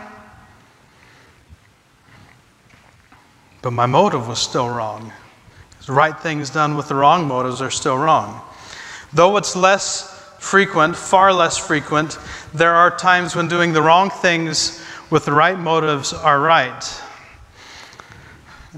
But 3.61 3.73
my 3.73 3.85
motive 3.85 4.27
was 4.27 4.39
still 4.39 4.71
wrong. 4.71 5.13
The 5.85 5.93
right 5.93 6.19
things 6.19 6.49
done 6.49 6.79
with 6.79 6.89
the 6.89 6.95
wrong 6.95 7.29
motives 7.29 7.61
are 7.61 7.71
still 7.71 7.99
wrong. 7.99 8.41
Though 9.13 9.37
it's 9.37 9.55
less 9.55 10.11
frequent, 10.39 10.97
far 10.97 11.31
less 11.35 11.59
frequent, 11.59 12.19
there 12.55 12.75
are 12.75 12.97
times 12.97 13.37
when 13.37 13.49
doing 13.49 13.75
the 13.75 13.83
wrong 13.83 14.09
things 14.09 14.81
with 15.11 15.25
the 15.25 15.33
right 15.33 15.59
motives 15.59 16.13
are 16.13 16.41
right. 16.41 17.03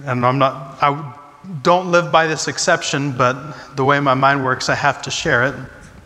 And 0.04 0.24
I'm 0.24 0.38
not, 0.38 0.82
I 0.82 1.14
don't 1.62 1.90
live 1.90 2.12
by 2.12 2.26
this 2.26 2.48
exception, 2.48 3.12
but 3.12 3.76
the 3.76 3.84
way 3.84 4.00
my 4.00 4.14
mind 4.14 4.44
works, 4.44 4.68
I 4.68 4.74
have 4.74 5.02
to 5.02 5.10
share 5.10 5.44
it. 5.44 5.54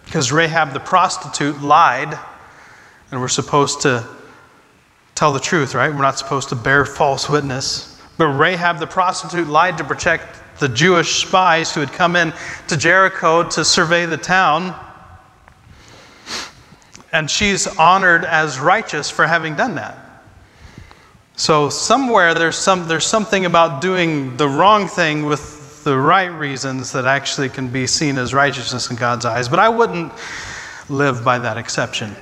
Because 0.05 0.33
Rahab 0.33 0.73
the 0.73 0.81
prostitute 0.81 1.61
lied, 1.63 2.19
and 3.11 3.21
we're 3.21 3.29
supposed 3.29 3.81
to 3.83 4.07
tell 5.15 5.33
the 5.33 5.41
truth, 5.41 5.75
right? 5.75 5.91
We're 5.91 6.03
not 6.03 6.19
supposed 6.19 6.49
to 6.51 6.57
bear 6.57 6.85
false 6.85 7.29
witness. 7.29 8.01
But 8.17 8.29
Rahab 8.29 8.79
the 8.79 8.87
prostitute 8.87 9.49
lied 9.49 9.79
to 9.79 9.85
protect 9.85 10.41
the 10.59 10.69
Jewish 10.69 11.23
spies 11.23 11.75
who 11.75 11.81
had 11.81 11.93
come 11.93 12.17
in 12.17 12.33
to 12.69 12.77
Jericho 12.77 13.49
to 13.49 13.65
survey 13.65 14.07
the 14.07 14.17
town. 14.17 14.75
And 17.13 17.31
she's 17.31 17.67
honored 17.67 18.25
as 18.25 18.61
righteous 18.61 19.11
for 19.11 19.27
having 19.27 19.57
done 19.57 19.75
that. 19.77 20.10
So 21.41 21.71
somewhere 21.71 22.35
there's 22.35 22.59
some 22.59 22.87
there's 22.87 23.07
something 23.07 23.47
about 23.47 23.81
doing 23.81 24.37
the 24.37 24.47
wrong 24.47 24.87
thing 24.87 25.25
with 25.25 25.83
the 25.85 25.97
right 25.97 26.27
reasons 26.27 26.93
that 26.93 27.07
actually 27.07 27.49
can 27.49 27.69
be 27.69 27.87
seen 27.87 28.19
as 28.19 28.35
righteousness 28.35 28.91
in 28.91 28.97
God's 28.97 29.25
eyes. 29.25 29.49
But 29.49 29.59
I 29.59 29.71
wouldn't 29.71 30.13
live 30.91 31.25
by 31.25 31.39
that 31.39 31.57
exception. 31.57 32.15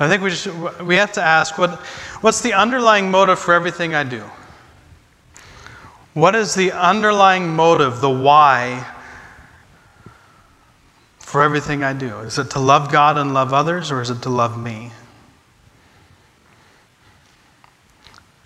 I 0.00 0.08
think 0.08 0.20
we 0.20 0.84
we 0.84 0.96
have 0.96 1.12
to 1.12 1.22
ask 1.22 1.56
what 1.56 1.78
what's 2.22 2.40
the 2.40 2.54
underlying 2.54 3.12
motive 3.12 3.38
for 3.38 3.54
everything 3.54 3.94
I 3.94 4.02
do? 4.02 4.24
What 6.14 6.34
is 6.34 6.56
the 6.56 6.72
underlying 6.72 7.54
motive, 7.54 8.00
the 8.00 8.10
why 8.10 8.84
for 11.20 11.44
everything 11.44 11.84
I 11.84 11.92
do? 11.92 12.18
Is 12.22 12.36
it 12.36 12.50
to 12.50 12.58
love 12.58 12.90
God 12.90 13.16
and 13.16 13.32
love 13.32 13.52
others, 13.52 13.92
or 13.92 14.00
is 14.00 14.10
it 14.10 14.22
to 14.22 14.28
love 14.28 14.60
me? 14.60 14.90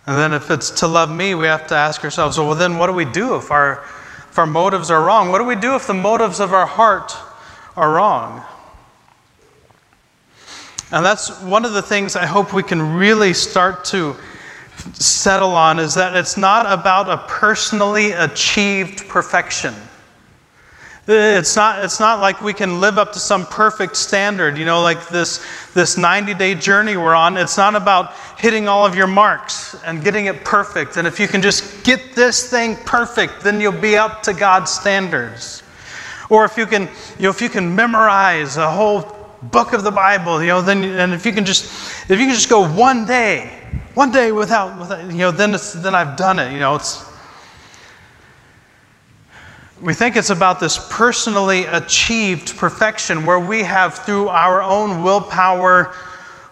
And 0.07 0.19
then 0.19 0.35
if 0.35 0.51
it's 0.51 0.71
to 0.81 0.87
love 0.87 1.11
me, 1.11 1.35
we 1.35 1.47
have 1.47 1.67
to 1.69 1.75
ask 1.75 2.05
ourselves, 2.05 2.39
well, 2.39 2.55
then 2.55 2.79
what 2.79 2.89
do 2.89 2.93
we 2.93 3.07
do 3.07 3.37
if 3.37 3.51
our, 3.51 3.83
if 4.31 4.39
our 4.39 4.47
motives 4.47 4.91
are 4.91 5.03
wrong? 5.03 5.31
What 5.31 5.39
do 5.39 5.45
we 5.45 5.57
do 5.57 5.75
if 5.77 5.87
the 5.87 5.95
motives 5.95 6.41
of 6.41 6.53
our 6.53 6.67
heart 6.67 7.17
are 7.77 7.93
wrong? 7.93 8.45
And 10.91 11.05
that's 11.05 11.41
one 11.41 11.65
of 11.65 11.73
the 11.73 11.83
things 11.83 12.17
I 12.17 12.27
hope 12.27 12.53
we 12.53 12.63
can 12.63 12.97
really 12.97 13.33
start 13.33 13.85
to 13.87 14.15
settle 14.93 15.53
on 15.53 15.79
is 15.79 15.95
that 15.95 16.15
it's 16.17 16.37
not 16.37 16.71
about 16.71 17.09
a 17.09 17.19
personally 17.27 18.13
achieved 18.13 19.09
perfection. 19.09 19.75
Eh, 21.07 21.39
it's 21.39 21.55
not, 21.55 21.85
it's 21.85 22.01
not 22.01 22.21
like 22.21 22.41
we 22.41 22.55
can 22.55 22.81
live 22.81 22.97
up 22.97 23.13
to 23.13 23.19
some 23.19 23.45
perfect 23.45 23.95
standard, 23.95 24.57
you 24.57 24.65
know, 24.65 24.81
like 24.81 25.09
this, 25.09 25.45
this 25.75 25.99
90 25.99 26.33
day 26.35 26.55
journey 26.55 26.97
we're 26.97 27.15
on. 27.15 27.37
It's 27.37 27.59
not 27.59 27.75
about 27.75 28.15
hitting 28.39 28.69
all 28.69 28.87
of 28.87 28.95
your 28.95 29.07
marks 29.07 29.75
and 29.85 30.03
getting 30.03 30.27
it 30.27 30.45
perfect. 30.45 30.97
And 30.97 31.07
if 31.07 31.21
you 31.21 31.29
can 31.29 31.43
just 31.43 31.85
get 31.85 32.15
this 32.15 32.49
thing 32.49 32.77
perfect, 32.87 33.43
then 33.43 33.61
you'll 33.61 33.73
be 33.73 33.99
up 33.99 34.23
to 34.23 34.33
God's 34.33 34.71
standards. 34.71 35.63
Or 36.31 36.47
if 36.47 36.57
you 36.57 36.65
can, 36.65 36.85
you 37.19 37.25
know, 37.25 37.31
if 37.31 37.43
you 37.43 37.51
can 37.51 37.77
memorize 37.77 38.57
a 38.57 38.71
whole 38.71 39.29
book 39.43 39.75
of 39.75 39.85
the 39.85 39.91
Bible, 39.91 40.41
you 40.41 40.49
know, 40.49 40.63
then, 40.63 40.83
and 40.85 41.13
if 41.13 41.27
you 41.27 41.33
can 41.33 41.45
just, 41.45 41.65
if 42.11 42.19
you 42.19 42.27
can 42.27 42.35
just 42.35 42.49
go 42.49 42.67
one 42.67 43.05
day, 43.05 43.61
one 43.93 44.11
day 44.11 44.33
without, 44.33 44.79
without 44.79 45.05
you 45.11 45.19
know, 45.19 45.31
then, 45.31 45.55
it's, 45.55 45.75
then 45.75 45.95
I've 45.95 46.17
done 46.17 46.39
it, 46.39 46.51
you 46.51 46.61
know, 46.61 46.77
it's, 46.77 47.05
we 49.81 49.93
think 49.93 50.17
it's 50.17 50.31
about 50.31 50.61
this 50.61 50.89
personally 50.91 51.65
achieved 51.65 52.57
perfection 52.57 53.27
where 53.27 53.41
we 53.41 53.63
have, 53.63 53.95
through 53.95 54.29
our 54.29 54.63
own 54.63 55.03
willpower, 55.03 55.93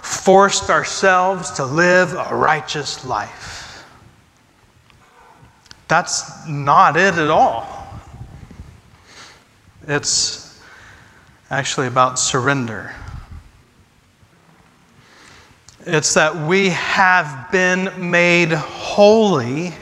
forced 0.01 0.70
ourselves 0.70 1.51
to 1.53 1.64
live 1.64 2.12
a 2.14 2.35
righteous 2.35 3.05
life. 3.05 3.85
That's 5.89 6.47
not 6.49 6.97
it 6.97 7.14
at 7.14 7.31
all. 7.31 7.87
It's 9.87 10.61
actually 11.51 11.87
about 11.87 12.18
surrender. 12.18 12.95
It's 15.85 16.14
that 16.14 16.35
we 16.49 16.70
have 16.70 17.51
been 17.51 18.11
made 18.11 18.53
holy 18.53 19.75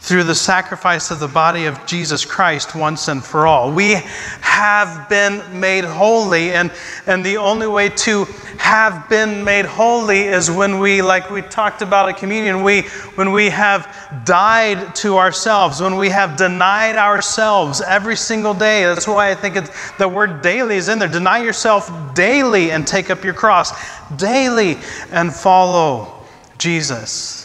through 0.00 0.24
the 0.24 0.34
sacrifice 0.34 1.10
of 1.10 1.20
the 1.20 1.28
body 1.28 1.66
of 1.66 1.86
Jesus 1.86 2.24
Christ 2.24 2.74
once 2.74 3.08
and 3.08 3.22
for 3.22 3.46
all. 3.46 3.70
We 3.70 3.92
have 4.40 5.08
been 5.10 5.60
made 5.60 5.84
holy, 5.84 6.52
and, 6.52 6.72
and 7.06 7.24
the 7.24 7.36
only 7.36 7.66
way 7.66 7.90
to 7.90 8.24
have 8.56 9.08
been 9.10 9.44
made 9.44 9.66
holy 9.66 10.22
is 10.22 10.50
when 10.50 10.78
we, 10.78 11.02
like 11.02 11.30
we 11.30 11.42
talked 11.42 11.82
about 11.82 12.08
at 12.08 12.16
communion, 12.16 12.62
we, 12.62 12.82
when 13.14 13.32
we 13.32 13.50
have 13.50 14.24
died 14.24 14.94
to 14.96 15.18
ourselves, 15.18 15.82
when 15.82 15.96
we 15.96 16.08
have 16.08 16.36
denied 16.36 16.96
ourselves 16.96 17.82
every 17.82 18.16
single 18.16 18.54
day. 18.54 18.84
That's 18.84 19.06
why 19.06 19.30
I 19.30 19.34
think 19.34 19.56
it's, 19.56 19.92
the 19.98 20.08
word 20.08 20.40
daily 20.40 20.76
is 20.76 20.88
in 20.88 20.98
there. 20.98 21.08
Deny 21.08 21.42
yourself 21.42 22.14
daily 22.14 22.70
and 22.70 22.86
take 22.86 23.10
up 23.10 23.22
your 23.22 23.34
cross 23.34 23.72
daily 24.16 24.78
and 25.10 25.32
follow 25.32 26.24
Jesus. 26.56 27.39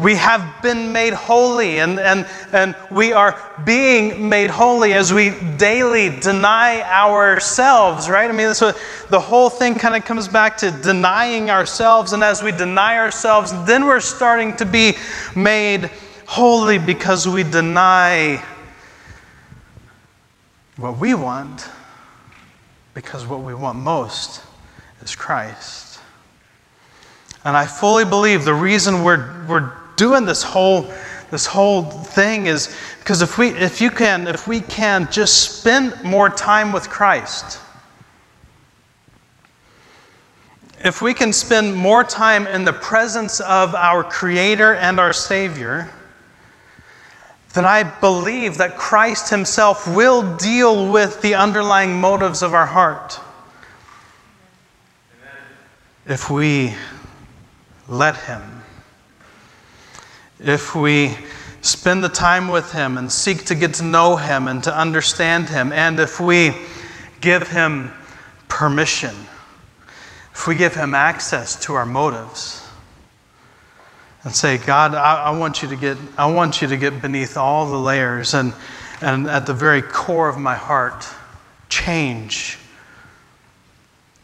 We 0.00 0.14
have 0.14 0.62
been 0.62 0.92
made 0.92 1.12
holy, 1.12 1.80
and, 1.80 1.98
and, 1.98 2.24
and 2.52 2.76
we 2.88 3.12
are 3.12 3.36
being 3.64 4.28
made 4.28 4.48
holy 4.48 4.92
as 4.92 5.12
we 5.12 5.30
daily 5.56 6.20
deny 6.20 6.82
ourselves, 6.82 8.08
right? 8.08 8.30
I 8.30 8.32
mean, 8.32 8.54
what 8.54 8.72
the 9.10 9.18
whole 9.18 9.50
thing 9.50 9.74
kind 9.74 9.96
of 9.96 10.04
comes 10.04 10.28
back 10.28 10.56
to 10.58 10.70
denying 10.70 11.50
ourselves. 11.50 12.12
And 12.12 12.22
as 12.22 12.44
we 12.44 12.52
deny 12.52 12.96
ourselves, 12.96 13.50
then 13.66 13.86
we're 13.86 13.98
starting 13.98 14.54
to 14.58 14.64
be 14.64 14.92
made 15.34 15.90
holy 16.26 16.78
because 16.78 17.26
we 17.26 17.42
deny 17.42 18.40
what 20.76 20.96
we 20.98 21.14
want, 21.14 21.68
because 22.94 23.26
what 23.26 23.40
we 23.40 23.52
want 23.52 23.78
most 23.80 24.42
is 25.02 25.16
Christ. 25.16 25.98
And 27.44 27.56
I 27.56 27.66
fully 27.66 28.04
believe 28.04 28.44
the 28.44 28.54
reason 28.54 29.02
we're, 29.02 29.44
we're 29.48 29.72
doing 29.98 30.24
this 30.24 30.42
whole 30.42 30.90
this 31.30 31.44
whole 31.44 31.82
thing 31.82 32.46
is 32.46 32.74
because 33.00 33.20
if 33.20 33.36
we 33.36 33.48
if 33.48 33.82
you 33.82 33.90
can 33.90 34.26
if 34.26 34.48
we 34.48 34.62
can 34.62 35.06
just 35.10 35.58
spend 35.58 36.02
more 36.02 36.30
time 36.30 36.72
with 36.72 36.88
Christ 36.88 37.60
if 40.82 41.02
we 41.02 41.12
can 41.12 41.32
spend 41.32 41.74
more 41.74 42.04
time 42.04 42.46
in 42.46 42.64
the 42.64 42.72
presence 42.72 43.40
of 43.40 43.74
our 43.74 44.02
creator 44.02 44.74
and 44.76 44.98
our 44.98 45.12
savior 45.12 45.90
then 47.54 47.64
I 47.64 47.82
believe 47.82 48.58
that 48.58 48.76
Christ 48.76 49.30
himself 49.30 49.88
will 49.88 50.36
deal 50.36 50.92
with 50.92 51.20
the 51.22 51.34
underlying 51.34 51.98
motives 51.98 52.42
of 52.42 52.52
our 52.52 52.66
heart. 52.66 53.18
If 56.06 56.30
we 56.30 56.74
let 57.88 58.16
him 58.16 58.58
if 60.40 60.74
we 60.74 61.16
spend 61.60 62.02
the 62.04 62.08
time 62.08 62.48
with 62.48 62.72
Him 62.72 62.98
and 62.98 63.10
seek 63.10 63.44
to 63.46 63.54
get 63.54 63.74
to 63.74 63.84
know 63.84 64.16
Him 64.16 64.48
and 64.48 64.62
to 64.64 64.76
understand 64.76 65.48
Him, 65.48 65.72
and 65.72 65.98
if 65.98 66.20
we 66.20 66.52
give 67.20 67.48
Him 67.48 67.92
permission, 68.48 69.14
if 70.32 70.46
we 70.46 70.54
give 70.54 70.74
Him 70.74 70.94
access 70.94 71.60
to 71.64 71.74
our 71.74 71.86
motives, 71.86 72.64
and 74.24 74.34
say, 74.34 74.58
God, 74.58 74.94
I, 74.94 75.24
I, 75.24 75.38
want 75.38 75.62
you 75.62 75.68
to 75.68 75.76
get, 75.76 75.96
I 76.16 76.26
want 76.26 76.60
you 76.60 76.68
to 76.68 76.76
get 76.76 77.00
beneath 77.00 77.36
all 77.36 77.70
the 77.70 77.78
layers 77.78 78.34
and, 78.34 78.52
and 79.00 79.26
at 79.28 79.46
the 79.46 79.54
very 79.54 79.80
core 79.80 80.28
of 80.28 80.36
my 80.36 80.54
heart, 80.54 81.06
change 81.68 82.58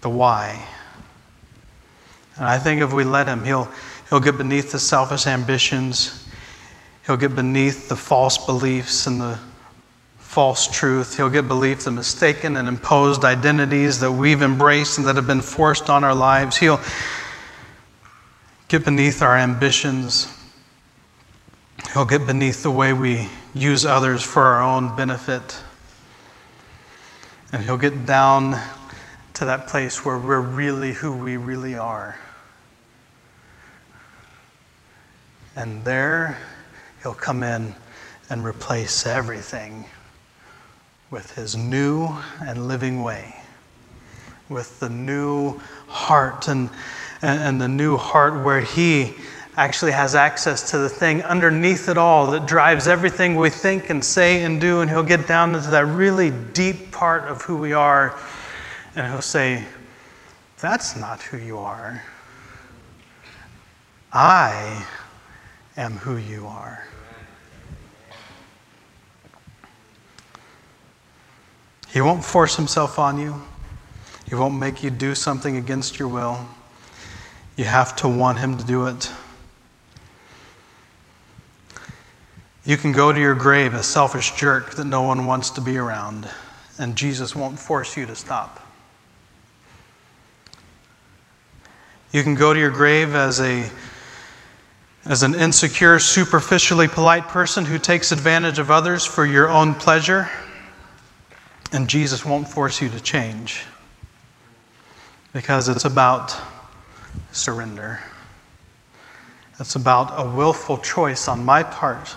the 0.00 0.10
why. 0.10 0.62
And 2.36 2.44
I 2.44 2.58
think 2.58 2.82
if 2.82 2.92
we 2.92 3.04
let 3.04 3.28
Him, 3.28 3.44
He'll 3.44 3.68
He'll 4.14 4.20
get 4.20 4.38
beneath 4.38 4.70
the 4.70 4.78
selfish 4.78 5.26
ambitions. 5.26 6.28
He'll 7.04 7.16
get 7.16 7.34
beneath 7.34 7.88
the 7.88 7.96
false 7.96 8.38
beliefs 8.46 9.08
and 9.08 9.20
the 9.20 9.40
false 10.18 10.68
truth. 10.68 11.16
He'll 11.16 11.28
get 11.28 11.48
beneath 11.48 11.86
the 11.86 11.90
mistaken 11.90 12.56
and 12.56 12.68
imposed 12.68 13.24
identities 13.24 13.98
that 13.98 14.12
we've 14.12 14.40
embraced 14.40 14.98
and 14.98 15.06
that 15.08 15.16
have 15.16 15.26
been 15.26 15.40
forced 15.40 15.90
on 15.90 16.04
our 16.04 16.14
lives. 16.14 16.56
He'll 16.56 16.80
get 18.68 18.84
beneath 18.84 19.20
our 19.20 19.36
ambitions. 19.36 20.32
He'll 21.92 22.04
get 22.04 22.24
beneath 22.24 22.62
the 22.62 22.70
way 22.70 22.92
we 22.92 23.28
use 23.52 23.84
others 23.84 24.22
for 24.22 24.44
our 24.44 24.62
own 24.62 24.94
benefit. 24.94 25.60
And 27.50 27.64
He'll 27.64 27.78
get 27.78 28.06
down 28.06 28.60
to 29.32 29.44
that 29.46 29.66
place 29.66 30.04
where 30.04 30.20
we're 30.20 30.40
really 30.40 30.92
who 30.92 31.16
we 31.16 31.36
really 31.36 31.74
are. 31.74 32.16
And 35.56 35.84
there 35.84 36.38
he'll 37.02 37.14
come 37.14 37.42
in 37.42 37.74
and 38.30 38.44
replace 38.44 39.06
everything 39.06 39.84
with 41.10 41.34
his 41.34 41.56
new 41.56 42.08
and 42.42 42.68
living 42.68 43.02
way. 43.02 43.34
with 44.48 44.78
the 44.80 44.88
new 44.88 45.58
heart 45.88 46.48
and, 46.48 46.68
and, 47.22 47.40
and 47.40 47.60
the 47.60 47.68
new 47.68 47.96
heart 47.96 48.44
where 48.44 48.60
He 48.60 49.14
actually 49.56 49.92
has 49.92 50.14
access 50.14 50.70
to 50.70 50.78
the 50.78 50.88
thing 50.88 51.22
underneath 51.22 51.88
it 51.88 51.96
all 51.96 52.30
that 52.32 52.46
drives 52.46 52.88
everything 52.88 53.36
we 53.36 53.50
think 53.50 53.90
and 53.90 54.04
say 54.04 54.42
and 54.42 54.60
do. 54.60 54.80
And 54.80 54.90
He'll 54.90 55.02
get 55.02 55.26
down 55.26 55.54
into 55.54 55.70
that 55.70 55.86
really 55.86 56.30
deep 56.52 56.92
part 56.92 57.24
of 57.24 57.42
who 57.42 57.56
we 57.56 57.72
are 57.72 58.18
and 58.96 59.10
He'll 59.10 59.22
say, 59.22 59.64
That's 60.60 60.96
not 60.96 61.22
who 61.22 61.38
you 61.38 61.58
are. 61.58 62.02
I 64.12 64.86
am 65.76 65.92
who 65.98 66.16
you 66.16 66.46
are. 66.46 66.86
He 71.92 72.00
won't 72.00 72.24
force 72.24 72.56
himself 72.56 72.98
on 72.98 73.18
you. 73.18 73.42
He 74.28 74.34
won't 74.34 74.58
make 74.58 74.82
you 74.82 74.90
do 74.90 75.14
something 75.14 75.56
against 75.56 75.98
your 75.98 76.08
will. 76.08 76.44
You 77.56 77.64
have 77.64 77.94
to 77.96 78.08
want 78.08 78.38
him 78.38 78.58
to 78.58 78.64
do 78.64 78.86
it. 78.86 79.10
You 82.64 82.76
can 82.76 82.92
go 82.92 83.12
to 83.12 83.20
your 83.20 83.34
grave 83.34 83.74
a 83.74 83.82
selfish 83.82 84.32
jerk 84.32 84.74
that 84.74 84.86
no 84.86 85.02
one 85.02 85.26
wants 85.26 85.50
to 85.50 85.60
be 85.60 85.76
around, 85.76 86.28
and 86.78 86.96
Jesus 86.96 87.36
won't 87.36 87.58
force 87.58 87.96
you 87.96 88.06
to 88.06 88.16
stop. 88.16 88.66
You 92.10 92.22
can 92.22 92.34
go 92.34 92.54
to 92.54 92.58
your 92.58 92.70
grave 92.70 93.14
as 93.14 93.40
a 93.40 93.70
as 95.06 95.22
an 95.22 95.34
insecure, 95.34 95.98
superficially 95.98 96.88
polite 96.88 97.28
person 97.28 97.64
who 97.64 97.78
takes 97.78 98.10
advantage 98.10 98.58
of 98.58 98.70
others 98.70 99.04
for 99.04 99.26
your 99.26 99.50
own 99.50 99.74
pleasure, 99.74 100.28
and 101.72 101.88
Jesus 101.88 102.24
won't 102.24 102.48
force 102.48 102.80
you 102.80 102.88
to 102.88 103.00
change 103.00 103.64
because 105.32 105.68
it's 105.68 105.84
about 105.84 106.34
surrender. 107.32 108.00
It's 109.60 109.76
about 109.76 110.14
a 110.16 110.28
willful 110.28 110.78
choice 110.78 111.28
on 111.28 111.44
my 111.44 111.62
part 111.62 112.14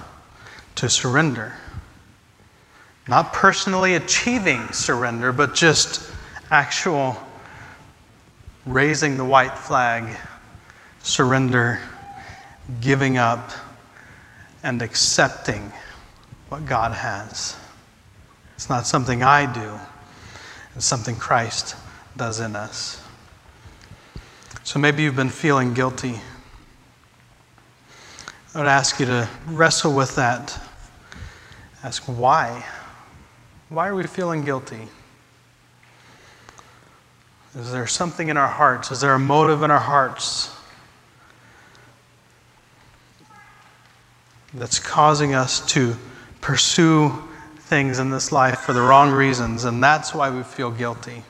to 0.75 0.89
surrender. 0.89 1.53
Not 3.07 3.33
personally 3.33 3.95
achieving 3.95 4.71
surrender, 4.71 5.31
but 5.31 5.53
just 5.55 6.09
actual 6.51 7.17
raising 8.65 9.17
the 9.17 9.25
white 9.25 9.57
flag, 9.57 10.15
surrender, 11.01 11.79
giving 12.81 13.17
up, 13.17 13.51
and 14.63 14.81
accepting 14.81 15.71
what 16.49 16.65
God 16.65 16.91
has. 16.91 17.55
It's 18.55 18.69
not 18.69 18.85
something 18.85 19.23
I 19.23 19.51
do, 19.51 19.79
it's 20.75 20.85
something 20.85 21.15
Christ 21.15 21.75
does 22.17 22.39
in 22.39 22.55
us. 22.55 23.03
So 24.63 24.79
maybe 24.79 25.03
you've 25.03 25.15
been 25.15 25.29
feeling 25.29 25.73
guilty. 25.73 26.19
I 28.53 28.59
would 28.59 28.67
ask 28.67 28.99
you 28.99 29.05
to 29.05 29.29
wrestle 29.47 29.93
with 29.93 30.15
that. 30.15 30.59
Ask 31.83 32.03
why. 32.03 32.65
Why 33.69 33.87
are 33.87 33.95
we 33.95 34.03
feeling 34.03 34.43
guilty? 34.43 34.87
Is 37.55 37.71
there 37.71 37.87
something 37.87 38.29
in 38.29 38.35
our 38.35 38.47
hearts? 38.47 38.91
Is 38.91 38.99
there 38.99 39.13
a 39.13 39.19
motive 39.19 39.63
in 39.63 39.71
our 39.71 39.79
hearts 39.79 40.56
that's 44.57 44.79
causing 44.79 45.33
us 45.33 45.65
to 45.73 45.95
pursue 46.41 47.11
things 47.59 47.99
in 47.99 48.09
this 48.09 48.31
life 48.31 48.59
for 48.59 48.73
the 48.73 48.81
wrong 48.81 49.11
reasons? 49.11 49.65
And 49.65 49.83
that's 49.83 50.13
why 50.13 50.29
we 50.29 50.43
feel 50.43 50.71
guilty. 50.71 51.23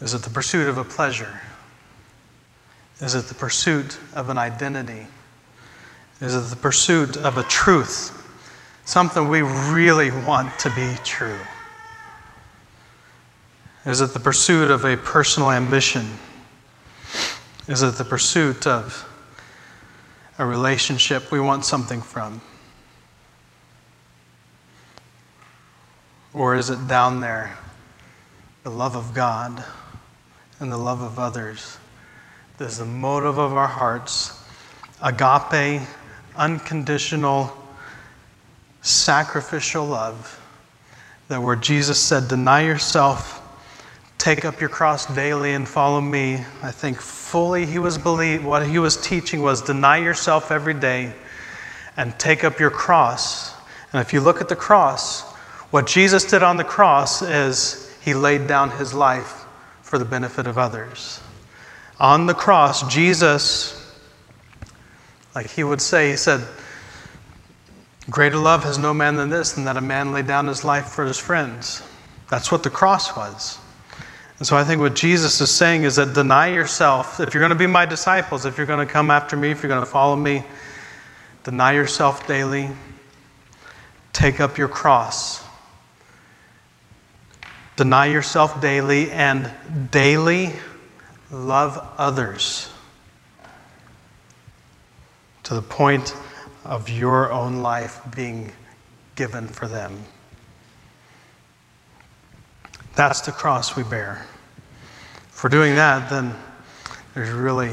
Is 0.00 0.12
it 0.12 0.22
the 0.22 0.30
pursuit 0.30 0.68
of 0.68 0.78
a 0.78 0.84
pleasure? 0.84 1.40
Is 3.00 3.14
it 3.14 3.26
the 3.26 3.34
pursuit 3.34 3.98
of 4.14 4.28
an 4.28 4.38
identity? 4.38 5.06
Is 6.20 6.34
it 6.34 6.50
the 6.50 6.56
pursuit 6.56 7.16
of 7.16 7.38
a 7.38 7.42
truth? 7.44 8.12
Something 8.84 9.28
we 9.28 9.42
really 9.42 10.10
want 10.10 10.58
to 10.60 10.70
be 10.70 10.94
true? 11.02 11.38
Is 13.84 14.00
it 14.00 14.12
the 14.12 14.20
pursuit 14.20 14.70
of 14.70 14.84
a 14.84 14.96
personal 14.96 15.50
ambition? 15.50 16.06
Is 17.68 17.82
it 17.82 17.94
the 17.96 18.04
pursuit 18.04 18.66
of 18.66 19.08
a 20.38 20.46
relationship 20.46 21.30
we 21.32 21.40
want 21.40 21.64
something 21.64 22.00
from? 22.00 22.40
Or 26.32 26.54
is 26.54 26.70
it 26.70 26.86
down 26.86 27.20
there, 27.20 27.56
the 28.62 28.70
love 28.70 28.94
of 28.94 29.14
God? 29.14 29.64
and 30.60 30.70
the 30.70 30.78
love 30.78 31.02
of 31.02 31.18
others? 31.18 31.78
That 32.58 32.66
is 32.66 32.78
the 32.78 32.86
motive 32.86 33.38
of 33.38 33.54
our 33.54 33.66
hearts. 33.66 34.42
Agape, 35.02 35.86
unconditional, 36.36 37.52
sacrificial 38.80 39.84
love. 39.84 40.40
That 41.28 41.42
where 41.42 41.56
Jesus 41.56 42.00
said, 42.00 42.28
Deny 42.28 42.62
yourself, 42.62 43.42
take 44.18 44.44
up 44.44 44.60
your 44.60 44.68
cross 44.68 45.06
daily, 45.06 45.54
and 45.54 45.68
follow 45.68 46.00
me. 46.00 46.44
I 46.62 46.70
think 46.70 47.00
fully 47.00 47.66
he 47.66 47.78
was 47.78 47.98
believe 47.98 48.44
what 48.44 48.66
he 48.66 48.78
was 48.78 48.96
teaching 48.96 49.42
was 49.42 49.62
deny 49.62 49.98
yourself 49.98 50.50
every 50.50 50.74
day 50.74 51.12
and 51.96 52.18
take 52.18 52.44
up 52.44 52.58
your 52.58 52.70
cross. 52.70 53.54
And 53.92 54.00
if 54.00 54.12
you 54.12 54.20
look 54.20 54.40
at 54.40 54.48
the 54.48 54.56
cross, 54.56 55.22
what 55.70 55.86
Jesus 55.86 56.24
did 56.24 56.42
on 56.42 56.56
the 56.56 56.64
cross 56.64 57.22
is 57.22 57.94
he 58.02 58.14
laid 58.14 58.46
down 58.46 58.70
his 58.70 58.94
life 58.94 59.44
for 59.82 59.98
the 59.98 60.04
benefit 60.04 60.46
of 60.46 60.58
others. 60.58 61.20
On 61.98 62.26
the 62.26 62.34
cross, 62.34 62.86
Jesus, 62.92 63.72
like 65.34 65.50
he 65.50 65.64
would 65.64 65.80
say, 65.80 66.10
he 66.10 66.16
said, 66.16 66.46
Greater 68.08 68.36
love 68.36 68.62
has 68.64 68.78
no 68.78 68.94
man 68.94 69.16
than 69.16 69.30
this, 69.30 69.52
than 69.52 69.64
that 69.64 69.76
a 69.76 69.80
man 69.80 70.12
lay 70.12 70.22
down 70.22 70.46
his 70.46 70.64
life 70.64 70.86
for 70.86 71.04
his 71.04 71.18
friends. 71.18 71.82
That's 72.30 72.52
what 72.52 72.62
the 72.62 72.70
cross 72.70 73.16
was. 73.16 73.58
And 74.38 74.46
so 74.46 74.56
I 74.56 74.64
think 74.64 74.80
what 74.80 74.94
Jesus 74.94 75.40
is 75.40 75.50
saying 75.50 75.84
is 75.84 75.96
that 75.96 76.14
deny 76.14 76.48
yourself. 76.48 77.20
If 77.20 77.32
you're 77.32 77.40
going 77.40 77.50
to 77.50 77.56
be 77.56 77.66
my 77.66 77.86
disciples, 77.86 78.44
if 78.44 78.58
you're 78.58 78.66
going 78.66 78.86
to 78.86 78.92
come 78.92 79.10
after 79.10 79.36
me, 79.36 79.50
if 79.50 79.62
you're 79.62 79.68
going 79.68 79.84
to 79.84 79.90
follow 79.90 80.16
me, 80.16 80.44
deny 81.44 81.72
yourself 81.72 82.26
daily, 82.26 82.68
take 84.12 84.40
up 84.40 84.58
your 84.58 84.68
cross 84.68 85.46
Deny 87.76 88.06
yourself 88.06 88.58
daily 88.62 89.10
and 89.10 89.52
daily 89.90 90.52
love 91.30 91.78
others 91.98 92.70
to 95.42 95.54
the 95.54 95.60
point 95.60 96.16
of 96.64 96.88
your 96.88 97.30
own 97.30 97.56
life 97.56 98.00
being 98.14 98.50
given 99.14 99.46
for 99.46 99.68
them. 99.68 100.02
That's 102.96 103.20
the 103.20 103.30
cross 103.30 103.76
we 103.76 103.82
bear. 103.84 104.26
If 105.28 105.44
we're 105.44 105.50
doing 105.50 105.74
that, 105.76 106.10
then 106.10 106.34
there's 107.14 107.30
really 107.30 107.72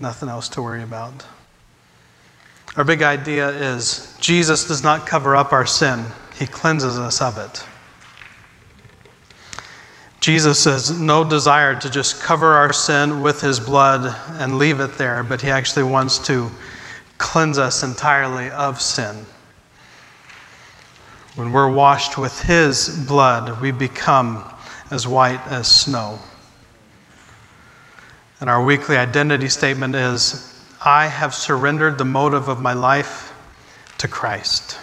nothing 0.00 0.28
else 0.28 0.48
to 0.50 0.62
worry 0.62 0.82
about. 0.82 1.24
Our 2.76 2.84
big 2.84 3.02
idea 3.02 3.48
is 3.48 4.16
Jesus 4.20 4.66
does 4.66 4.82
not 4.82 5.06
cover 5.06 5.34
up 5.34 5.52
our 5.52 5.66
sin, 5.66 6.04
He 6.36 6.46
cleanses 6.46 6.98
us 6.98 7.22
of 7.22 7.38
it. 7.38 7.64
Jesus 10.20 10.64
has 10.64 11.00
no 11.00 11.24
desire 11.24 11.78
to 11.80 11.88
just 11.88 12.20
cover 12.20 12.48
our 12.48 12.72
sin 12.74 13.22
with 13.22 13.40
his 13.40 13.58
blood 13.58 14.14
and 14.32 14.58
leave 14.58 14.78
it 14.78 14.98
there, 14.98 15.24
but 15.24 15.40
he 15.40 15.48
actually 15.48 15.82
wants 15.82 16.18
to 16.26 16.50
cleanse 17.16 17.56
us 17.56 17.82
entirely 17.82 18.50
of 18.50 18.82
sin. 18.82 19.24
When 21.40 21.52
we're 21.52 21.72
washed 21.72 22.18
with 22.18 22.38
his 22.42 23.02
blood, 23.08 23.62
we 23.62 23.70
become 23.70 24.44
as 24.90 25.08
white 25.08 25.40
as 25.46 25.66
snow. 25.66 26.18
And 28.42 28.50
our 28.50 28.62
weekly 28.62 28.98
identity 28.98 29.48
statement 29.48 29.94
is 29.94 30.62
I 30.84 31.06
have 31.06 31.34
surrendered 31.34 31.96
the 31.96 32.04
motive 32.04 32.48
of 32.48 32.60
my 32.60 32.74
life 32.74 33.32
to 33.96 34.06
Christ. 34.06 34.78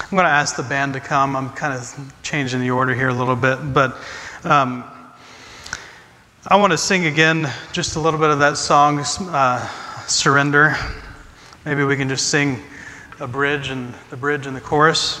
I'm 0.00 0.10
going 0.10 0.24
to 0.24 0.28
ask 0.28 0.54
the 0.56 0.64
band 0.64 0.92
to 0.92 1.00
come. 1.00 1.34
I'm 1.34 1.48
kind 1.48 1.72
of 1.72 2.12
changing 2.22 2.60
the 2.60 2.70
order 2.70 2.94
here 2.94 3.08
a 3.08 3.14
little 3.14 3.36
bit, 3.36 3.72
but 3.72 3.96
um, 4.44 4.84
I 6.46 6.56
want 6.56 6.72
to 6.72 6.78
sing 6.78 7.06
again 7.06 7.50
just 7.72 7.96
a 7.96 8.00
little 8.00 8.20
bit 8.20 8.28
of 8.28 8.38
that 8.40 8.58
song, 8.58 8.98
uh, 9.00 9.66
Surrender. 10.06 10.76
Maybe 11.64 11.84
we 11.84 11.96
can 11.96 12.10
just 12.10 12.28
sing 12.28 12.62
a 13.20 13.28
bridge 13.28 13.68
and 13.68 13.94
the 14.08 14.16
bridge 14.16 14.46
and 14.46 14.56
the 14.56 14.60
chorus 14.62 15.20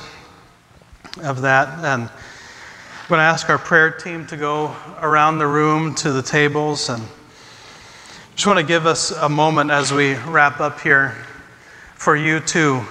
of 1.22 1.42
that. 1.42 1.68
And 1.84 2.04
I'm 2.04 3.08
going 3.08 3.18
to 3.18 3.24
ask 3.24 3.50
our 3.50 3.58
prayer 3.58 3.90
team 3.90 4.26
to 4.28 4.38
go 4.38 4.74
around 5.02 5.38
the 5.38 5.46
room 5.46 5.94
to 5.96 6.10
the 6.10 6.22
tables 6.22 6.88
and 6.88 7.02
just 8.34 8.46
want 8.46 8.58
to 8.58 8.64
give 8.64 8.86
us 8.86 9.10
a 9.10 9.28
moment 9.28 9.70
as 9.70 9.92
we 9.92 10.14
wrap 10.14 10.60
up 10.60 10.80
here 10.80 11.14
for 11.94 12.16
you 12.16 12.40
to 12.40 12.82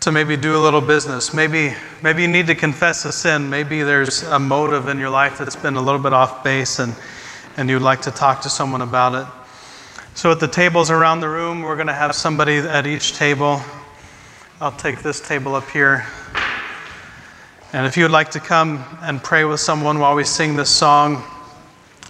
to 0.00 0.10
maybe 0.10 0.36
do 0.36 0.56
a 0.56 0.58
little 0.58 0.80
business. 0.80 1.32
Maybe, 1.32 1.72
maybe 2.02 2.22
you 2.22 2.28
need 2.28 2.48
to 2.48 2.56
confess 2.56 3.04
a 3.04 3.12
sin. 3.12 3.48
Maybe 3.48 3.84
there's 3.84 4.24
a 4.24 4.38
motive 4.38 4.88
in 4.88 4.98
your 4.98 5.10
life 5.10 5.38
that's 5.38 5.54
been 5.54 5.76
a 5.76 5.80
little 5.80 6.00
bit 6.00 6.12
off 6.12 6.42
base 6.42 6.80
and, 6.80 6.94
and 7.56 7.70
you'd 7.70 7.82
like 7.82 8.02
to 8.02 8.10
talk 8.10 8.42
to 8.42 8.50
someone 8.50 8.82
about 8.82 9.14
it. 9.14 9.41
So, 10.14 10.30
at 10.30 10.40
the 10.40 10.46
tables 10.46 10.90
around 10.90 11.20
the 11.20 11.28
room, 11.28 11.62
we're 11.62 11.74
going 11.74 11.86
to 11.86 11.94
have 11.94 12.14
somebody 12.14 12.58
at 12.58 12.86
each 12.86 13.14
table. 13.14 13.62
I'll 14.60 14.70
take 14.70 15.02
this 15.02 15.26
table 15.26 15.54
up 15.54 15.68
here. 15.70 16.06
And 17.72 17.86
if 17.86 17.96
you 17.96 18.04
would 18.04 18.12
like 18.12 18.30
to 18.32 18.40
come 18.40 18.84
and 19.00 19.22
pray 19.22 19.44
with 19.44 19.58
someone 19.58 19.98
while 19.98 20.14
we 20.14 20.24
sing 20.24 20.54
this 20.54 20.68
song 20.68 21.24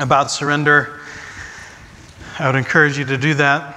about 0.01 0.33
surrender, 0.33 1.01
I 2.41 2.49
would 2.49 2.57
encourage 2.57 2.99
you 2.99 3.05
to 3.05 3.17
do 3.17 3.35
that. 3.35 3.77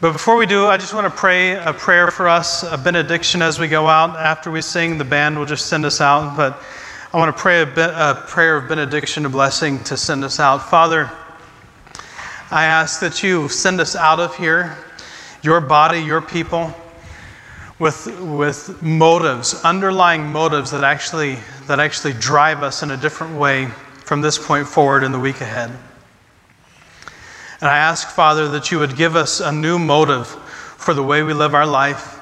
But 0.00 0.12
before 0.12 0.38
we 0.38 0.46
do, 0.46 0.64
I 0.66 0.78
just 0.78 0.94
want 0.94 1.06
to 1.06 1.16
pray 1.16 1.56
a 1.56 1.74
prayer 1.74 2.10
for 2.10 2.28
us, 2.28 2.62
a 2.62 2.78
benediction 2.78 3.42
as 3.42 3.60
we 3.60 3.68
go 3.68 3.86
out. 3.86 4.16
After 4.16 4.50
we 4.50 4.62
sing, 4.62 4.96
the 4.96 5.04
band 5.04 5.38
will 5.38 5.46
just 5.46 5.66
send 5.66 5.84
us 5.84 6.00
out. 6.00 6.38
But 6.38 6.62
I 7.12 7.18
want 7.18 7.36
to 7.36 7.40
pray 7.40 7.60
a, 7.60 7.66
a 7.66 8.24
prayer 8.26 8.56
of 8.56 8.66
benediction, 8.66 9.26
a 9.26 9.28
blessing 9.28 9.84
to 9.84 9.96
send 9.98 10.24
us 10.24 10.40
out. 10.40 10.70
Father, 10.70 11.10
I 12.50 12.66
ask 12.66 13.00
that 13.00 13.24
you 13.24 13.48
send 13.48 13.80
us 13.80 13.96
out 13.96 14.20
of 14.20 14.36
here, 14.36 14.76
your 15.42 15.60
body, 15.60 15.98
your 15.98 16.20
people, 16.20 16.72
with, 17.80 18.06
with 18.20 18.80
motives, 18.82 19.54
underlying 19.64 20.26
motives 20.30 20.70
that 20.70 20.84
actually, 20.84 21.38
that 21.66 21.80
actually 21.80 22.12
drive 22.12 22.62
us 22.62 22.84
in 22.84 22.92
a 22.92 22.96
different 22.96 23.36
way 23.36 23.66
from 24.04 24.20
this 24.20 24.38
point 24.38 24.68
forward 24.68 25.02
in 25.02 25.10
the 25.10 25.18
week 25.18 25.40
ahead. 25.40 25.70
And 27.60 27.68
I 27.68 27.78
ask, 27.78 28.08
Father, 28.08 28.48
that 28.50 28.70
you 28.70 28.78
would 28.78 28.96
give 28.96 29.16
us 29.16 29.40
a 29.40 29.50
new 29.50 29.78
motive 29.78 30.28
for 30.28 30.94
the 30.94 31.02
way 31.02 31.24
we 31.24 31.32
live 31.32 31.54
our 31.54 31.66
life. 31.66 32.15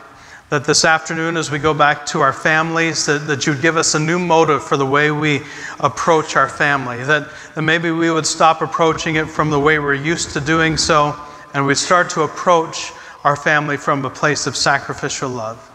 That 0.50 0.64
this 0.64 0.84
afternoon, 0.84 1.36
as 1.36 1.50
we 1.50 1.58
go 1.58 1.72
back 1.74 2.04
to 2.06 2.20
our 2.20 2.32
families, 2.32 3.06
that, 3.06 3.26
that 3.26 3.46
you'd 3.46 3.62
give 3.62 3.76
us 3.76 3.94
a 3.94 3.98
new 3.98 4.18
motive 4.18 4.62
for 4.62 4.76
the 4.76 4.86
way 4.86 5.10
we 5.10 5.40
approach 5.80 6.36
our 6.36 6.48
family. 6.48 7.02
That, 7.02 7.28
that 7.54 7.62
maybe 7.62 7.90
we 7.90 8.10
would 8.10 8.26
stop 8.26 8.60
approaching 8.60 9.16
it 9.16 9.26
from 9.28 9.50
the 9.50 9.58
way 9.58 9.78
we're 9.78 9.94
used 9.94 10.32
to 10.34 10.40
doing 10.40 10.76
so, 10.76 11.18
and 11.54 11.66
we'd 11.66 11.78
start 11.78 12.10
to 12.10 12.22
approach 12.22 12.92
our 13.24 13.36
family 13.36 13.78
from 13.78 14.04
a 14.04 14.10
place 14.10 14.46
of 14.46 14.54
sacrificial 14.54 15.30
love. 15.30 15.73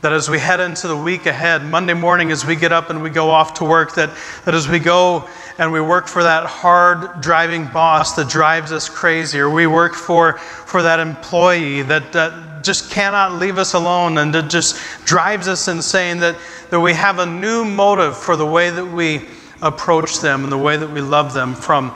That 0.00 0.12
as 0.12 0.30
we 0.30 0.38
head 0.38 0.60
into 0.60 0.86
the 0.86 0.96
week 0.96 1.26
ahead, 1.26 1.64
Monday 1.64 1.94
morning 1.94 2.30
as 2.30 2.46
we 2.46 2.54
get 2.54 2.70
up 2.70 2.88
and 2.88 3.02
we 3.02 3.10
go 3.10 3.30
off 3.30 3.54
to 3.54 3.64
work, 3.64 3.96
that, 3.96 4.10
that 4.44 4.54
as 4.54 4.68
we 4.68 4.78
go 4.78 5.28
and 5.58 5.72
we 5.72 5.80
work 5.80 6.06
for 6.06 6.22
that 6.22 6.46
hard 6.46 7.20
driving 7.20 7.66
boss 7.66 8.14
that 8.14 8.28
drives 8.28 8.70
us 8.70 8.88
crazy, 8.88 9.40
or 9.40 9.50
we 9.50 9.66
work 9.66 9.94
for, 9.94 10.34
for 10.34 10.82
that 10.82 11.00
employee 11.00 11.82
that, 11.82 12.12
that 12.12 12.62
just 12.62 12.92
cannot 12.92 13.32
leave 13.32 13.58
us 13.58 13.74
alone 13.74 14.18
and 14.18 14.32
that 14.34 14.48
just 14.48 14.80
drives 15.04 15.48
us 15.48 15.66
insane, 15.66 16.18
that, 16.18 16.38
that 16.70 16.78
we 16.78 16.92
have 16.92 17.18
a 17.18 17.26
new 17.26 17.64
motive 17.64 18.16
for 18.16 18.36
the 18.36 18.46
way 18.46 18.70
that 18.70 18.86
we 18.86 19.26
approach 19.62 20.20
them 20.20 20.44
and 20.44 20.52
the 20.52 20.58
way 20.58 20.76
that 20.76 20.90
we 20.90 21.00
love 21.00 21.34
them 21.34 21.54
from 21.54 21.86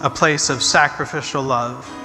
a 0.00 0.08
place 0.08 0.48
of 0.48 0.62
sacrificial 0.62 1.42
love. 1.42 1.99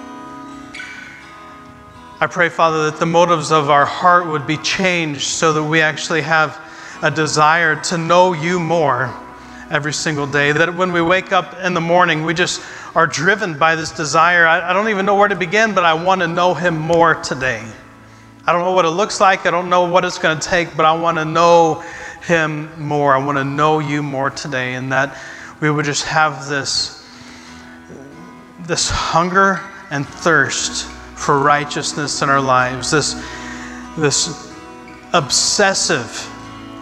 I 2.26 2.28
pray, 2.28 2.49
Father, 2.49 2.89
that 2.89 2.99
the 2.99 3.05
motives 3.05 3.51
of 3.51 3.69
our 3.69 3.86
heart 3.86 4.26
would 4.26 4.47
be 4.47 4.57
changed 4.57 5.21
so 5.21 5.53
that 5.53 5.63
we 5.63 5.82
actually 5.82 6.23
have 6.23 6.59
a 7.03 7.11
desire 7.11 7.80
to 7.84 7.99
know 7.99 8.34
you 8.34 8.59
more 8.59 9.13
every 9.69 9.93
single 9.93 10.26
day. 10.26 10.51
That 10.51 10.76
when 10.76 10.91
we 10.91 11.03
wake 11.03 11.32
up 11.32 11.55
in 11.63 11.76
the 11.76 11.82
morning, 11.82 12.26
we 12.26 12.34
just 12.34 12.63
are 12.95 13.05
driven 13.05 13.59
by 13.59 13.76
this 13.76 13.91
desire. 13.91 14.47
I, 14.47 14.71
I 14.71 14.73
don't 14.73 14.89
even 14.89 15.05
know 15.05 15.13
where 15.13 15.28
to 15.28 15.36
begin, 15.36 15.76
but 15.76 15.86
I 15.86 15.93
want 15.93 16.21
to 16.21 16.28
know 16.28 16.55
Him 16.55 16.76
more 16.76 17.13
today. 17.13 17.63
I 18.47 18.51
don't 18.51 18.63
know 18.63 18.71
what 18.71 18.86
it 18.86 18.89
looks 18.89 19.21
like, 19.21 19.45
I 19.45 19.51
don't 19.51 19.69
know 19.69 19.88
what 19.88 20.03
it's 20.03 20.17
going 20.17 20.39
to 20.39 20.49
take, 20.49 20.76
but 20.76 20.88
I 20.88 20.99
want 20.99 21.19
to 21.19 21.26
know 21.26 21.84
Him 22.26 22.71
more. 22.84 23.13
I 23.13 23.23
want 23.23 23.38
to 23.38 23.43
know 23.43 23.78
you 23.78 24.01
more 24.01 24.32
today, 24.32 24.73
and 24.73 24.91
that 24.91 25.15
we 25.59 25.69
would 25.69 25.86
just 25.86 26.05
have 26.05 26.49
this, 26.49 27.07
this 28.61 28.89
hunger 28.89 29.61
and 29.91 30.07
thirst 30.07 30.89
for 31.16 31.39
righteousness 31.39 32.22
in 32.22 32.30
our 32.30 32.41
lives, 32.41 32.91
this, 32.91 33.13
this 33.97 34.53
obsessive 35.13 36.11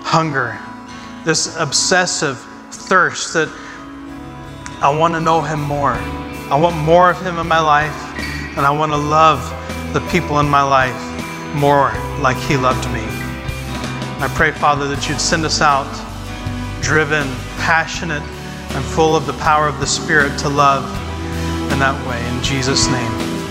hunger, 0.02 0.60
this 1.24 1.56
obsessive 1.58 2.40
thirst 2.72 3.34
that 3.34 3.50
I 4.82 4.96
want 4.96 5.14
to 5.14 5.22
know 5.22 5.42
Him 5.42 5.62
more. 5.62 5.94
I 5.94 6.60
want 6.60 6.76
more 6.76 7.12
of 7.12 7.22
Him 7.22 7.38
in 7.38 7.48
my 7.48 7.60
life, 7.60 7.96
and 8.58 8.66
I 8.66 8.72
want 8.72 8.92
to 8.92 8.98
love 8.98 9.40
the 9.94 10.02
people 10.12 10.40
in 10.40 10.50
my 10.50 10.64
life 10.64 11.56
more 11.56 11.94
like 12.20 12.38
He 12.38 12.58
loved 12.58 12.86
me. 12.92 13.04
I 14.20 14.32
pray, 14.36 14.52
Father, 14.52 14.88
that 14.88 15.08
you'd 15.08 15.22
send 15.22 15.46
us 15.46 15.62
out 15.62 15.88
driven, 16.82 17.28
passionate, 17.60 18.22
and 18.22 18.84
full 18.84 19.16
of 19.16 19.26
the 19.26 19.34
power 19.34 19.68
of 19.68 19.80
the 19.80 19.88
Spirit 19.88 20.38
to 20.40 20.50
love 20.50 20.84
in 21.72 21.80
that 21.80 21.96
way. 22.08 22.20
In 22.36 22.44
Jesus' 22.44 22.88
name. 22.88 23.43